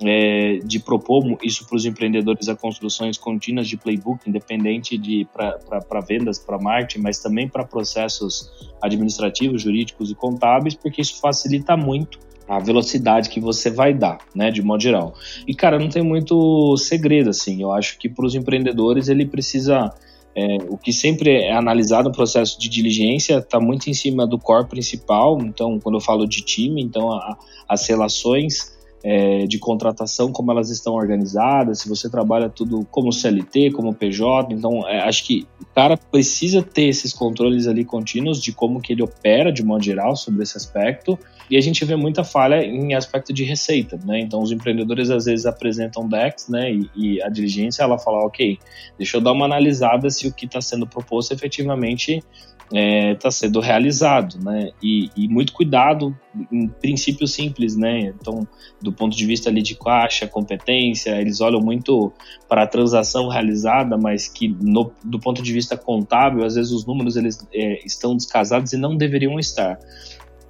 é, 0.00 0.58
de 0.62 0.78
propor 0.78 1.38
isso 1.42 1.66
para 1.66 1.76
os 1.76 1.86
empreendedores 1.86 2.48
a 2.48 2.54
construções 2.54 3.16
contínuas 3.16 3.66
de 3.66 3.76
playbook, 3.76 4.28
independente 4.28 4.98
de 4.98 5.26
para 5.32 6.00
vendas, 6.00 6.38
para 6.38 6.58
marketing, 6.58 7.02
mas 7.02 7.18
também 7.18 7.48
para 7.48 7.64
processos 7.64 8.50
administrativos, 8.82 9.62
jurídicos 9.62 10.10
e 10.10 10.14
contábeis, 10.14 10.74
porque 10.74 11.00
isso 11.00 11.20
facilita 11.20 11.76
muito 11.76 12.18
a 12.48 12.60
velocidade 12.60 13.28
que 13.28 13.40
você 13.40 13.70
vai 13.70 13.92
dar, 13.92 14.18
né, 14.34 14.50
de 14.50 14.62
modo 14.62 14.82
geral. 14.82 15.14
E 15.46 15.54
cara, 15.54 15.78
não 15.78 15.88
tem 15.88 16.02
muito 16.02 16.76
segredo 16.76 17.30
assim. 17.30 17.60
Eu 17.60 17.72
acho 17.72 17.98
que 17.98 18.08
para 18.08 18.24
os 18.24 18.34
empreendedores 18.34 19.08
ele 19.08 19.26
precisa 19.26 19.92
é, 20.34 20.58
o 20.68 20.76
que 20.76 20.92
sempre 20.92 21.30
é 21.30 21.52
analisado 21.52 22.10
no 22.10 22.14
processo 22.14 22.60
de 22.60 22.68
diligência 22.68 23.38
está 23.38 23.58
muito 23.58 23.88
em 23.88 23.94
cima 23.94 24.26
do 24.26 24.38
core 24.38 24.68
principal. 24.68 25.38
Então, 25.40 25.80
quando 25.80 25.96
eu 25.96 26.00
falo 26.00 26.26
de 26.28 26.42
time, 26.42 26.82
então 26.82 27.10
a, 27.10 27.38
as 27.66 27.88
relações 27.88 28.75
é, 29.08 29.46
de 29.46 29.56
contratação, 29.60 30.32
como 30.32 30.50
elas 30.50 30.68
estão 30.68 30.94
organizadas, 30.94 31.78
se 31.78 31.88
você 31.88 32.10
trabalha 32.10 32.48
tudo 32.48 32.84
como 32.90 33.12
CLT, 33.12 33.70
como 33.70 33.94
PJ, 33.94 34.52
então 34.52 34.84
é, 34.88 34.98
acho 35.02 35.24
que 35.24 35.46
o 35.62 35.66
cara 35.72 35.96
precisa 35.96 36.60
ter 36.60 36.88
esses 36.88 37.12
controles 37.12 37.68
ali 37.68 37.84
contínuos 37.84 38.42
de 38.42 38.52
como 38.52 38.80
que 38.80 38.92
ele 38.92 39.04
opera 39.04 39.52
de 39.52 39.62
modo 39.62 39.84
geral 39.84 40.16
sobre 40.16 40.42
esse 40.42 40.56
aspecto, 40.56 41.16
e 41.48 41.56
a 41.56 41.60
gente 41.60 41.84
vê 41.84 41.94
muita 41.94 42.24
falha 42.24 42.64
em 42.64 42.94
aspecto 42.94 43.32
de 43.32 43.44
receita, 43.44 43.96
né? 44.04 44.18
Então 44.18 44.42
os 44.42 44.50
empreendedores 44.50 45.08
às 45.08 45.26
vezes 45.26 45.46
apresentam 45.46 46.08
decks, 46.08 46.48
né? 46.48 46.72
E, 46.72 46.90
e 46.96 47.22
a 47.22 47.28
diligência 47.28 47.84
ela 47.84 48.00
fala, 48.00 48.26
ok, 48.26 48.58
deixa 48.98 49.18
eu 49.18 49.20
dar 49.20 49.30
uma 49.30 49.44
analisada 49.44 50.10
se 50.10 50.26
o 50.26 50.32
que 50.32 50.46
está 50.46 50.60
sendo 50.60 50.84
proposto 50.84 51.32
efetivamente 51.32 52.24
está 52.66 52.78
é, 52.78 53.14
tá 53.14 53.30
sendo 53.30 53.60
realizado, 53.60 54.38
né? 54.42 54.70
E, 54.82 55.08
e, 55.16 55.28
muito 55.28 55.52
cuidado 55.52 56.16
em 56.52 56.68
princípios 56.68 57.32
simples, 57.32 57.76
né? 57.76 58.12
Então, 58.20 58.46
do 58.80 58.92
ponto 58.92 59.16
de 59.16 59.24
vista 59.24 59.48
ali 59.48 59.62
de 59.62 59.74
caixa, 59.76 60.26
competência, 60.26 61.20
eles 61.20 61.40
olham 61.40 61.60
muito 61.60 62.12
para 62.48 62.64
a 62.64 62.66
transação 62.66 63.28
realizada, 63.28 63.96
mas 63.96 64.26
que 64.28 64.48
no, 64.48 64.92
do 65.04 65.18
ponto 65.20 65.42
de 65.42 65.52
vista 65.52 65.76
contábil, 65.76 66.44
às 66.44 66.56
vezes 66.56 66.72
os 66.72 66.84
números 66.84 67.16
eles 67.16 67.46
é, 67.52 67.84
estão 67.84 68.16
descasados 68.16 68.72
e 68.72 68.76
não 68.76 68.96
deveriam 68.96 69.38
estar. 69.38 69.78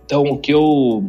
Então, 0.05 0.23
o 0.23 0.39
que 0.39 0.53
eu 0.53 1.09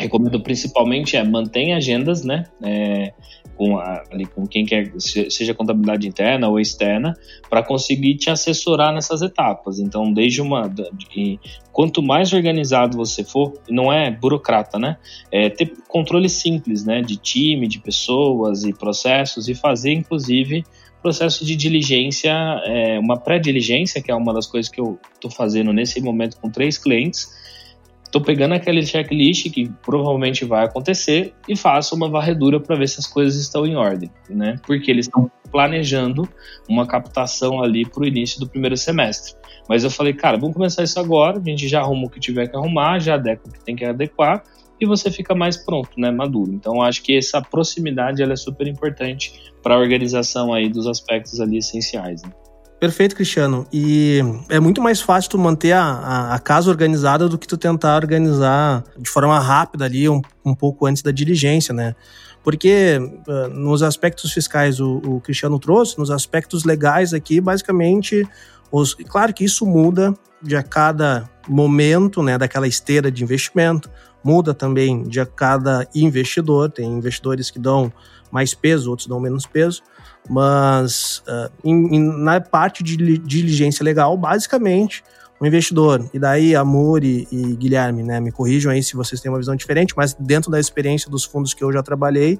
recomendo 0.00 0.40
principalmente 0.40 1.16
é 1.16 1.22
manter 1.22 1.72
agendas, 1.72 2.24
né? 2.24 2.44
É, 2.62 3.12
com, 3.54 3.76
a, 3.76 4.02
ali, 4.10 4.24
com 4.24 4.46
quem 4.46 4.64
quer, 4.64 4.90
seja 4.98 5.52
contabilidade 5.52 6.08
interna 6.08 6.48
ou 6.48 6.58
externa, 6.58 7.14
para 7.50 7.62
conseguir 7.62 8.16
te 8.16 8.30
assessorar 8.30 8.94
nessas 8.94 9.20
etapas. 9.20 9.78
Então, 9.78 10.12
desde 10.12 10.40
uma. 10.40 10.66
De, 10.66 11.38
quanto 11.70 12.02
mais 12.02 12.32
organizado 12.32 12.96
você 12.96 13.22
for, 13.22 13.52
não 13.68 13.92
é 13.92 14.10
burocrata, 14.10 14.78
né? 14.78 14.96
É 15.30 15.50
ter 15.50 15.74
controle 15.86 16.28
simples, 16.28 16.84
né? 16.84 17.02
De 17.02 17.16
time, 17.16 17.68
de 17.68 17.78
pessoas 17.78 18.64
e 18.64 18.72
processos 18.72 19.48
e 19.48 19.54
fazer, 19.54 19.92
inclusive, 19.92 20.64
processo 21.02 21.44
de 21.44 21.54
diligência, 21.54 22.32
é, 22.64 22.98
uma 22.98 23.18
pré-diligência, 23.18 24.02
que 24.02 24.10
é 24.10 24.14
uma 24.14 24.32
das 24.32 24.46
coisas 24.46 24.70
que 24.70 24.80
eu 24.80 24.98
estou 25.14 25.30
fazendo 25.30 25.70
nesse 25.72 26.00
momento 26.00 26.38
com 26.40 26.50
três 26.50 26.78
clientes 26.78 27.28
Estou 28.10 28.20
pegando 28.20 28.54
aquele 28.54 28.84
checklist 28.84 29.52
que 29.52 29.68
provavelmente 29.84 30.44
vai 30.44 30.64
acontecer 30.64 31.32
e 31.48 31.54
faço 31.54 31.94
uma 31.94 32.10
varredura 32.10 32.58
para 32.58 32.74
ver 32.74 32.88
se 32.88 32.98
as 32.98 33.06
coisas 33.06 33.40
estão 33.40 33.64
em 33.64 33.76
ordem, 33.76 34.10
né? 34.28 34.56
Porque 34.66 34.90
eles 34.90 35.06
estão 35.06 35.30
planejando 35.48 36.28
uma 36.68 36.84
captação 36.88 37.62
ali 37.62 37.88
para 37.88 38.02
o 38.02 38.04
início 38.04 38.40
do 38.40 38.48
primeiro 38.48 38.76
semestre. 38.76 39.36
Mas 39.68 39.84
eu 39.84 39.90
falei, 39.90 40.12
cara, 40.12 40.36
vamos 40.36 40.56
começar 40.56 40.82
isso 40.82 40.98
agora, 40.98 41.38
a 41.38 41.42
gente 41.42 41.68
já 41.68 41.82
arruma 41.82 42.08
o 42.08 42.10
que 42.10 42.18
tiver 42.18 42.48
que 42.48 42.56
arrumar, 42.56 42.98
já 42.98 43.14
adequa 43.14 43.48
o 43.48 43.52
que 43.52 43.64
tem 43.64 43.76
que 43.76 43.84
adequar 43.84 44.42
e 44.80 44.86
você 44.86 45.08
fica 45.08 45.32
mais 45.32 45.56
pronto, 45.56 45.90
né, 45.96 46.10
maduro. 46.10 46.52
Então 46.52 46.82
acho 46.82 47.04
que 47.04 47.16
essa 47.16 47.40
proximidade 47.40 48.20
ela 48.20 48.32
é 48.32 48.36
super 48.36 48.66
importante 48.66 49.52
para 49.62 49.76
a 49.76 49.78
organização 49.78 50.52
aí 50.52 50.68
dos 50.68 50.88
aspectos 50.88 51.40
ali 51.40 51.58
essenciais. 51.58 52.24
Né? 52.24 52.30
Perfeito, 52.80 53.14
Cristiano. 53.14 53.66
E 53.70 54.20
é 54.48 54.58
muito 54.58 54.80
mais 54.80 55.02
fácil 55.02 55.32
tu 55.32 55.38
manter 55.38 55.72
a, 55.72 55.82
a, 55.82 56.34
a, 56.34 56.38
casa 56.38 56.70
organizada 56.70 57.28
do 57.28 57.36
que 57.36 57.46
tu 57.46 57.58
tentar 57.58 57.96
organizar 57.96 58.82
de 58.98 59.10
forma 59.10 59.38
rápida 59.38 59.84
ali, 59.84 60.08
um, 60.08 60.22
um 60.42 60.54
pouco 60.54 60.86
antes 60.86 61.02
da 61.02 61.10
diligência, 61.10 61.74
né? 61.74 61.94
Porque 62.42 62.98
uh, 63.28 63.48
nos 63.48 63.82
aspectos 63.82 64.32
fiscais 64.32 64.80
o, 64.80 64.96
o, 65.04 65.20
Cristiano 65.20 65.58
trouxe, 65.58 65.98
nos 65.98 66.10
aspectos 66.10 66.64
legais 66.64 67.12
aqui, 67.12 67.38
basicamente, 67.38 68.26
os, 68.72 68.94
claro 68.94 69.34
que 69.34 69.44
isso 69.44 69.66
muda 69.66 70.14
de 70.42 70.56
a 70.56 70.62
cada 70.62 71.28
momento, 71.46 72.22
né, 72.22 72.38
daquela 72.38 72.66
esteira 72.66 73.10
de 73.10 73.22
investimento, 73.22 73.90
muda 74.24 74.54
também 74.54 75.02
de 75.02 75.20
a 75.20 75.26
cada 75.26 75.86
investidor, 75.94 76.70
tem 76.70 76.90
investidores 76.90 77.50
que 77.50 77.58
dão 77.58 77.92
mais 78.30 78.54
peso, 78.54 78.88
outros 78.88 79.06
dão 79.06 79.20
menos 79.20 79.44
peso, 79.44 79.82
mas 80.28 81.22
uh, 81.26 81.50
em, 81.64 81.96
em, 81.96 82.22
na 82.22 82.40
parte 82.40 82.82
de 82.82 82.96
diligência 83.18 83.82
legal, 83.84 84.16
basicamente, 84.16 85.02
o 85.40 85.46
investidor, 85.46 86.08
e 86.12 86.18
daí 86.18 86.54
Amor 86.54 87.02
e, 87.02 87.26
e, 87.32 87.56
Guilherme, 87.56 88.02
né, 88.02 88.20
me 88.20 88.30
corrijam 88.30 88.70
aí 88.70 88.82
se 88.82 88.94
vocês 88.94 89.22
têm 89.22 89.32
uma 89.32 89.38
visão 89.38 89.56
diferente, 89.56 89.94
mas 89.96 90.12
dentro 90.12 90.50
da 90.50 90.60
experiência 90.60 91.10
dos 91.10 91.24
fundos 91.24 91.54
que 91.54 91.64
eu 91.64 91.72
já 91.72 91.82
trabalhei 91.82 92.38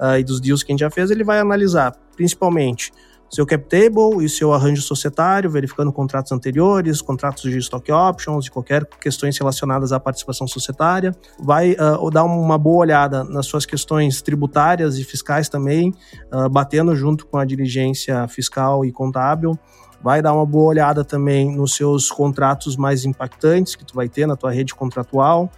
uh, 0.00 0.18
e 0.18 0.24
dos 0.24 0.40
deals 0.40 0.62
que 0.62 0.72
a 0.72 0.74
gente 0.74 0.80
já 0.80 0.90
fez, 0.90 1.10
ele 1.10 1.22
vai 1.22 1.38
analisar 1.38 1.94
principalmente 2.16 2.90
seu 3.30 3.44
cap 3.46 3.64
table 3.64 4.24
e 4.24 4.28
seu 4.28 4.52
arranjo 4.52 4.82
societário, 4.82 5.50
verificando 5.50 5.92
contratos 5.92 6.32
anteriores, 6.32 7.02
contratos 7.02 7.42
de 7.42 7.58
stock 7.58 7.90
options 7.92 8.46
e 8.46 8.50
qualquer 8.50 8.84
questões 9.00 9.36
relacionadas 9.38 9.92
à 9.92 10.00
participação 10.00 10.46
societária. 10.46 11.14
Vai 11.38 11.72
uh, 11.72 12.10
dar 12.10 12.24
uma 12.24 12.58
boa 12.58 12.78
olhada 12.78 13.24
nas 13.24 13.46
suas 13.46 13.66
questões 13.66 14.22
tributárias 14.22 14.98
e 14.98 15.04
fiscais 15.04 15.48
também, 15.48 15.92
uh, 16.32 16.48
batendo 16.48 16.94
junto 16.94 17.26
com 17.26 17.36
a 17.36 17.44
diligência 17.44 18.26
fiscal 18.28 18.84
e 18.84 18.92
contábil 18.92 19.58
vai 20.02 20.22
dar 20.22 20.32
uma 20.32 20.46
boa 20.46 20.66
olhada 20.66 21.04
também 21.04 21.54
nos 21.54 21.74
seus 21.74 22.10
contratos 22.10 22.76
mais 22.76 23.04
impactantes 23.04 23.74
que 23.74 23.84
tu 23.84 23.94
vai 23.94 24.08
ter 24.08 24.26
na 24.26 24.36
tua 24.36 24.52
rede 24.52 24.74
contratual, 24.74 25.50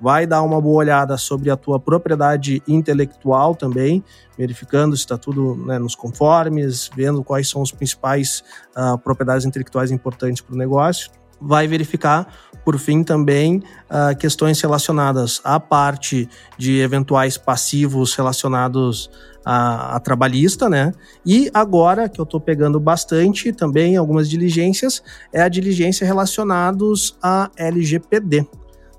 vai 0.00 0.26
dar 0.26 0.42
uma 0.42 0.60
boa 0.60 0.78
olhada 0.78 1.16
sobre 1.16 1.50
a 1.50 1.56
tua 1.56 1.80
propriedade 1.80 2.62
intelectual 2.68 3.54
também, 3.54 4.02
verificando 4.36 4.96
se 4.96 5.02
está 5.02 5.18
tudo 5.18 5.56
né, 5.66 5.78
nos 5.78 5.94
conformes, 5.94 6.88
vendo 6.94 7.24
quais 7.24 7.48
são 7.48 7.60
os 7.60 7.72
principais 7.72 8.44
uh, 8.76 8.96
propriedades 8.98 9.44
intelectuais 9.44 9.90
importantes 9.90 10.40
para 10.40 10.54
o 10.54 10.58
negócio. 10.58 11.10
Vai 11.40 11.66
verificar, 11.66 12.26
por 12.64 12.78
fim, 12.78 13.02
também 13.02 13.62
uh, 13.88 14.16
questões 14.18 14.60
relacionadas 14.60 15.40
à 15.42 15.58
parte 15.58 16.28
de 16.58 16.80
eventuais 16.80 17.38
passivos 17.38 18.14
relacionados 18.14 19.10
a, 19.50 19.98
trabalhista, 20.00 20.68
né? 20.68 20.92
E 21.24 21.50
agora, 21.54 22.08
que 22.08 22.20
eu 22.20 22.24
estou 22.24 22.38
pegando 22.38 22.78
bastante 22.78 23.50
também 23.50 23.96
algumas 23.96 24.28
diligências, 24.28 25.02
é 25.32 25.40
a 25.40 25.48
diligência 25.48 26.06
relacionados 26.06 27.16
a 27.22 27.50
LGPD. 27.56 28.46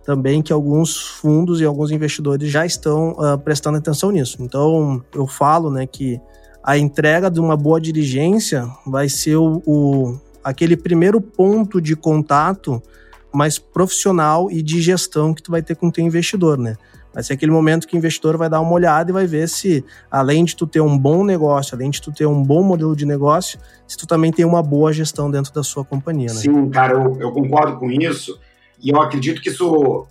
Também 0.04 0.42
que 0.42 0.52
alguns 0.52 0.98
fundos 0.98 1.62
e 1.62 1.66
alguns 1.66 1.92
investidores 1.92 2.50
já 2.50 2.66
estão 2.66 3.12
uh, 3.12 3.38
prestando 3.38 3.78
atenção 3.78 4.10
nisso. 4.10 4.38
Então, 4.40 5.04
eu 5.14 5.28
falo 5.28 5.70
né, 5.70 5.86
que 5.86 6.20
a 6.64 6.76
entrega 6.78 7.30
de 7.30 7.40
uma 7.40 7.56
boa 7.56 7.80
diligência 7.80 8.68
vai 8.88 9.08
ser 9.08 9.36
o, 9.36 9.62
o 9.68 10.20
aquele 10.50 10.76
primeiro 10.76 11.22
ponto 11.22 11.80
de 11.80 11.96
contato 11.96 12.82
mais 13.32 13.60
profissional 13.60 14.50
e 14.52 14.62
de 14.62 14.82
gestão 14.82 15.34
que 15.34 15.44
tu 15.44 15.52
vai 15.52 15.62
ter 15.62 15.76
com 15.76 15.88
o 15.88 15.92
teu 15.92 16.04
investidor, 16.04 16.58
né? 16.58 16.76
Vai 17.14 17.24
ser 17.24 17.34
aquele 17.34 17.52
momento 17.52 17.88
que 17.88 17.96
o 17.96 17.98
investidor 17.98 18.38
vai 18.38 18.50
dar 18.50 18.62
uma 18.62 18.72
olhada 18.72 19.10
e 19.10 19.14
vai 19.14 19.26
ver 19.26 19.50
se, 19.50 19.84
além 20.12 20.46
de 20.46 20.56
tu 20.56 20.68
ter 20.68 20.80
um 20.80 20.98
bom 20.98 21.24
negócio, 21.24 21.76
além 21.76 21.90
de 21.90 22.02
tu 22.02 22.12
ter 22.12 22.26
um 22.26 22.44
bom 22.44 22.64
modelo 22.64 22.96
de 22.96 23.06
negócio, 23.06 23.60
se 23.88 23.98
tu 23.98 24.06
também 24.06 24.32
tem 24.32 24.46
uma 24.46 24.62
boa 24.62 24.94
gestão 24.94 25.30
dentro 25.30 25.52
da 25.54 25.64
sua 25.64 25.84
companhia, 25.84 26.28
né? 26.28 26.40
Sim, 26.40 26.70
cara, 26.70 26.94
eu, 26.94 27.20
eu 27.20 27.32
concordo 27.32 27.78
com 27.78 27.90
isso. 27.92 28.40
E 28.82 28.90
eu 28.90 29.02
acredito 29.02 29.42
que 29.42 29.50
isso, 29.50 30.08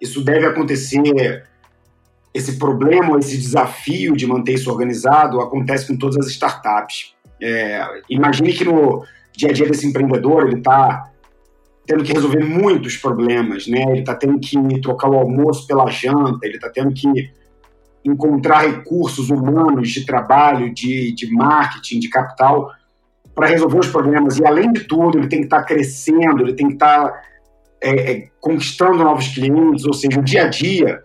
isso 0.00 0.24
deve 0.24 0.46
acontecer. 0.46 1.44
Esse 2.32 2.58
problema, 2.58 3.18
esse 3.18 3.36
desafio 3.36 4.16
de 4.16 4.26
manter 4.26 4.54
isso 4.54 4.70
organizado 4.70 5.40
acontece 5.40 5.86
com 5.86 5.96
todas 5.96 6.16
as 6.16 6.32
startups. 6.32 7.14
É, 7.40 7.86
imagine 8.08 8.52
que 8.52 8.64
no 8.64 9.04
dia 9.40 9.50
a 9.50 9.52
dia 9.52 9.66
desse 9.66 9.86
empreendedor 9.86 10.46
ele 10.46 10.58
está 10.58 11.10
tendo 11.86 12.04
que 12.04 12.12
resolver 12.12 12.44
muitos 12.44 12.96
problemas, 12.96 13.66
né? 13.66 13.82
Ele 13.90 14.00
está 14.00 14.14
tendo 14.14 14.38
que 14.38 14.80
trocar 14.80 15.10
o 15.10 15.18
almoço 15.18 15.66
pela 15.66 15.90
janta, 15.90 16.38
ele 16.46 16.54
está 16.54 16.68
tendo 16.68 16.92
que 16.92 17.08
encontrar 18.04 18.60
recursos 18.60 19.28
humanos 19.28 19.90
de 19.90 20.06
trabalho, 20.06 20.72
de, 20.72 21.12
de 21.12 21.30
marketing, 21.32 21.98
de 21.98 22.08
capital 22.08 22.70
para 23.34 23.48
resolver 23.48 23.78
os 23.78 23.88
problemas. 23.88 24.38
E 24.38 24.46
além 24.46 24.72
de 24.72 24.84
tudo, 24.84 25.18
ele 25.18 25.28
tem 25.28 25.40
que 25.40 25.46
estar 25.46 25.60
tá 25.60 25.64
crescendo, 25.64 26.42
ele 26.42 26.54
tem 26.54 26.68
que 26.68 26.74
estar 26.74 27.08
tá, 27.08 27.22
é, 27.82 28.12
é, 28.12 28.28
conquistando 28.40 29.02
novos 29.02 29.28
clientes, 29.28 29.84
ou 29.84 29.92
seja, 29.92 30.20
o 30.20 30.22
dia 30.22 30.44
a 30.44 30.48
dia 30.48 31.02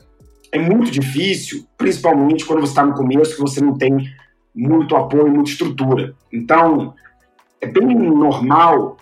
é 0.52 0.60
muito 0.60 0.92
difícil, 0.92 1.66
principalmente 1.78 2.46
quando 2.46 2.62
você 2.62 2.72
está 2.72 2.86
no 2.86 2.94
começo, 2.94 3.36
que 3.36 3.42
você 3.42 3.60
não 3.60 3.78
tem 3.78 3.92
muito 4.54 4.96
apoio, 4.96 5.28
muita 5.32 5.50
estrutura. 5.50 6.14
Então, 6.32 6.94
é 7.66 7.72
bem 7.72 7.88
normal 7.88 8.98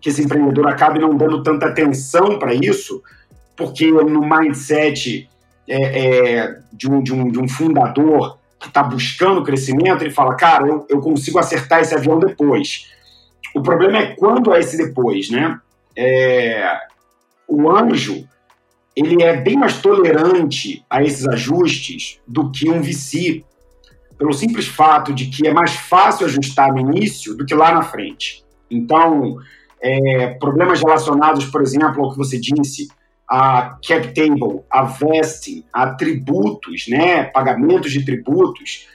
que 0.00 0.10
esse 0.10 0.22
empreendedor 0.22 0.68
acabe 0.68 0.98
não 0.98 1.16
dando 1.16 1.42
tanta 1.42 1.66
atenção 1.66 2.38
para 2.38 2.54
isso, 2.54 3.02
porque 3.56 3.90
no 3.90 4.20
mindset 4.20 5.28
é, 5.66 5.76
é, 5.76 6.60
de, 6.72 6.90
um, 6.90 7.02
de, 7.02 7.12
um, 7.12 7.28
de 7.30 7.40
um 7.40 7.48
fundador 7.48 8.38
que 8.60 8.68
está 8.68 8.82
buscando 8.82 9.42
crescimento, 9.42 10.02
ele 10.02 10.12
fala, 10.12 10.36
cara, 10.36 10.66
eu, 10.66 10.86
eu 10.88 11.00
consigo 11.00 11.38
acertar 11.38 11.80
esse 11.80 11.94
avião 11.94 12.18
depois. 12.18 12.90
O 13.54 13.62
problema 13.62 13.98
é 13.98 14.14
quando 14.14 14.52
é 14.54 14.60
esse 14.60 14.76
depois, 14.76 15.30
né? 15.30 15.58
É, 15.96 16.78
o 17.48 17.70
anjo, 17.70 18.28
ele 18.94 19.22
é 19.22 19.36
bem 19.36 19.56
mais 19.56 19.80
tolerante 19.80 20.84
a 20.90 21.02
esses 21.02 21.26
ajustes 21.26 22.20
do 22.26 22.50
que 22.50 22.68
um 22.68 22.82
VC, 22.82 23.44
pelo 24.18 24.32
simples 24.32 24.66
fato 24.66 25.12
de 25.12 25.26
que 25.26 25.46
é 25.46 25.52
mais 25.52 25.72
fácil 25.72 26.26
ajustar 26.26 26.72
no 26.72 26.80
início 26.80 27.36
do 27.36 27.44
que 27.44 27.54
lá 27.54 27.72
na 27.72 27.82
frente. 27.82 28.44
Então, 28.70 29.36
é, 29.80 30.28
problemas 30.40 30.80
relacionados, 30.80 31.44
por 31.46 31.62
exemplo, 31.62 32.04
ao 32.04 32.12
que 32.12 32.18
você 32.18 32.38
disse, 32.38 32.88
a 33.28 33.78
cap 33.86 34.14
table, 34.14 34.62
a 34.70 34.84
vesting, 34.84 35.64
a 35.72 35.94
tributos, 35.94 36.86
né, 36.88 37.24
pagamentos 37.24 37.92
de 37.92 38.04
tributos, 38.04 38.88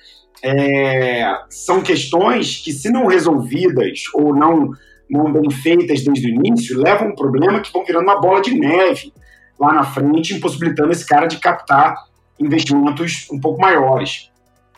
é, 0.44 1.24
são 1.50 1.82
questões 1.82 2.58
que, 2.58 2.72
se 2.72 2.90
não 2.90 3.06
resolvidas 3.06 4.04
ou 4.14 4.36
não, 4.36 4.72
não 5.10 5.32
bem 5.32 5.52
feitas 5.52 6.04
desde 6.04 6.28
o 6.28 6.30
início, 6.30 6.82
levam 6.82 7.10
um 7.10 7.16
problema 7.16 7.60
que 7.60 7.72
vão 7.72 7.86
virando 7.86 8.06
uma 8.06 8.20
bola 8.20 8.42
de 8.42 8.58
neve 8.58 9.14
lá 9.60 9.74
na 9.74 9.84
frente, 9.84 10.34
impossibilitando 10.34 10.92
esse 10.92 11.06
cara 11.06 11.28
de 11.28 11.38
captar 11.38 11.96
investimentos 12.40 13.28
um 13.32 13.40
pouco 13.40 13.62
maiores. 13.62 14.31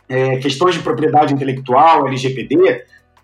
É, 0.09 0.37
questões 0.37 0.75
de 0.75 0.81
propriedade 0.81 1.33
intelectual, 1.33 2.07
LGPD, 2.07 2.83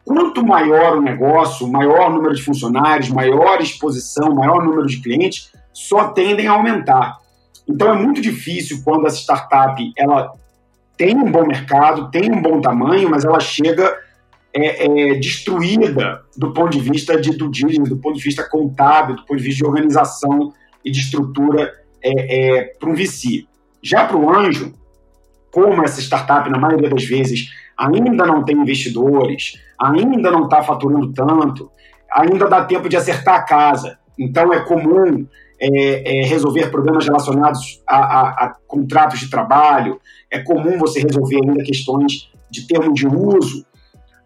Quanto 0.09 0.43
maior 0.43 0.97
o 0.97 1.01
negócio, 1.03 1.67
maior 1.67 2.11
número 2.11 2.33
de 2.33 2.41
funcionários, 2.41 3.09
maior 3.09 3.61
exposição, 3.61 4.33
maior 4.33 4.65
número 4.65 4.87
de 4.87 4.99
clientes, 5.01 5.51
só 5.71 6.07
tendem 6.07 6.47
a 6.47 6.53
aumentar. 6.53 7.19
Então 7.67 7.93
é 7.93 7.95
muito 7.95 8.19
difícil 8.19 8.81
quando 8.83 9.05
essa 9.05 9.17
startup 9.17 9.79
ela 9.95 10.33
tem 10.97 11.15
um 11.15 11.31
bom 11.31 11.45
mercado, 11.45 12.09
tem 12.09 12.31
um 12.31 12.41
bom 12.41 12.59
tamanho, 12.59 13.07
mas 13.07 13.23
ela 13.23 13.39
chega 13.39 13.95
é, 14.51 15.11
é, 15.11 15.13
destruída 15.19 16.23
do 16.35 16.51
ponto 16.53 16.71
de 16.71 16.79
vista 16.79 17.21
de 17.21 17.37
due 17.37 17.51
diligence, 17.51 17.87
do 17.87 17.97
ponto 17.97 18.17
de 18.17 18.23
vista 18.23 18.43
contábil, 18.49 19.15
do 19.15 19.25
ponto 19.25 19.37
de 19.37 19.43
vista 19.43 19.63
de 19.63 19.69
organização 19.69 20.51
e 20.83 20.89
de 20.89 21.01
estrutura 21.01 21.71
é, 22.01 22.57
é 22.57 22.63
para 22.79 22.89
um 22.89 22.95
VC. 22.95 23.45
Já 23.83 24.05
para 24.05 24.17
o 24.17 24.27
anjo, 24.27 24.73
como 25.51 25.83
essa 25.83 26.01
startup, 26.01 26.49
na 26.49 26.57
maioria 26.57 26.89
das 26.89 27.03
vezes, 27.03 27.49
ainda 27.77 28.25
não 28.25 28.43
tem 28.43 28.57
investidores, 28.57 29.53
ainda 29.79 30.31
não 30.31 30.43
está 30.45 30.61
faturando 30.61 31.13
tanto, 31.13 31.71
ainda 32.11 32.47
dá 32.47 32.65
tempo 32.65 32.89
de 32.89 32.97
acertar 32.97 33.35
a 33.35 33.43
casa. 33.43 33.97
Então 34.17 34.53
é 34.53 34.59
comum 34.59 35.25
é, 35.59 36.19
é, 36.19 36.25
resolver 36.25 36.69
problemas 36.69 37.05
relacionados 37.05 37.81
a, 37.87 37.97
a, 37.97 38.29
a, 38.45 38.55
contratos 38.67 39.19
de 39.19 39.29
trabalho, 39.29 39.99
é 40.31 40.39
comum 40.39 40.77
você 40.77 41.01
resolver 41.01 41.37
ainda 41.37 41.63
questões 41.63 42.31
de 42.49 42.65
termo 42.67 42.93
de 42.93 43.07
uso, 43.07 43.65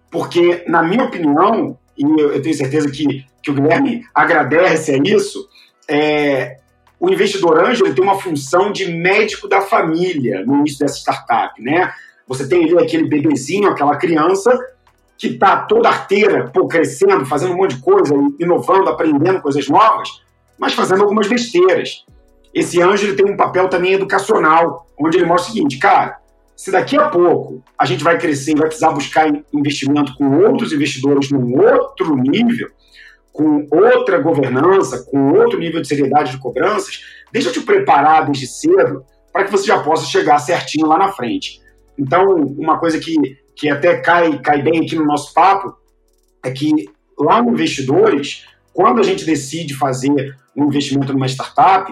porque, 0.10 0.64
na 0.68 0.84
minha 0.84 1.04
opinião, 1.04 1.78
e 1.98 2.04
eu, 2.04 2.42
tenho 2.42 2.56
certeza 2.56 2.90
que, 2.90 3.26
que 3.42 3.52
o 3.52 3.54
Guilherme 3.54 4.04
agradece 4.14 4.94
a 4.94 4.98
isso, 4.98 5.48
é, 5.88 6.58
o 7.04 7.10
investidor 7.10 7.60
anjo 7.60 7.86
ele 7.86 7.94
tem 7.94 8.02
uma 8.02 8.18
função 8.18 8.72
de 8.72 8.86
médico 8.86 9.46
da 9.46 9.60
família 9.60 10.46
no 10.46 10.60
início 10.60 10.80
dessa 10.80 11.00
startup, 11.00 11.62
né? 11.62 11.92
Você 12.26 12.48
tem 12.48 12.64
ali 12.64 12.78
aquele 12.78 13.10
bebezinho, 13.10 13.70
aquela 13.70 13.98
criança 13.98 14.58
que 15.18 15.28
está 15.28 15.58
toda 15.58 15.90
arteira, 15.90 16.48
pô, 16.48 16.66
crescendo, 16.66 17.26
fazendo 17.26 17.56
um 17.56 17.58
monte 17.58 17.76
de 17.76 17.82
coisa, 17.82 18.16
inovando, 18.40 18.88
aprendendo 18.88 19.42
coisas 19.42 19.68
novas, 19.68 20.22
mas 20.58 20.74
fazendo 20.74 21.02
algumas 21.02 21.28
besteiras. 21.28 22.06
Esse 22.54 22.82
anjo 22.82 23.06
ele 23.06 23.18
tem 23.18 23.30
um 23.30 23.36
papel 23.36 23.68
também 23.68 23.92
educacional, 23.92 24.88
onde 24.98 25.18
ele 25.18 25.26
mostra 25.26 25.52
o 25.52 25.54
seguinte, 25.54 25.80
cara, 25.80 26.20
se 26.56 26.72
daqui 26.72 26.98
a 26.98 27.10
pouco 27.10 27.62
a 27.78 27.84
gente 27.84 28.02
vai 28.02 28.18
crescer 28.18 28.52
e 28.52 28.56
vai 28.56 28.68
precisar 28.68 28.92
buscar 28.92 29.30
investimento 29.54 30.16
com 30.16 30.40
outros 30.40 30.72
investidores 30.72 31.30
num 31.30 31.62
outro 31.62 32.16
nível, 32.16 32.70
com 33.34 33.68
outra 33.72 34.20
governança, 34.20 35.04
com 35.10 35.34
outro 35.34 35.60
nível 35.60 35.82
de 35.82 35.88
seriedade 35.88 36.32
de 36.32 36.38
cobranças, 36.38 37.02
deixa 37.32 37.50
eu 37.50 37.54
te 37.54 37.62
preparar 37.62 38.26
desde 38.26 38.46
cedo 38.48 39.04
para 39.34 39.44
que 39.44 39.52
você 39.52 39.66
já 39.66 39.82
possa 39.82 40.06
chegar 40.06 40.38
certinho 40.38 40.86
lá 40.86 41.00
na 41.00 41.12
frente. 41.12 41.60
Então, 41.98 42.24
uma 42.58 42.78
coisa 42.78 43.00
que, 43.00 43.16
que 43.56 43.70
até 43.70 43.98
cai, 43.98 44.38
cai 44.40 44.62
bem 44.62 44.82
aqui 44.82 44.96
no 44.96 45.06
nosso 45.06 45.34
papo 45.34 45.76
é 46.46 46.52
que 46.52 46.88
lá 47.18 47.42
no 47.42 47.52
Investidores, 47.52 48.46
quando 48.72 49.00
a 49.00 49.04
gente 49.04 49.26
decide 49.26 49.74
fazer 49.74 50.38
um 50.56 50.66
investimento 50.66 51.12
numa 51.12 51.28
startup, 51.28 51.92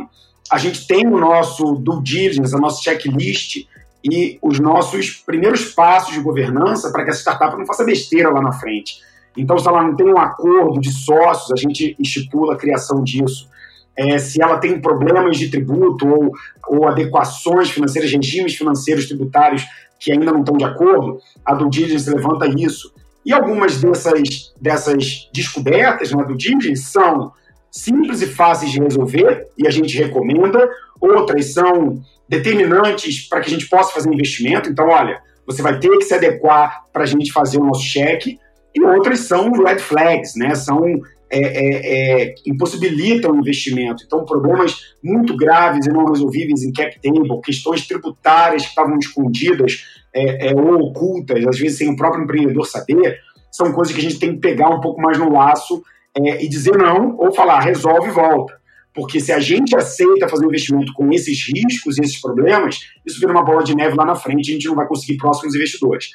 a 0.52 0.58
gente 0.60 0.86
tem 0.86 1.08
o 1.08 1.18
nosso 1.18 1.76
due 1.76 2.04
diligence, 2.04 2.54
a 2.54 2.60
nossa 2.60 2.84
checklist 2.84 3.66
e 4.04 4.38
os 4.42 4.60
nossos 4.60 5.12
primeiros 5.12 5.74
passos 5.74 6.14
de 6.14 6.20
governança 6.20 6.92
para 6.92 7.04
que 7.04 7.10
essa 7.10 7.22
startup 7.22 7.58
não 7.58 7.66
faça 7.66 7.84
besteira 7.84 8.30
lá 8.30 8.42
na 8.42 8.52
frente. 8.52 9.00
Então, 9.38 9.58
se 9.58 9.68
ela 9.68 9.84
não 9.84 9.96
tem 9.96 10.08
um 10.08 10.18
acordo 10.18 10.80
de 10.80 10.92
sócios, 10.92 11.52
a 11.52 11.56
gente 11.56 11.96
estipula 12.00 12.54
a 12.54 12.58
criação 12.58 13.04
disso. 13.04 13.50
É, 13.96 14.18
se 14.18 14.42
ela 14.42 14.58
tem 14.58 14.80
problemas 14.80 15.38
de 15.38 15.50
tributo 15.50 16.08
ou, 16.08 16.32
ou 16.68 16.88
adequações 16.88 17.70
financeiras, 17.70 18.12
regimes 18.12 18.56
financeiros 18.56 19.06
tributários 19.06 19.66
que 20.00 20.12
ainda 20.12 20.32
não 20.32 20.40
estão 20.40 20.58
de 20.58 20.66
acordo, 20.66 21.20
a 21.46 21.54
due 21.54 21.70
diligence 21.70 22.10
levanta 22.10 22.48
isso. 22.48 22.92
E 23.24 23.32
algumas 23.32 23.80
dessas, 23.80 24.52
dessas 24.60 25.30
descobertas 25.32 26.12
na 26.12 26.24
due 26.24 26.36
diligence 26.36 26.84
são 26.84 27.32
simples 27.70 28.22
e 28.22 28.28
fáceis 28.28 28.72
de 28.72 28.80
resolver, 28.80 29.48
e 29.58 29.68
a 29.68 29.72
gente 29.72 29.96
recomenda. 29.98 30.70
Outras 31.00 31.54
são 31.54 32.02
determinantes 32.28 33.28
para 33.28 33.42
que 33.42 33.48
a 33.48 33.54
gente 33.54 33.70
possa 33.70 33.94
fazer 33.94 34.12
investimento. 34.12 34.70
Então, 34.70 34.88
olha, 34.88 35.22
você 35.46 35.62
vai 35.62 35.80
ter 35.80 35.90
que 35.98 36.04
se 36.04 36.14
adequar 36.14 36.84
para 36.92 37.04
a 37.04 37.06
gente 37.06 37.32
fazer 37.32 37.60
o 37.60 37.66
nosso 37.66 37.84
cheque. 37.84 38.40
E 38.76 38.84
outras 38.84 39.22
são 39.22 39.52
red 39.52 39.80
flags, 39.80 40.36
né? 40.36 40.56
São 40.56 41.02
é, 41.30 41.40
é, 41.40 42.24
é, 42.30 42.36
impossibilitam 42.46 43.32
o 43.32 43.40
investimento. 43.40 44.04
Então, 44.06 44.26
problemas 44.26 44.96
muito 45.02 45.36
graves 45.38 45.86
e 45.86 45.90
não 45.90 46.06
resolvíveis 46.06 46.62
em 46.64 46.74
cap 46.74 47.00
table, 47.02 47.42
questões 47.42 47.88
tributárias 47.88 48.64
que 48.64 48.70
estavam 48.70 48.98
escondidas 49.00 49.86
é, 50.14 50.50
é, 50.50 50.56
ou 50.56 50.90
ocultas, 50.90 51.46
às 51.48 51.58
vezes 51.58 51.78
sem 51.78 51.90
o 51.90 51.96
próprio 51.96 52.26
empreendedor 52.26 52.68
saber, 52.68 53.18
são 53.50 53.72
coisas 53.72 53.94
que 53.94 54.02
a 54.02 54.04
gente 54.04 54.20
tem 54.20 54.34
que 54.34 54.42
pegar 54.42 54.70
um 54.70 54.82
pouco 54.82 55.02
mais 55.02 55.18
no 55.18 55.32
laço 55.32 55.82
é, 56.18 56.44
e 56.44 56.50
dizer 56.50 56.78
não, 56.78 57.16
ou 57.18 57.34
falar 57.34 57.62
resolve 57.62 58.10
e 58.10 58.12
volta. 58.12 58.60
Porque 58.94 59.22
se 59.22 59.32
a 59.32 59.40
gente 59.40 59.74
aceita 59.74 60.28
fazer 60.28 60.46
investimento 60.46 60.92
com 60.94 61.14
esses 61.14 61.48
riscos 61.48 61.98
e 61.98 62.02
esses 62.02 62.20
problemas, 62.20 62.80
isso 63.06 63.22
vira 63.22 63.32
uma 63.32 63.44
bola 63.44 63.64
de 63.64 63.74
neve 63.74 63.96
lá 63.96 64.06
na 64.06 64.16
frente 64.16 64.50
e 64.50 64.52
a 64.52 64.54
gente 64.56 64.68
não 64.68 64.76
vai 64.76 64.86
conseguir 64.86 65.16
próximos 65.16 65.56
investidores. 65.56 66.10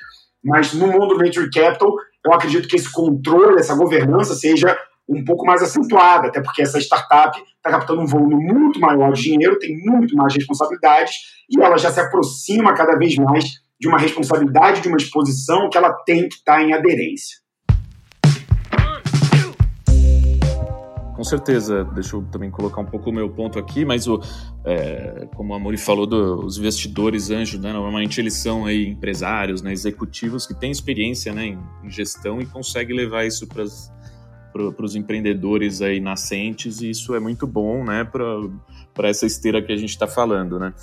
Mas 0.47 0.73
no 0.73 0.87
mundo 0.87 1.09
do 1.09 1.19
venture 1.19 1.51
capital, 1.51 1.93
eu 2.25 2.33
acredito 2.33 2.69
que 2.69 2.77
esse 2.77 2.91
controle, 2.91 3.59
essa 3.59 3.75
governança 3.75 4.35
seja 4.35 4.79
um 5.09 5.25
pouco 5.25 5.45
mais 5.45 5.61
acentuada, 5.63 6.29
até 6.29 6.41
porque 6.41 6.63
essa 6.63 6.79
startup 6.79 7.37
está 7.39 7.71
captando 7.71 8.01
um 8.01 8.07
volume 8.07 8.37
muito 8.37 8.81
maior 8.81 9.13
de 9.13 9.23
dinheiro, 9.23 9.59
tem 9.59 9.77
muito 9.77 10.17
mais 10.17 10.35
responsabilidades 10.35 11.15
e 11.51 11.61
ela 11.61 11.77
já 11.77 11.91
se 11.91 12.01
aproxima 12.01 12.75
cada 12.75 12.97
vez 12.97 13.17
mais 13.17 13.45
de 13.79 13.89
uma 13.89 13.99
responsabilidade, 13.99 14.81
de 14.81 14.89
uma 14.89 14.97
exposição 14.97 15.69
que 15.69 15.77
ela 15.77 15.93
tem 16.05 16.29
que 16.29 16.37
estar 16.37 16.57
tá 16.57 16.63
em 16.63 16.73
aderência. 16.73 17.39
Com 21.17 21.25
certeza, 21.25 21.83
deixa 21.83 22.15
eu 22.15 22.23
também 22.25 22.51
colocar 22.51 22.83
um 22.83 22.85
pouco 22.85 23.09
o 23.09 23.13
meu 23.13 23.31
ponto 23.31 23.59
aqui, 23.59 23.87
mas 23.87 24.07
o, 24.07 24.21
é, 24.67 25.27
como 25.35 25.55
a 25.55 25.59
Mori 25.59 25.79
falou, 25.79 26.07
do, 26.07 26.45
os 26.45 26.59
investidores 26.59 27.31
anjos, 27.31 27.59
né, 27.59 27.73
normalmente 27.73 28.21
eles 28.21 28.35
são 28.35 28.67
aí 28.67 28.87
empresários, 28.87 29.63
né, 29.63 29.73
executivos 29.73 30.47
que 30.47 30.53
têm 30.53 30.71
experiência 30.71 31.33
né, 31.33 31.47
em, 31.47 31.59
em 31.83 31.91
gestão 31.91 32.39
e 32.43 32.45
conseguem 32.45 32.95
levar 32.95 33.25
isso 33.25 33.47
para 33.47 33.65
os 34.85 34.95
empreendedores 34.95 35.81
aí 35.81 36.01
nascentes 36.01 36.83
e 36.83 36.91
isso 36.91 37.15
é 37.15 37.19
muito 37.19 37.47
bom 37.47 37.83
né, 37.83 38.05
para 38.05 39.09
essa 39.09 39.25
esteira 39.25 39.63
que 39.63 39.73
a 39.73 39.77
gente 39.77 39.89
está 39.91 40.07
falando. 40.07 40.59
Né? 40.59 40.75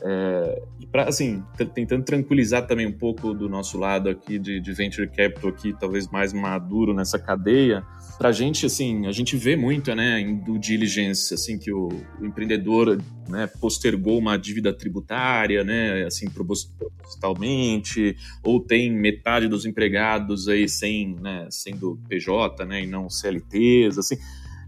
É, 0.00 0.62
e 0.80 0.86
para 0.86 1.04
assim, 1.06 1.44
tentando 1.74 2.02
tranquilizar 2.02 2.66
também 2.66 2.86
um 2.86 2.96
pouco 2.96 3.34
do 3.34 3.46
nosso 3.46 3.78
lado 3.78 4.08
aqui 4.08 4.38
de, 4.38 4.58
de 4.58 4.72
venture 4.72 5.06
capital 5.06 5.50
aqui, 5.50 5.74
talvez 5.78 6.08
mais 6.08 6.32
maduro 6.32 6.94
nessa 6.94 7.18
cadeia, 7.18 7.84
para 8.18 8.28
a 8.28 8.32
gente, 8.32 8.66
assim, 8.66 9.06
a 9.06 9.12
gente 9.12 9.36
vê 9.36 9.56
muito, 9.56 9.94
né, 9.94 10.20
em 10.20 10.36
due 10.36 10.58
diligence, 10.58 11.34
assim, 11.34 11.58
que 11.58 11.72
o, 11.72 11.88
o 12.20 12.24
empreendedor, 12.24 13.00
né, 13.28 13.46
postergou 13.60 14.18
uma 14.18 14.36
dívida 14.36 14.72
tributária, 14.72 15.64
né, 15.64 16.04
assim, 16.04 16.28
propositalmente, 16.30 18.16
ou 18.42 18.60
tem 18.60 18.90
metade 18.90 19.48
dos 19.48 19.66
empregados 19.66 20.48
aí 20.48 20.68
sem, 20.68 21.16
né, 21.16 21.48
sendo 21.50 21.98
PJ, 22.08 22.64
né, 22.64 22.82
e 22.82 22.86
não 22.86 23.10
CLTs, 23.10 23.98
assim, 23.98 24.16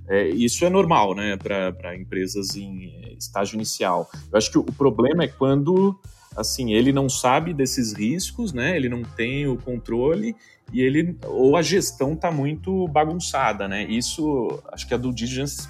é, 0.08 0.28
isso 0.28 0.64
é 0.64 0.70
normal, 0.70 1.14
né, 1.14 1.36
para 1.36 1.96
empresas 1.96 2.56
em 2.56 2.92
é, 3.04 3.14
estágio 3.14 3.54
inicial. 3.54 4.10
Eu 4.30 4.38
acho 4.38 4.50
que 4.50 4.58
o 4.58 4.64
problema 4.64 5.24
é 5.24 5.28
quando 5.28 5.98
assim, 6.36 6.72
ele 6.72 6.92
não 6.92 7.08
sabe 7.08 7.52
desses 7.52 7.92
riscos, 7.92 8.52
né? 8.52 8.76
Ele 8.76 8.88
não 8.88 9.02
tem 9.02 9.46
o 9.46 9.56
controle 9.56 10.34
e 10.72 10.80
ele 10.80 11.16
ou 11.26 11.56
a 11.56 11.62
gestão 11.62 12.14
está 12.14 12.30
muito 12.30 12.88
bagunçada, 12.88 13.68
né? 13.68 13.84
Isso, 13.84 14.62
acho 14.72 14.86
que 14.86 14.94
a 14.94 14.96
due 14.96 15.12
diligence 15.12 15.68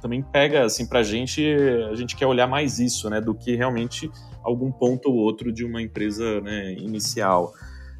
também 0.00 0.22
pega 0.22 0.64
assim 0.64 0.86
para 0.86 1.00
a 1.00 1.02
gente, 1.02 1.42
a 1.90 1.94
gente 1.94 2.16
quer 2.16 2.26
olhar 2.26 2.46
mais 2.46 2.78
isso, 2.78 3.08
né, 3.08 3.20
do 3.20 3.34
que 3.34 3.54
realmente 3.54 4.10
algum 4.42 4.70
ponto 4.72 5.08
ou 5.10 5.16
outro 5.16 5.52
de 5.52 5.64
uma 5.64 5.80
empresa 5.80 6.40
né, 6.40 6.72
inicial. 6.72 7.52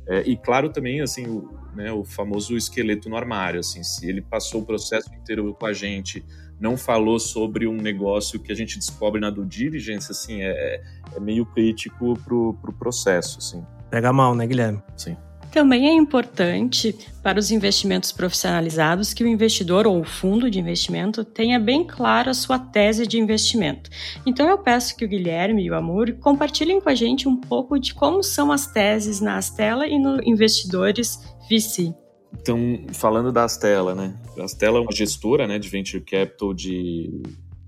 É, 0.09 0.23
e 0.23 0.37
claro 0.37 0.69
também 0.71 1.01
assim 1.01 1.27
o, 1.27 1.51
né, 1.75 1.93
o 1.93 2.05
famoso 2.05 2.57
esqueleto 2.57 3.09
no 3.09 3.17
armário, 3.17 3.61
assim, 3.61 3.83
se 3.83 4.09
ele 4.09 4.23
passou 4.23 4.63
o 4.63 4.67
processo 4.67 5.13
inteiro 5.15 5.53
com 5.55 5.67
a 5.67 5.73
gente 5.73 6.25
não 6.59 6.77
falou 6.77 7.19
sobre 7.19 7.67
um 7.67 7.77
negócio 7.77 8.41
que 8.41 8.51
a 8.51 8.55
gente 8.55 8.79
descobre 8.79 9.21
na 9.21 9.31
due 9.31 9.47
diligence, 9.47 10.11
assim, 10.11 10.43
é, 10.43 10.83
é 11.15 11.21
meio 11.21 11.45
crítico 11.47 12.19
pro, 12.25 12.55
pro 12.55 12.73
processo, 12.73 13.39
assim. 13.39 13.65
Pega 13.91 14.13
mal, 14.13 14.35
né, 14.35 14.47
Guilherme? 14.47 14.83
Sim. 14.97 15.17
Também 15.53 15.89
é 15.89 15.93
importante 15.93 16.95
para 17.23 17.39
os 17.39 17.51
investimentos 17.51 18.13
profissionalizados 18.13 19.15
que 19.15 19.25
o 19.25 19.27
investidor 19.27 19.87
ou 19.87 20.01
o 20.01 20.05
fundo 20.05 20.51
de 20.51 20.61
investimento 20.61 21.25
tenha 21.25 21.59
bem 21.59 21.83
clara 21.83 22.33
a 22.33 22.35
sua 22.35 22.59
tese 22.59 23.07
de 23.07 23.19
investimento. 23.19 23.89
Então 24.27 24.49
eu 24.49 24.59
peço 24.59 24.95
que 24.97 25.05
o 25.05 25.09
Guilherme 25.09 25.65
e 25.65 25.71
o 25.71 25.75
Amor 25.75 26.13
compartilhem 26.21 26.81
com 26.81 26.91
a 26.91 26.95
gente 26.95 27.27
um 27.27 27.37
pouco 27.37 27.79
de 27.79 27.95
como 27.95 28.23
são 28.23 28.53
as 28.53 28.67
teses 28.67 29.21
na 29.21 29.39
Astela 29.39 29.87
e 29.87 29.99
no 29.99 30.23
Investidores 30.23 31.19
VC. 31.49 31.95
Então, 32.33 32.87
falando 32.93 33.33
da 33.33 33.45
Astela, 33.45 33.95
né? 33.95 34.19
A 34.39 34.45
Astela 34.45 34.79
é 34.79 34.81
uma 34.81 34.93
gestora 34.93 35.47
né, 35.47 35.59
de 35.59 35.69
venture 35.69 36.03
capital 36.03 36.53
de, 36.53 37.23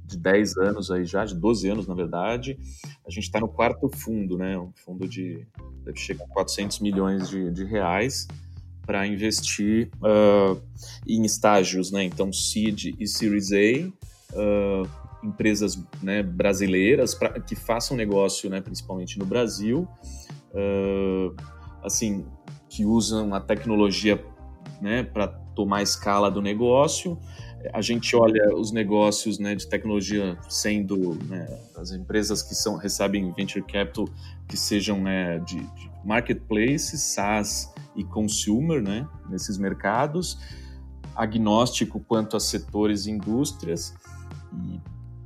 de 0.04 0.16
10 0.16 0.56
anos 0.58 0.90
aí 0.90 1.04
já, 1.04 1.24
de 1.24 1.34
12 1.34 1.68
anos 1.68 1.86
na 1.86 1.94
verdade. 1.94 2.58
A 3.06 3.10
gente 3.10 3.24
está 3.24 3.40
no 3.40 3.48
quarto 3.48 3.88
fundo, 3.88 4.36
né? 4.36 4.58
Um 4.58 4.72
fundo 4.84 5.08
de 5.08 5.46
deve 5.84 5.98
chegar 5.98 6.24
a 6.24 6.28
400 6.28 6.80
milhões 6.80 7.28
de, 7.28 7.50
de 7.50 7.64
reais 7.64 8.26
para 8.86 9.06
investir 9.06 9.90
uh, 9.96 10.60
em 11.06 11.24
estágios, 11.24 11.90
né? 11.90 12.04
Então, 12.04 12.32
seed 12.32 12.94
e 12.98 13.06
Series 13.06 13.52
A, 13.52 13.88
uh, 14.34 14.88
empresas 15.22 15.78
né, 16.02 16.22
brasileiras 16.22 17.14
pra, 17.14 17.38
que 17.40 17.54
façam 17.54 17.96
negócio, 17.96 18.48
né, 18.48 18.60
principalmente 18.60 19.18
no 19.18 19.26
Brasil, 19.26 19.86
uh, 20.52 21.34
assim, 21.82 22.24
que 22.68 22.84
usam 22.84 23.34
a 23.34 23.40
tecnologia 23.40 24.22
né, 24.80 25.02
para 25.02 25.28
tomar 25.28 25.82
escala 25.82 26.30
do 26.30 26.40
negócio. 26.40 27.18
A 27.72 27.82
gente 27.82 28.14
olha 28.14 28.54
os 28.54 28.70
negócios 28.70 29.38
né, 29.38 29.54
de 29.54 29.66
tecnologia 29.66 30.38
sendo 30.48 31.18
né, 31.24 31.46
as 31.76 31.90
empresas 31.90 32.42
que 32.42 32.54
são, 32.54 32.76
recebem 32.76 33.32
venture 33.32 33.64
capital 33.64 34.08
que 34.46 34.56
sejam 34.56 35.00
né, 35.00 35.38
de, 35.40 35.56
de 35.56 35.90
marketplaces, 36.04 37.00
SaaS 37.00 37.74
e 37.96 38.04
consumer 38.04 38.80
né, 38.80 39.06
nesses 39.28 39.58
mercados, 39.58 40.38
agnóstico 41.14 41.98
quanto 42.00 42.36
a 42.36 42.40
setores 42.40 43.06
e 43.06 43.10
indústrias. 43.10 43.94
E, 44.52 44.80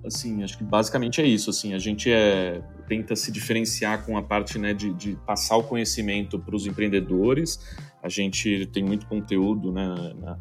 assim, 0.07 0.42
acho 0.42 0.57
que 0.57 0.64
basicamente 0.64 1.20
é 1.20 1.26
isso. 1.26 1.50
Assim, 1.50 1.74
a 1.74 1.78
gente 1.78 2.11
é, 2.11 2.62
tenta 2.88 3.14
se 3.14 3.30
diferenciar 3.30 4.05
com 4.05 4.16
a 4.16 4.22
parte 4.22 4.59
né, 4.59 4.72
de, 4.72 4.92
de 4.94 5.16
passar 5.26 5.57
o 5.57 5.62
conhecimento 5.62 6.38
para 6.38 6.57
os 6.57 6.66
empreendedores, 6.66 7.61
a 8.03 8.09
gente 8.09 8.66
tem 8.66 8.82
muito 8.82 9.07
conteúdo 9.07 9.72
né, 9.72 9.86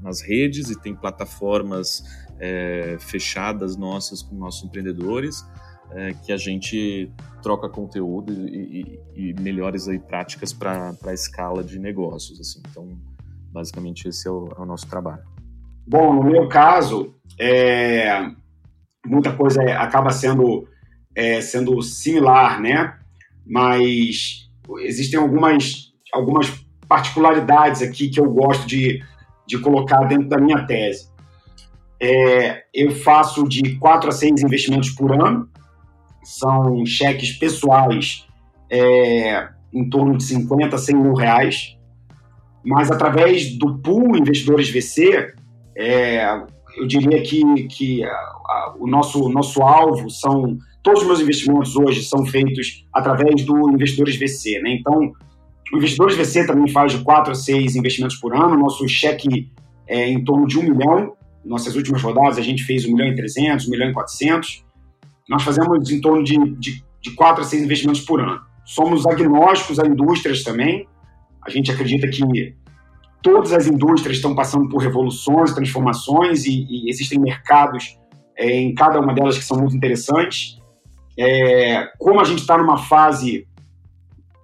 nas 0.02 0.22
redes 0.22 0.70
e 0.70 0.82
tem 0.82 0.96
plataformas 0.96 2.04
é, 2.40 2.98
fechadas 3.00 3.78
nossas 3.78 4.24
com 4.24 4.36
nossos 4.36 4.64
empreendedores 4.64 5.46
é, 5.92 6.14
que 6.26 6.32
a 6.32 6.38
gente 6.38 7.12
troca 7.44 7.70
conteúdo 7.70 8.32
e, 8.34 9.00
e, 9.16 9.30
e 9.30 9.42
melhores 9.42 9.88
aí 9.88 10.00
práticas 10.00 10.54
para 10.54 10.96
a 11.06 11.14
escala 11.14 11.64
de 11.64 11.80
negócios. 11.80 12.40
Assim. 12.40 12.62
Então, 12.70 12.88
basicamente, 13.52 14.08
esse 14.08 14.28
é 14.28 14.32
o, 14.32 14.48
é 14.58 14.62
o 14.62 14.66
nosso 14.66 14.88
trabalho. 14.88 15.24
Bom, 15.86 16.14
no 16.14 16.24
meu 16.24 16.48
caso, 16.48 17.14
é, 17.40 18.32
muita 19.06 19.36
coisa 19.36 19.62
acaba 19.74 20.12
sendo, 20.12 20.68
é, 21.16 21.42
sendo 21.42 21.82
similar, 21.82 22.62
né? 22.62 22.98
Mas 23.46 24.50
existem 24.80 25.20
algumas, 25.20 25.92
algumas 26.14 26.61
particularidades 26.92 27.82
aqui 27.82 28.10
que 28.10 28.20
eu 28.20 28.30
gosto 28.30 28.68
de, 28.68 29.02
de 29.48 29.58
colocar 29.60 30.04
dentro 30.10 30.28
da 30.28 30.38
minha 30.38 30.66
tese. 30.66 31.10
É, 31.98 32.66
eu 32.74 32.92
faço 32.92 33.48
de 33.48 33.78
quatro 33.78 34.10
a 34.10 34.12
seis 34.12 34.44
investimentos 34.44 34.90
por 34.90 35.14
ano, 35.14 35.48
são 36.22 36.86
cheques 36.86 37.32
pessoais 37.32 38.28
é, 38.70 39.48
em 39.74 39.90
torno 39.90 40.18
de 40.18 40.24
50 40.26 40.76
a 40.76 40.78
100 40.78 40.96
mil 40.98 41.14
reais, 41.14 41.78
mas 42.62 42.92
através 42.92 43.58
do 43.58 43.78
pool 43.78 44.18
Investidores 44.18 44.70
VC, 44.70 45.34
é, 45.78 46.26
eu 46.76 46.86
diria 46.86 47.22
que, 47.22 47.68
que 47.70 48.04
a, 48.04 48.10
a, 48.10 48.76
o 48.78 48.86
nosso, 48.86 49.30
nosso 49.30 49.62
alvo 49.62 50.10
são. 50.10 50.58
Todos 50.84 51.04
os 51.04 51.08
meus 51.08 51.22
investimentos 51.22 51.78
hoje 51.78 52.04
são 52.04 52.26
feitos 52.26 52.86
através 52.92 53.46
do 53.46 53.70
Investidores 53.70 54.18
VC, 54.18 54.60
né? 54.62 54.74
Então, 54.74 55.14
o 55.74 55.78
Investidores 55.78 56.18
VC 56.18 56.46
também 56.46 56.68
faz 56.68 56.92
de 56.92 57.04
4 57.04 57.32
a 57.32 57.36
6 57.36 57.76
investimentos 57.76 58.18
por 58.18 58.36
ano. 58.36 58.58
Nosso 58.58 58.88
cheque 58.90 59.52
é 59.88 60.10
em 60.10 60.24
torno 60.24 60.46
de 60.46 60.60
1 60.60 60.64
milhão. 60.64 61.14
Nossas 61.46 61.76
últimas 61.76 62.02
rodadas 62.02 62.38
a 62.38 62.42
gente 62.42 62.64
fez 62.64 62.86
1 62.86 62.94
milhão 62.94 63.08
e 63.08 63.16
300, 63.16 63.68
1 63.68 63.72
milhão 63.72 63.90
e 63.90 63.94
400. 63.94 64.66
Nós 65.30 65.44
fazemos 65.44 65.90
em 65.90 66.02
torno 66.02 66.24
de, 66.24 66.38
de, 66.58 66.84
de 67.02 67.12
4 67.12 67.42
a 67.42 67.46
6 67.46 67.64
investimentos 67.64 68.02
por 68.02 68.20
ano. 68.20 68.42
Somos 68.66 69.06
agnósticos 69.08 69.80
a 69.80 69.88
indústrias 69.88 70.44
também. 70.44 70.88
A 71.46 71.50
gente 71.50 71.72
acredita 71.72 72.08
que 72.10 72.56
todas 73.22 73.54
as 73.54 73.66
indústrias 73.68 74.18
estão 74.18 74.36
passando 74.36 74.68
por 74.68 74.82
revoluções, 74.82 75.54
transformações 75.54 76.46
e, 76.46 76.66
e 76.70 76.90
existem 76.90 77.18
mercados 77.18 77.98
é, 78.38 78.52
em 78.60 78.74
cada 78.76 79.00
uma 79.00 79.14
delas 79.14 79.38
que 79.38 79.44
são 79.44 79.58
muito 79.58 79.76
interessantes. 79.76 80.60
É, 81.18 81.88
como 81.98 82.20
a 82.20 82.24
gente 82.26 82.40
está 82.40 82.58
numa 82.58 82.78
fase 82.78 83.48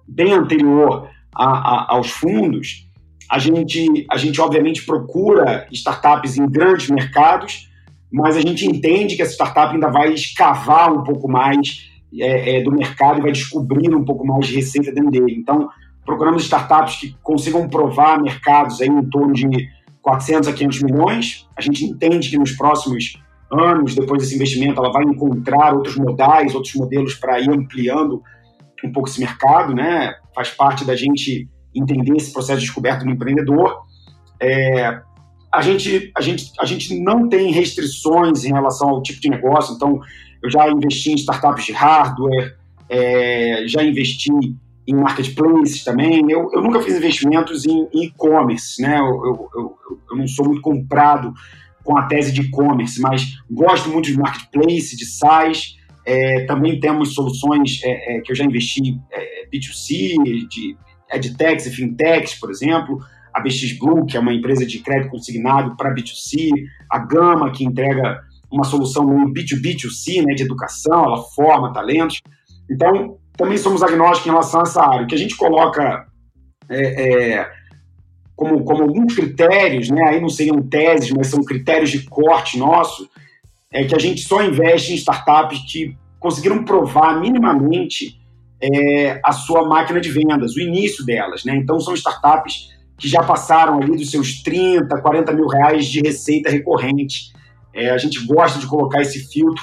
bem 0.06 0.32
anterior 0.32 1.08
a, 1.38 1.46
a, 1.46 1.94
aos 1.94 2.10
fundos, 2.10 2.88
a 3.30 3.38
gente, 3.38 4.06
a 4.10 4.16
gente 4.16 4.40
obviamente 4.40 4.84
procura 4.84 5.66
startups 5.70 6.36
em 6.36 6.48
grandes 6.48 6.90
mercados, 6.90 7.68
mas 8.10 8.36
a 8.36 8.40
gente 8.40 8.66
entende 8.66 9.14
que 9.14 9.22
essa 9.22 9.34
startup 9.34 9.72
ainda 9.72 9.88
vai 9.88 10.12
escavar 10.12 10.92
um 10.92 11.04
pouco 11.04 11.28
mais 11.28 11.88
é, 12.18 12.56
é, 12.56 12.62
do 12.62 12.72
mercado 12.72 13.18
e 13.18 13.22
vai 13.22 13.32
descobrir 13.32 13.94
um 13.94 14.04
pouco 14.04 14.26
mais 14.26 14.46
de 14.46 14.56
receita 14.56 14.90
dentro 14.90 15.10
dele. 15.10 15.36
Então, 15.38 15.68
procuramos 16.04 16.42
startups 16.44 16.96
que 16.96 17.14
consigam 17.22 17.68
provar 17.68 18.20
mercados 18.20 18.80
aí 18.80 18.88
em 18.88 19.04
torno 19.10 19.34
de 19.34 19.68
400 20.00 20.48
a 20.48 20.52
500 20.54 20.82
milhões. 20.82 21.46
A 21.54 21.60
gente 21.60 21.84
entende 21.84 22.30
que 22.30 22.38
nos 22.38 22.52
próximos 22.52 23.22
anos, 23.52 23.94
depois 23.94 24.22
desse 24.22 24.34
investimento, 24.34 24.80
ela 24.80 24.90
vai 24.90 25.04
encontrar 25.04 25.74
outros 25.74 25.96
modais, 25.96 26.54
outros 26.54 26.74
modelos 26.74 27.14
para 27.14 27.38
ir 27.40 27.50
ampliando 27.50 28.22
um 28.84 28.92
pouco 28.92 29.08
esse 29.08 29.20
mercado, 29.20 29.74
né? 29.74 30.14
Faz 30.34 30.50
parte 30.50 30.84
da 30.84 30.94
gente 30.94 31.48
entender 31.74 32.16
esse 32.16 32.32
processo 32.32 32.60
de 32.60 32.66
descoberta 32.66 33.04
do 33.04 33.10
empreendedor. 33.10 33.82
É, 34.40 35.00
a, 35.52 35.62
gente, 35.62 36.10
a, 36.16 36.20
gente, 36.20 36.52
a 36.60 36.64
gente 36.64 36.98
não 37.00 37.28
tem 37.28 37.50
restrições 37.50 38.44
em 38.44 38.52
relação 38.52 38.88
ao 38.88 39.02
tipo 39.02 39.20
de 39.20 39.30
negócio, 39.30 39.74
então 39.74 40.00
eu 40.42 40.50
já 40.50 40.68
investi 40.68 41.10
em 41.10 41.16
startups 41.16 41.64
de 41.64 41.72
hardware, 41.72 42.56
é, 42.88 43.64
já 43.66 43.82
investi 43.82 44.30
em 44.86 44.94
marketplaces 44.94 45.84
também. 45.84 46.24
Eu, 46.30 46.50
eu 46.52 46.62
nunca 46.62 46.80
fiz 46.80 46.96
investimentos 46.96 47.66
em 47.66 47.88
e-commerce, 47.92 48.80
né? 48.80 48.98
Eu, 48.98 49.04
eu, 49.04 49.50
eu, 49.54 49.78
eu, 50.10 50.16
não 50.16 50.26
sou 50.26 50.46
muito 50.46 50.62
comprado 50.62 51.34
com 51.84 51.96
a 51.96 52.06
tese 52.06 52.32
de 52.32 52.42
e-commerce, 52.42 53.00
mas 53.00 53.38
gosto 53.50 53.88
muito 53.90 54.06
de 54.06 54.16
marketplace, 54.16 54.96
de 54.96 55.04
SaaS. 55.04 55.76
É, 56.10 56.46
também 56.46 56.80
temos 56.80 57.12
soluções 57.12 57.82
é, 57.84 58.16
é 58.16 58.20
que 58.22 58.32
eu 58.32 58.36
já 58.36 58.42
investi 58.42 58.98
é, 59.12 59.46
B2C, 59.52 60.48
de 60.48 60.74
EdTechs 61.12 61.66
e 61.66 61.70
FinTechs, 61.70 62.34
por 62.40 62.50
exemplo. 62.50 62.98
A 63.34 63.40
BX 63.40 63.78
Blue, 63.78 64.06
que 64.06 64.16
é 64.16 64.20
uma 64.20 64.32
empresa 64.32 64.64
de 64.64 64.78
crédito 64.78 65.10
consignado 65.10 65.76
para 65.76 65.94
B2C. 65.94 66.50
A 66.90 66.98
Gama, 66.98 67.52
que 67.52 67.62
entrega 67.62 68.22
uma 68.50 68.64
solução 68.64 69.04
B2B2C, 69.34 70.24
né, 70.24 70.34
de 70.34 70.44
educação, 70.44 71.04
ela 71.04 71.22
forma 71.34 71.74
talentos. 71.74 72.22
Então, 72.70 73.18
também 73.36 73.58
somos 73.58 73.82
agnósticos 73.82 74.26
em 74.26 74.30
relação 74.30 74.60
a 74.60 74.62
essa 74.62 74.82
área. 74.82 75.04
O 75.04 75.06
que 75.06 75.14
a 75.14 75.18
gente 75.18 75.36
coloca 75.36 76.06
é, 76.70 77.36
é, 77.36 77.50
como, 78.34 78.64
como 78.64 78.84
alguns 78.84 79.14
critérios, 79.14 79.90
né, 79.90 80.02
aí 80.08 80.20
não 80.22 80.30
seriam 80.30 80.62
teses, 80.62 81.10
mas 81.10 81.26
são 81.26 81.44
critérios 81.44 81.90
de 81.90 82.04
corte 82.04 82.58
nosso, 82.58 83.06
é 83.72 83.84
que 83.84 83.94
a 83.94 83.98
gente 83.98 84.22
só 84.22 84.42
investe 84.42 84.92
em 84.92 84.96
startups 84.96 85.60
que 85.70 85.96
conseguiram 86.18 86.64
provar 86.64 87.20
minimamente 87.20 88.18
é, 88.60 89.20
a 89.24 89.32
sua 89.32 89.68
máquina 89.68 90.00
de 90.00 90.10
vendas, 90.10 90.56
o 90.56 90.60
início 90.60 91.04
delas. 91.04 91.44
Né? 91.44 91.56
Então, 91.56 91.78
são 91.78 91.94
startups 91.94 92.76
que 92.96 93.08
já 93.08 93.22
passaram 93.22 93.78
ali 93.80 93.96
dos 93.96 94.10
seus 94.10 94.42
30, 94.42 95.00
40 95.00 95.32
mil 95.32 95.46
reais 95.46 95.86
de 95.86 96.00
receita 96.00 96.50
recorrente. 96.50 97.32
É, 97.72 97.90
a 97.90 97.98
gente 97.98 98.26
gosta 98.26 98.58
de 98.58 98.66
colocar 98.66 99.00
esse 99.00 99.20
filtro 99.30 99.62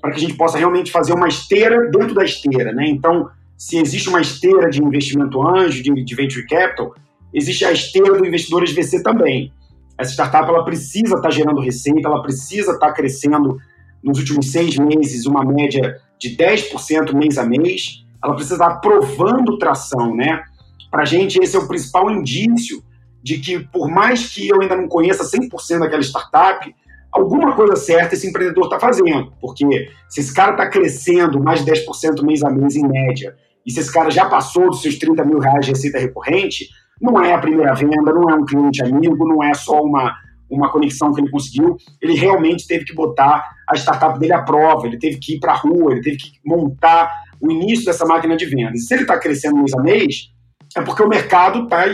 para 0.00 0.10
que 0.10 0.18
a 0.18 0.20
gente 0.20 0.34
possa 0.34 0.58
realmente 0.58 0.90
fazer 0.90 1.14
uma 1.14 1.26
esteira 1.26 1.90
dentro 1.90 2.14
da 2.14 2.24
esteira. 2.24 2.72
Né? 2.72 2.88
Então, 2.88 3.30
se 3.56 3.78
existe 3.78 4.08
uma 4.08 4.20
esteira 4.20 4.68
de 4.68 4.82
investimento 4.82 5.40
anjo, 5.46 5.82
de, 5.82 6.04
de 6.04 6.14
venture 6.14 6.46
capital, 6.46 6.94
existe 7.32 7.64
a 7.64 7.72
esteira 7.72 8.18
do 8.18 8.26
investidores 8.26 8.72
VC 8.72 9.02
também. 9.02 9.52
Essa 9.98 10.12
startup 10.12 10.48
ela 10.48 10.64
precisa 10.64 11.16
estar 11.16 11.20
tá 11.22 11.30
gerando 11.30 11.60
receita, 11.60 12.08
ela 12.08 12.22
precisa 12.22 12.72
estar 12.72 12.88
tá 12.88 12.92
crescendo 12.92 13.58
nos 14.02 14.18
últimos 14.18 14.52
seis 14.52 14.76
meses 14.76 15.26
uma 15.26 15.44
média 15.44 16.00
de 16.18 16.36
10% 16.36 17.14
mês 17.14 17.38
a 17.38 17.44
mês, 17.44 18.04
ela 18.22 18.34
precisa 18.34 18.54
estar 18.54 18.74
tá 18.74 18.76
provando 18.76 19.58
tração, 19.58 20.14
né? 20.14 20.42
Para 20.90 21.02
a 21.02 21.06
gente, 21.06 21.38
esse 21.42 21.56
é 21.56 21.58
o 21.58 21.68
principal 21.68 22.10
indício 22.10 22.82
de 23.22 23.38
que, 23.38 23.58
por 23.58 23.88
mais 23.88 24.32
que 24.32 24.48
eu 24.48 24.60
ainda 24.60 24.76
não 24.76 24.88
conheça 24.88 25.24
100% 25.24 25.80
daquela 25.80 26.02
startup, 26.02 26.74
alguma 27.12 27.54
coisa 27.56 27.74
certa 27.74 28.14
esse 28.14 28.28
empreendedor 28.28 28.64
está 28.64 28.78
fazendo. 28.78 29.32
Porque 29.40 29.64
se 30.08 30.20
esse 30.20 30.32
cara 30.32 30.52
está 30.52 30.68
crescendo 30.68 31.42
mais 31.42 31.64
de 31.64 31.72
10% 31.72 32.22
mês 32.22 32.42
a 32.44 32.50
mês 32.50 32.76
em 32.76 32.86
média, 32.86 33.36
e 33.66 33.70
se 33.72 33.80
esse 33.80 33.92
cara 33.92 34.10
já 34.10 34.26
passou 34.26 34.70
dos 34.70 34.80
seus 34.80 34.96
30 34.96 35.24
mil 35.24 35.38
reais 35.38 35.66
de 35.66 35.72
receita 35.72 35.98
recorrente, 35.98 36.68
não 37.00 37.22
é 37.22 37.32
a 37.34 37.38
primeira 37.38 37.74
venda, 37.74 38.12
não 38.12 38.28
é 38.30 38.34
um 38.34 38.44
cliente 38.44 38.82
amigo, 38.82 39.28
não 39.28 39.42
é 39.42 39.52
só 39.54 39.82
uma, 39.82 40.14
uma 40.48 40.70
conexão 40.70 41.12
que 41.12 41.20
ele 41.20 41.30
conseguiu. 41.30 41.76
Ele 42.00 42.14
realmente 42.14 42.66
teve 42.66 42.84
que 42.84 42.94
botar 42.94 43.44
a 43.68 43.74
startup 43.74 44.18
dele 44.18 44.32
à 44.32 44.42
prova, 44.42 44.86
ele 44.86 44.98
teve 44.98 45.18
que 45.18 45.34
ir 45.34 45.40
para 45.40 45.52
a 45.52 45.56
rua, 45.56 45.92
ele 45.92 46.02
teve 46.02 46.16
que 46.16 46.32
montar 46.44 47.12
o 47.40 47.50
início 47.50 47.84
dessa 47.84 48.06
máquina 48.06 48.36
de 48.36 48.46
vendas. 48.46 48.80
E 48.80 48.84
se 48.84 48.94
ele 48.94 49.02
está 49.02 49.18
crescendo 49.18 49.56
mês 49.56 49.74
a 49.74 49.82
mês, 49.82 50.30
é 50.76 50.82
porque 50.82 51.02
o 51.02 51.08
mercado 51.08 51.66
tá, 51.68 51.84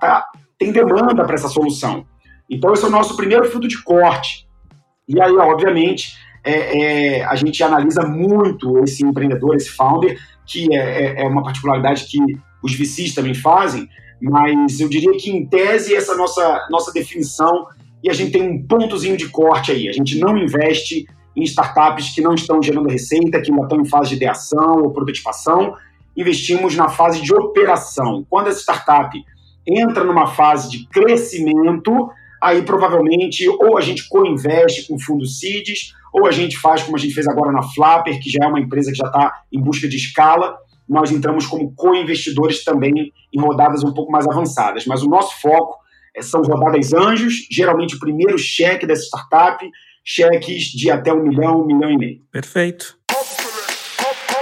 tá, 0.00 0.26
tem 0.58 0.72
demanda 0.72 1.24
para 1.24 1.34
essa 1.34 1.48
solução. 1.48 2.06
Então, 2.48 2.72
esse 2.72 2.84
é 2.84 2.88
o 2.88 2.90
nosso 2.90 3.16
primeiro 3.16 3.44
fruto 3.50 3.66
de 3.66 3.82
corte. 3.82 4.46
E 5.08 5.20
aí, 5.20 5.32
obviamente, 5.32 6.16
é, 6.44 7.18
é, 7.20 7.24
a 7.24 7.34
gente 7.34 7.62
analisa 7.62 8.02
muito 8.02 8.78
esse 8.84 9.04
empreendedor, 9.04 9.54
esse 9.54 9.70
founder, 9.70 10.18
que 10.46 10.74
é, 10.74 10.76
é, 10.76 11.22
é 11.22 11.28
uma 11.28 11.42
particularidade 11.42 12.06
que 12.06 12.18
os 12.62 12.74
VCs 12.74 13.14
também 13.14 13.34
fazem, 13.34 13.88
mas 14.20 14.78
eu 14.80 14.88
diria 14.88 15.12
que, 15.12 15.30
em 15.30 15.44
tese, 15.46 15.94
essa 15.94 16.14
nossa, 16.16 16.66
nossa 16.70 16.92
definição, 16.92 17.66
e 18.02 18.10
a 18.10 18.12
gente 18.12 18.32
tem 18.32 18.42
um 18.42 18.66
pontozinho 18.66 19.16
de 19.16 19.28
corte 19.28 19.72
aí. 19.72 19.88
A 19.88 19.92
gente 19.92 20.18
não 20.18 20.36
investe 20.36 21.06
em 21.36 21.42
startups 21.42 22.14
que 22.14 22.20
não 22.20 22.34
estão 22.34 22.62
gerando 22.62 22.88
receita, 22.88 23.40
que 23.40 23.50
ainda 23.50 23.62
estão 23.62 23.80
em 23.80 23.88
fase 23.88 24.10
de 24.10 24.16
ideação 24.16 24.82
ou 24.82 24.92
prototipação. 24.92 25.74
Investimos 26.16 26.76
na 26.76 26.88
fase 26.88 27.22
de 27.22 27.34
operação. 27.34 28.26
Quando 28.28 28.48
essa 28.48 28.60
startup 28.60 29.16
entra 29.66 30.04
numa 30.04 30.26
fase 30.26 30.70
de 30.70 30.86
crescimento, 30.88 32.10
aí 32.40 32.62
provavelmente 32.62 33.48
ou 33.48 33.78
a 33.78 33.80
gente 33.80 34.08
co-investe 34.08 34.88
com 34.88 34.98
fundo 34.98 35.24
CIDs, 35.24 35.94
ou 36.12 36.26
a 36.26 36.30
gente 36.30 36.58
faz 36.58 36.82
como 36.82 36.96
a 36.96 37.00
gente 37.00 37.14
fez 37.14 37.26
agora 37.26 37.50
na 37.50 37.62
Flapper, 37.62 38.20
que 38.20 38.30
já 38.30 38.44
é 38.44 38.46
uma 38.46 38.60
empresa 38.60 38.90
que 38.90 38.96
já 38.98 39.06
está 39.06 39.42
em 39.50 39.60
busca 39.60 39.88
de 39.88 39.96
escala, 39.96 40.56
nós 40.88 41.10
entramos 41.10 41.46
como 41.46 41.72
co-investidores 41.74 42.62
também 42.64 43.12
em 43.32 43.40
rodadas 43.40 43.82
um 43.82 43.94
pouco 43.94 44.12
mais 44.12 44.26
avançadas. 44.26 44.84
Mas 44.84 45.02
o 45.02 45.08
nosso 45.08 45.40
foco 45.40 45.76
é, 46.14 46.20
são 46.20 46.42
rodadas 46.42 46.92
anjos, 46.92 47.46
geralmente 47.50 47.96
o 47.96 47.98
primeiro 47.98 48.38
cheque 48.38 48.86
dessa 48.86 49.04
startup, 49.04 49.64
cheques 50.04 50.64
de 50.64 50.90
até 50.90 51.12
um 51.12 51.22
milhão, 51.22 51.62
um 51.62 51.66
milhão 51.66 51.90
e 51.90 51.96
meio. 51.96 52.20
Perfeito. 52.30 52.98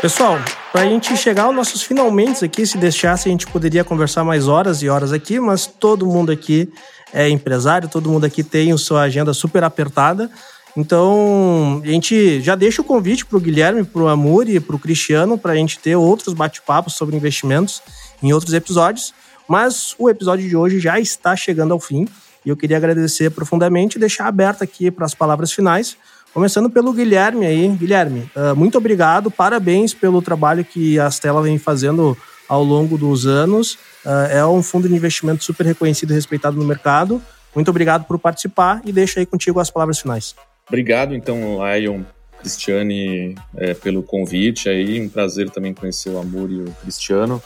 Pessoal, 0.01 0.39
para 0.73 0.81
a 0.81 0.87
gente 0.87 1.15
chegar 1.17 1.45
aos 1.45 1.55
nossos 1.55 1.83
finalmente 1.83 2.43
aqui, 2.43 2.67
se 2.67 2.79
deixasse, 2.79 3.29
a 3.29 3.33
gente 3.33 3.47
poderia 3.47 3.85
conversar 3.85 4.25
mais 4.25 4.49
horas 4.49 4.83
e 4.83 4.89
horas 4.89 5.13
aqui, 5.13 5.39
mas 5.39 5.67
todo 5.67 6.07
mundo 6.07 6.33
aqui 6.33 6.73
é 7.13 7.29
empresário, 7.29 7.89
todo 7.89 8.09
mundo 8.09 8.25
aqui 8.25 8.43
tem 8.43 8.73
a 8.73 8.79
sua 8.79 9.03
agenda 9.03 9.35
super 9.35 9.63
apertada. 9.63 10.31
Então, 10.77 11.81
a 11.85 11.87
gente 11.87 12.41
já 12.41 12.55
deixa 12.55 12.81
o 12.81 12.85
convite 12.85 13.27
para 13.27 13.37
o 13.37 13.41
Guilherme, 13.41 13.85
para 13.85 14.03
o 14.03 14.09
Amuri 14.09 14.57
e 14.57 14.61
para 14.61 14.77
o 14.77 14.79
Cristiano 14.79 15.37
para 15.37 15.53
a 15.53 15.57
gente 15.57 15.79
ter 15.79 15.97
outros 15.97 16.35
bate-papos 16.35 16.95
sobre 16.95 17.17
investimentos 17.17 17.83
em 18.23 18.33
outros 18.33 18.55
episódios. 18.55 19.13
Mas 19.49 19.95
o 19.99 20.09
episódio 20.09 20.49
de 20.49 20.57
hoje 20.57 20.79
já 20.79 21.01
está 21.01 21.35
chegando 21.35 21.73
ao 21.73 21.81
fim 21.81 22.07
e 22.45 22.49
eu 22.49 22.57
queria 22.57 22.77
agradecer 22.77 23.31
profundamente 23.31 23.97
e 23.97 24.01
deixar 24.01 24.27
aberto 24.27 24.63
aqui 24.63 24.91
para 24.91 25.05
as 25.05 25.15
palavras 25.15 25.53
finais. 25.53 25.97
Começando 26.33 26.71
pelo 26.71 26.93
Guilherme 26.93 27.45
aí. 27.45 27.69
Guilherme, 27.69 28.31
ah, 28.37 28.55
muito 28.55 28.79
obrigado, 28.79 29.31
parabéns 29.31 29.93
pelo 29.93 30.23
trabalho 30.23 30.65
que 30.65 30.99
a 31.01 31.11
Stella 31.11 31.43
vem 31.43 31.59
fazendo 31.59 32.17
ao 32.49 32.63
longo 32.63 32.97
dos 32.97 33.27
anos. 33.27 33.77
Ah, 34.07 34.29
é 34.31 34.47
um 34.47 34.63
fundo 34.63 34.89
de 34.89 34.95
investimento 34.95 35.43
super 35.43 35.67
reconhecido 35.67 36.13
e 36.13 36.15
respeitado 36.15 36.57
no 36.57 36.65
mercado. 36.65 37.21
Muito 37.53 37.69
obrigado 37.69 38.05
por 38.05 38.19
participar 38.19 38.81
e 38.85 38.93
deixo 38.93 39.19
aí 39.19 39.27
contigo 39.27 39.59
as 39.59 39.69
palavras 39.69 39.99
finais. 39.99 40.37
Obrigado, 40.71 41.15
então, 41.15 41.59
Lion, 41.59 42.05
Cristiane, 42.39 43.35
é, 43.57 43.75
pelo 43.75 44.05
convite 44.05 44.69
aí. 44.69 45.01
Um 45.01 45.09
prazer 45.09 45.51
também 45.51 45.75
conhecer 45.75 46.11
o 46.11 46.19
Amor 46.19 46.49
e 46.49 46.61
o 46.61 46.71
Cristiano. 46.81 47.43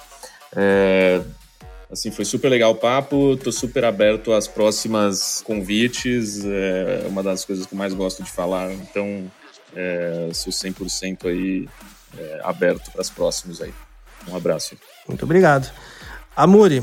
É, 0.54 1.22
Assim, 1.94 2.10
foi 2.10 2.24
super 2.24 2.48
legal 2.48 2.72
o 2.72 2.74
papo, 2.74 3.36
tô 3.36 3.52
super 3.52 3.84
aberto 3.84 4.32
às 4.32 4.48
próximas 4.48 5.40
convites, 5.42 6.44
é 6.44 7.06
uma 7.06 7.22
das 7.22 7.44
coisas 7.44 7.66
que 7.66 7.72
eu 7.72 7.78
mais 7.78 7.94
gosto 7.94 8.20
de 8.20 8.32
falar, 8.32 8.72
então 8.72 9.30
é, 9.76 10.28
sou 10.34 10.52
100% 10.52 11.28
aí 11.28 11.68
é, 12.18 12.40
aberto 12.42 12.90
para 12.90 13.00
os 13.00 13.10
próximos 13.10 13.62
aí. 13.62 13.72
Um 14.26 14.34
abraço. 14.34 14.76
Muito 15.06 15.24
obrigado. 15.24 15.70
Amuri, 16.34 16.82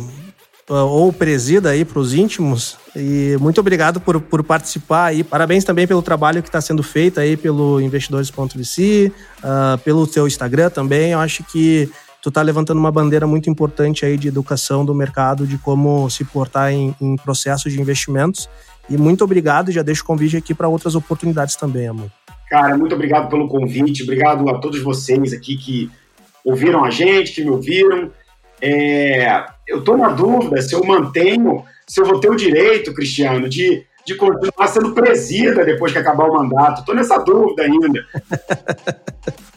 ou 0.70 1.12
presida 1.12 1.70
aí 1.70 1.84
para 1.84 2.00
os 2.00 2.14
íntimos, 2.14 2.78
e 2.96 3.38
muito 3.40 3.60
obrigado 3.60 4.00
por, 4.00 4.20
por 4.22 4.44
participar 4.44 5.06
aí. 5.06 5.24
Parabéns 5.24 5.64
também 5.64 5.88
pelo 5.88 6.02
trabalho 6.02 6.42
que 6.42 6.50
está 6.50 6.62
sendo 6.62 6.84
feito 6.84 7.20
aí 7.20 7.38
pelo 7.38 7.82
investidores.vc, 7.82 9.12
uh, 9.44 9.78
pelo 9.80 10.06
teu 10.08 10.28
Instagram 10.28 10.70
também. 10.70 11.12
Eu 11.12 11.20
acho 11.20 11.44
que 11.44 11.90
tu 12.22 12.30
está 12.30 12.42
levantando 12.42 12.80
uma 12.80 12.92
bandeira 12.92 13.26
muito 13.26 13.50
importante 13.50 14.06
aí 14.06 14.18
de 14.18 14.28
educação 14.28 14.86
do 14.86 14.94
mercado, 14.94 15.48
de 15.48 15.58
como 15.58 16.10
se 16.10 16.24
portar 16.24 16.72
em, 16.72 16.96
em 17.02 17.16
processos 17.16 17.72
de 17.74 17.82
investimentos. 17.82 18.50
E 18.90 18.98
muito 18.98 19.24
obrigado, 19.24 19.72
já 19.72 19.82
deixo 19.82 20.04
o 20.04 20.06
convite 20.06 20.38
aqui 20.38 20.54
para 20.54 20.68
outras 20.68 20.96
oportunidades 20.96 21.56
também, 21.56 21.88
amor. 21.88 22.12
Cara, 22.50 22.78
muito 22.78 22.94
obrigado 22.94 23.30
pelo 23.30 23.48
convite, 23.48 24.04
obrigado 24.04 24.48
a 24.50 24.60
todos 24.60 24.82
vocês 24.82 25.32
aqui 25.32 25.56
que 25.56 25.90
ouviram 26.44 26.84
a 26.84 26.90
gente, 26.90 27.34
que 27.34 27.44
me 27.44 27.50
ouviram. 27.50 28.12
É, 28.62 29.44
eu 29.68 29.80
estou 29.80 29.98
na 29.98 30.10
dúvida 30.10 30.62
se 30.62 30.76
eu 30.76 30.84
mantenho, 30.84 31.64
se 31.88 32.00
eu 32.00 32.06
vou 32.06 32.20
ter 32.20 32.30
o 32.30 32.36
direito, 32.36 32.94
Cristiano, 32.94 33.50
de, 33.50 33.84
de 34.06 34.16
continuar 34.16 34.68
sendo 34.68 34.94
presida 34.94 35.66
depois 35.66 35.92
que 35.92 35.98
acabar 35.98 36.30
o 36.30 36.34
mandato. 36.34 36.82
Estou 36.82 36.96
nessa 36.96 37.18
dúvida 37.18 37.64
ainda. 37.64 38.06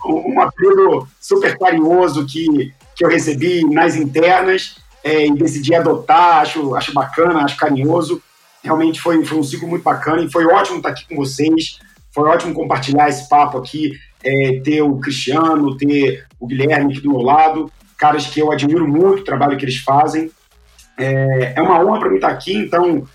um 0.06 0.40
apelido 0.40 1.08
super 1.20 1.58
carinhoso 1.58 2.26
que, 2.26 2.72
que 2.94 3.04
eu 3.04 3.08
recebi 3.08 3.64
nas 3.64 3.96
internas 3.96 4.76
é, 5.02 5.26
e 5.26 5.34
decidi 5.34 5.74
adotar, 5.74 6.38
acho, 6.38 6.74
acho 6.74 6.92
bacana, 6.92 7.44
acho 7.44 7.56
carinhoso. 7.56 8.22
Realmente 8.62 9.00
foi, 9.00 9.22
foi 9.24 9.38
um 9.38 9.42
ciclo 9.42 9.68
muito 9.68 9.82
bacana 9.82 10.22
e 10.22 10.30
foi 10.30 10.46
ótimo 10.46 10.78
estar 10.78 10.90
aqui 10.90 11.06
com 11.06 11.16
vocês. 11.16 11.78
Foi 12.10 12.28
ótimo 12.28 12.54
compartilhar 12.54 13.08
esse 13.08 13.28
papo 13.28 13.58
aqui, 13.58 13.92
é, 14.22 14.60
ter 14.64 14.82
o 14.82 14.96
Cristiano, 14.98 15.76
ter 15.76 16.24
o 16.38 16.46
Guilherme 16.46 16.92
aqui 16.92 17.02
do 17.02 17.10
meu 17.10 17.20
lado, 17.20 17.70
caras 17.98 18.26
que 18.26 18.40
eu 18.40 18.50
admiro 18.50 18.86
muito 18.86 19.20
o 19.20 19.24
trabalho 19.24 19.56
que 19.56 19.64
eles 19.64 19.78
fazem. 19.78 20.30
É, 20.96 21.54
é 21.56 21.62
uma 21.62 21.80
honra 21.84 22.00
para 22.00 22.08
mim 22.10 22.16
estar 22.16 22.28
aqui, 22.28 22.54
então, 22.54 23.06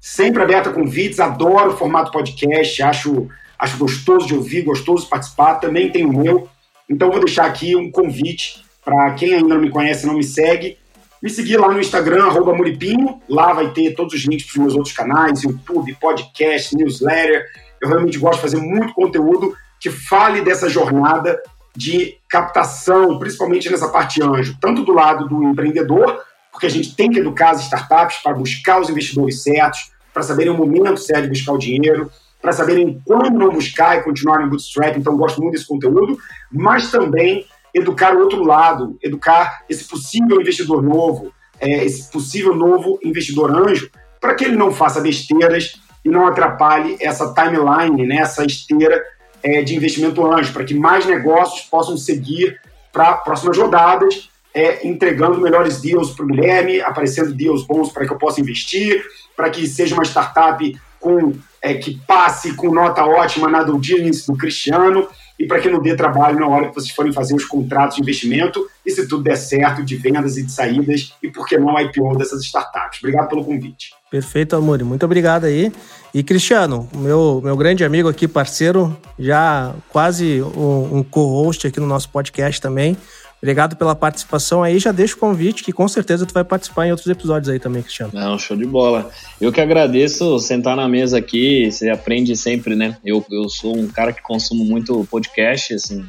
sempre 0.00 0.42
aberta 0.42 0.70
a 0.70 0.72
convites, 0.72 1.20
adoro 1.20 1.72
o 1.72 1.76
formato 1.76 2.10
podcast, 2.10 2.82
acho, 2.82 3.28
acho 3.58 3.76
gostoso 3.76 4.26
de 4.26 4.34
ouvir, 4.34 4.62
gostoso 4.62 5.04
de 5.04 5.10
participar, 5.10 5.56
também 5.56 5.90
tenho 5.90 6.08
o 6.08 6.18
meu. 6.18 6.48
Então, 6.88 7.10
vou 7.10 7.20
deixar 7.20 7.46
aqui 7.46 7.76
um 7.76 7.90
convite 7.90 8.64
para 8.84 9.12
quem 9.12 9.34
ainda 9.34 9.54
não 9.54 9.60
me 9.60 9.70
conhece 9.70 10.06
não 10.06 10.14
me 10.14 10.24
segue, 10.24 10.78
me 11.22 11.28
seguir 11.28 11.56
lá 11.56 11.68
no 11.68 11.80
Instagram, 11.80 12.24
arroba 12.26 12.54
Muripinho. 12.54 13.20
Lá 13.28 13.52
vai 13.52 13.72
ter 13.72 13.94
todos 13.94 14.14
os 14.14 14.24
links 14.24 14.46
para 14.46 14.52
os 14.52 14.58
meus 14.58 14.74
outros 14.74 14.94
canais, 14.94 15.42
YouTube, 15.42 15.94
podcast, 16.00 16.76
newsletter. 16.76 17.44
Eu 17.82 17.88
realmente 17.88 18.18
gosto 18.18 18.36
de 18.36 18.42
fazer 18.42 18.56
muito 18.58 18.94
conteúdo 18.94 19.54
que 19.80 19.90
fale 19.90 20.42
dessa 20.42 20.68
jornada 20.68 21.40
de 21.78 22.16
captação, 22.28 23.20
principalmente 23.20 23.70
nessa 23.70 23.88
parte 23.88 24.20
anjo, 24.20 24.56
tanto 24.60 24.84
do 24.84 24.92
lado 24.92 25.28
do 25.28 25.44
empreendedor, 25.44 26.20
porque 26.50 26.66
a 26.66 26.70
gente 26.70 26.96
tem 26.96 27.08
que 27.08 27.20
educar 27.20 27.50
as 27.50 27.60
startups 27.60 28.18
para 28.20 28.34
buscar 28.34 28.80
os 28.80 28.90
investidores 28.90 29.44
certos, 29.44 29.92
para 30.12 30.24
saberem 30.24 30.52
o 30.52 30.56
momento 30.56 30.96
certo 30.96 31.22
de 31.22 31.28
buscar 31.28 31.52
o 31.52 31.58
dinheiro, 31.58 32.10
para 32.42 32.50
saberem 32.50 33.00
quando 33.04 33.30
não 33.30 33.52
buscar 33.52 33.96
e 33.96 34.02
continuar 34.02 34.42
em 34.42 34.48
bootstrap. 34.48 34.96
Então, 34.96 35.16
gosto 35.16 35.40
muito 35.40 35.52
desse 35.52 35.68
conteúdo, 35.68 36.18
mas 36.50 36.90
também 36.90 37.46
educar 37.72 38.16
o 38.16 38.18
outro 38.22 38.42
lado, 38.42 38.98
educar 39.00 39.62
esse 39.70 39.84
possível 39.84 40.40
investidor 40.40 40.82
novo, 40.82 41.32
é, 41.60 41.84
esse 41.84 42.10
possível 42.10 42.56
novo 42.56 42.98
investidor 43.04 43.54
anjo, 43.54 43.88
para 44.20 44.34
que 44.34 44.44
ele 44.44 44.56
não 44.56 44.72
faça 44.72 45.00
besteiras 45.00 45.80
e 46.04 46.08
não 46.08 46.26
atrapalhe 46.26 46.96
essa 47.00 47.32
timeline, 47.32 48.04
né, 48.04 48.16
essa 48.16 48.44
esteira 48.44 49.00
é, 49.42 49.62
de 49.62 49.74
investimento 49.74 50.24
anjo, 50.26 50.52
para 50.52 50.64
que 50.64 50.74
mais 50.74 51.06
negócios 51.06 51.62
possam 51.62 51.96
seguir 51.96 52.58
para 52.92 53.14
próximas 53.14 53.56
rodadas, 53.56 54.28
é, 54.54 54.86
entregando 54.86 55.40
melhores 55.40 55.80
deals 55.80 56.10
para 56.10 56.24
o 56.24 56.28
Guilherme, 56.28 56.80
aparecendo 56.80 57.34
deals 57.34 57.64
bons 57.64 57.92
para 57.92 58.06
que 58.06 58.12
eu 58.12 58.18
possa 58.18 58.40
investir, 58.40 59.04
para 59.36 59.50
que 59.50 59.66
seja 59.66 59.94
uma 59.94 60.04
startup 60.04 60.80
com, 60.98 61.34
é, 61.62 61.74
que 61.74 62.00
passe 62.06 62.54
com 62.54 62.72
nota 62.72 63.04
ótima 63.04 63.48
na 63.48 63.62
due 63.62 63.80
diligence 63.80 64.26
do 64.26 64.36
Cristiano 64.36 65.08
e 65.38 65.46
para 65.46 65.60
que 65.60 65.70
não 65.70 65.80
dê 65.80 65.94
trabalho 65.94 66.40
na 66.40 66.48
hora 66.48 66.68
que 66.68 66.74
vocês 66.74 66.90
forem 66.90 67.12
fazer 67.12 67.34
os 67.34 67.44
contratos 67.44 67.96
de 67.96 68.02
investimento 68.02 68.68
e 68.84 68.90
se 68.90 69.06
tudo 69.06 69.22
der 69.22 69.36
certo 69.36 69.84
de 69.84 69.96
vendas 69.96 70.36
e 70.36 70.42
de 70.42 70.50
saídas 70.50 71.14
e 71.22 71.30
por 71.30 71.46
que 71.46 71.56
não 71.56 71.78
IPO 71.78 72.16
dessas 72.16 72.42
startups. 72.42 72.98
Obrigado 72.98 73.28
pelo 73.28 73.44
convite. 73.44 73.90
Perfeito, 74.10 74.56
Amor. 74.56 74.82
Muito 74.82 75.04
obrigado 75.04 75.44
aí. 75.44 75.72
E 76.12 76.22
Cristiano, 76.22 76.88
meu, 76.94 77.40
meu 77.44 77.56
grande 77.56 77.84
amigo 77.84 78.08
aqui, 78.08 78.26
parceiro, 78.26 78.96
já 79.18 79.74
quase 79.90 80.42
um, 80.42 80.98
um 80.98 81.02
co-host 81.02 81.66
aqui 81.66 81.78
no 81.78 81.86
nosso 81.86 82.08
podcast 82.08 82.60
também. 82.60 82.96
Obrigado 83.40 83.76
pela 83.76 83.94
participação 83.94 84.62
aí. 84.62 84.78
Já 84.78 84.90
deixo 84.90 85.16
o 85.16 85.18
convite 85.18 85.62
que 85.62 85.72
com 85.72 85.86
certeza 85.86 86.26
tu 86.26 86.34
vai 86.34 86.42
participar 86.42 86.86
em 86.86 86.90
outros 86.90 87.08
episódios 87.08 87.48
aí 87.48 87.60
também, 87.60 87.82
Cristiano. 87.82 88.12
Não, 88.12 88.38
show 88.38 88.56
de 88.56 88.66
bola. 88.66 89.10
Eu 89.40 89.52
que 89.52 89.60
agradeço 89.60 90.38
sentar 90.40 90.76
na 90.76 90.88
mesa 90.88 91.18
aqui. 91.18 91.70
Você 91.70 91.88
aprende 91.88 92.36
sempre, 92.36 92.74
né? 92.74 92.96
Eu, 93.04 93.24
eu 93.30 93.48
sou 93.48 93.76
um 93.76 93.86
cara 93.86 94.12
que 94.12 94.20
consumo 94.20 94.64
muito 94.64 95.06
podcast, 95.08 95.74
assim. 95.74 96.04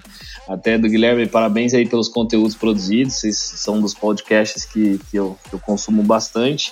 Até 0.48 0.80
do 0.80 0.90
Guilherme, 0.90 1.28
parabéns 1.28 1.76
aí 1.76 1.88
pelos 1.88 2.10
conteúdos 2.10 2.56
produzidos. 2.56 3.14
Vocês 3.14 3.38
são 3.38 3.80
dos 3.80 3.94
podcasts 3.94 4.66
que, 4.66 5.00
que, 5.12 5.18
eu, 5.18 5.38
que 5.48 5.54
eu 5.54 5.60
consumo 5.60 6.02
bastante. 6.02 6.72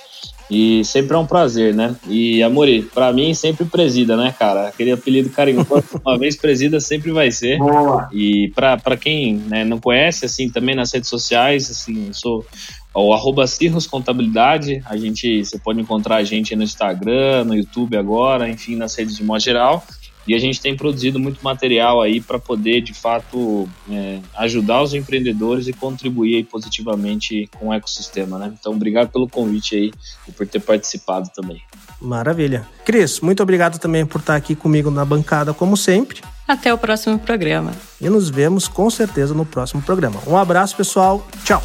E 0.49 0.83
sempre 0.85 1.15
é 1.15 1.19
um 1.19 1.25
prazer, 1.25 1.73
né? 1.73 1.95
E, 2.07 2.41
Amori, 2.41 2.81
para 2.81 3.11
mim 3.11 3.33
sempre 3.33 3.65
presida, 3.65 4.15
né, 4.15 4.33
cara? 4.37 4.69
Aquele 4.69 4.91
apelido 4.91 5.29
carinhoso, 5.29 5.83
uma 6.05 6.17
vez 6.17 6.35
presida 6.35 6.79
sempre 6.79 7.11
vai 7.11 7.31
ser. 7.31 7.57
Boa. 7.57 8.09
E 8.13 8.51
para 8.55 8.95
quem 8.95 9.35
né, 9.35 9.65
não 9.65 9.79
conhece, 9.79 10.25
assim, 10.25 10.49
também 10.49 10.75
nas 10.75 10.91
redes 10.91 11.09
sociais, 11.09 11.69
assim, 11.69 12.11
sou 12.13 12.45
o 12.93 13.13
arroba 13.13 13.45
Cirros 13.45 13.85
Contabilidade, 13.85 14.81
a 14.85 14.97
gente, 14.97 15.45
você 15.45 15.59
pode 15.59 15.79
encontrar 15.79 16.15
a 16.15 16.23
gente 16.23 16.55
no 16.55 16.63
Instagram, 16.63 17.43
no 17.43 17.55
YouTube 17.55 17.95
agora, 17.95 18.49
enfim, 18.49 18.75
nas 18.75 18.95
redes 18.95 19.15
de 19.15 19.23
modo 19.23 19.39
geral. 19.39 19.85
E 20.28 20.36
a 20.36 20.39
gente 20.39 20.59
tem 20.59 20.75
produzido 20.75 21.19
muito 21.19 21.41
material 21.41 22.01
aí 22.01 22.19
para 22.19 22.38
poder, 22.38 22.82
de 22.82 22.93
fato, 22.93 23.67
é, 23.89 24.19
ajudar 24.38 24.82
os 24.82 24.93
empreendedores 24.93 25.67
e 25.67 25.73
contribuir 25.73 26.43
positivamente 26.45 27.49
com 27.57 27.69
o 27.69 27.73
ecossistema, 27.73 28.38
né? 28.38 28.53
Então, 28.59 28.73
obrigado 28.73 29.09
pelo 29.09 29.28
convite 29.28 29.75
aí 29.75 29.91
e 30.28 30.32
por 30.32 30.45
ter 30.45 30.59
participado 30.59 31.30
também. 31.34 31.61
Maravilha. 32.01 32.67
Cris, 32.86 33.21
muito 33.21 33.41
obrigado 33.41 33.80
também 33.80 34.05
por 34.05 34.19
estar 34.19 34.36
aqui 34.36 34.55
comigo 34.55 34.91
na 34.91 35.05
bancada, 35.05 35.53
como 35.53 35.78
sempre. 35.78 36.21
Até 36.47 36.73
o 36.73 36.78
próximo 36.78 37.17
programa. 37.19 37.71
E 37.99 38.09
nos 38.09 38.30
vemos 38.30 38.67
com 38.67 38.89
certeza 38.89 39.34
no 39.34 39.45
próximo 39.45 39.82
programa. 39.82 40.21
Um 40.28 40.38
abraço, 40.38 40.75
pessoal. 40.75 41.25
Tchau. 41.43 41.61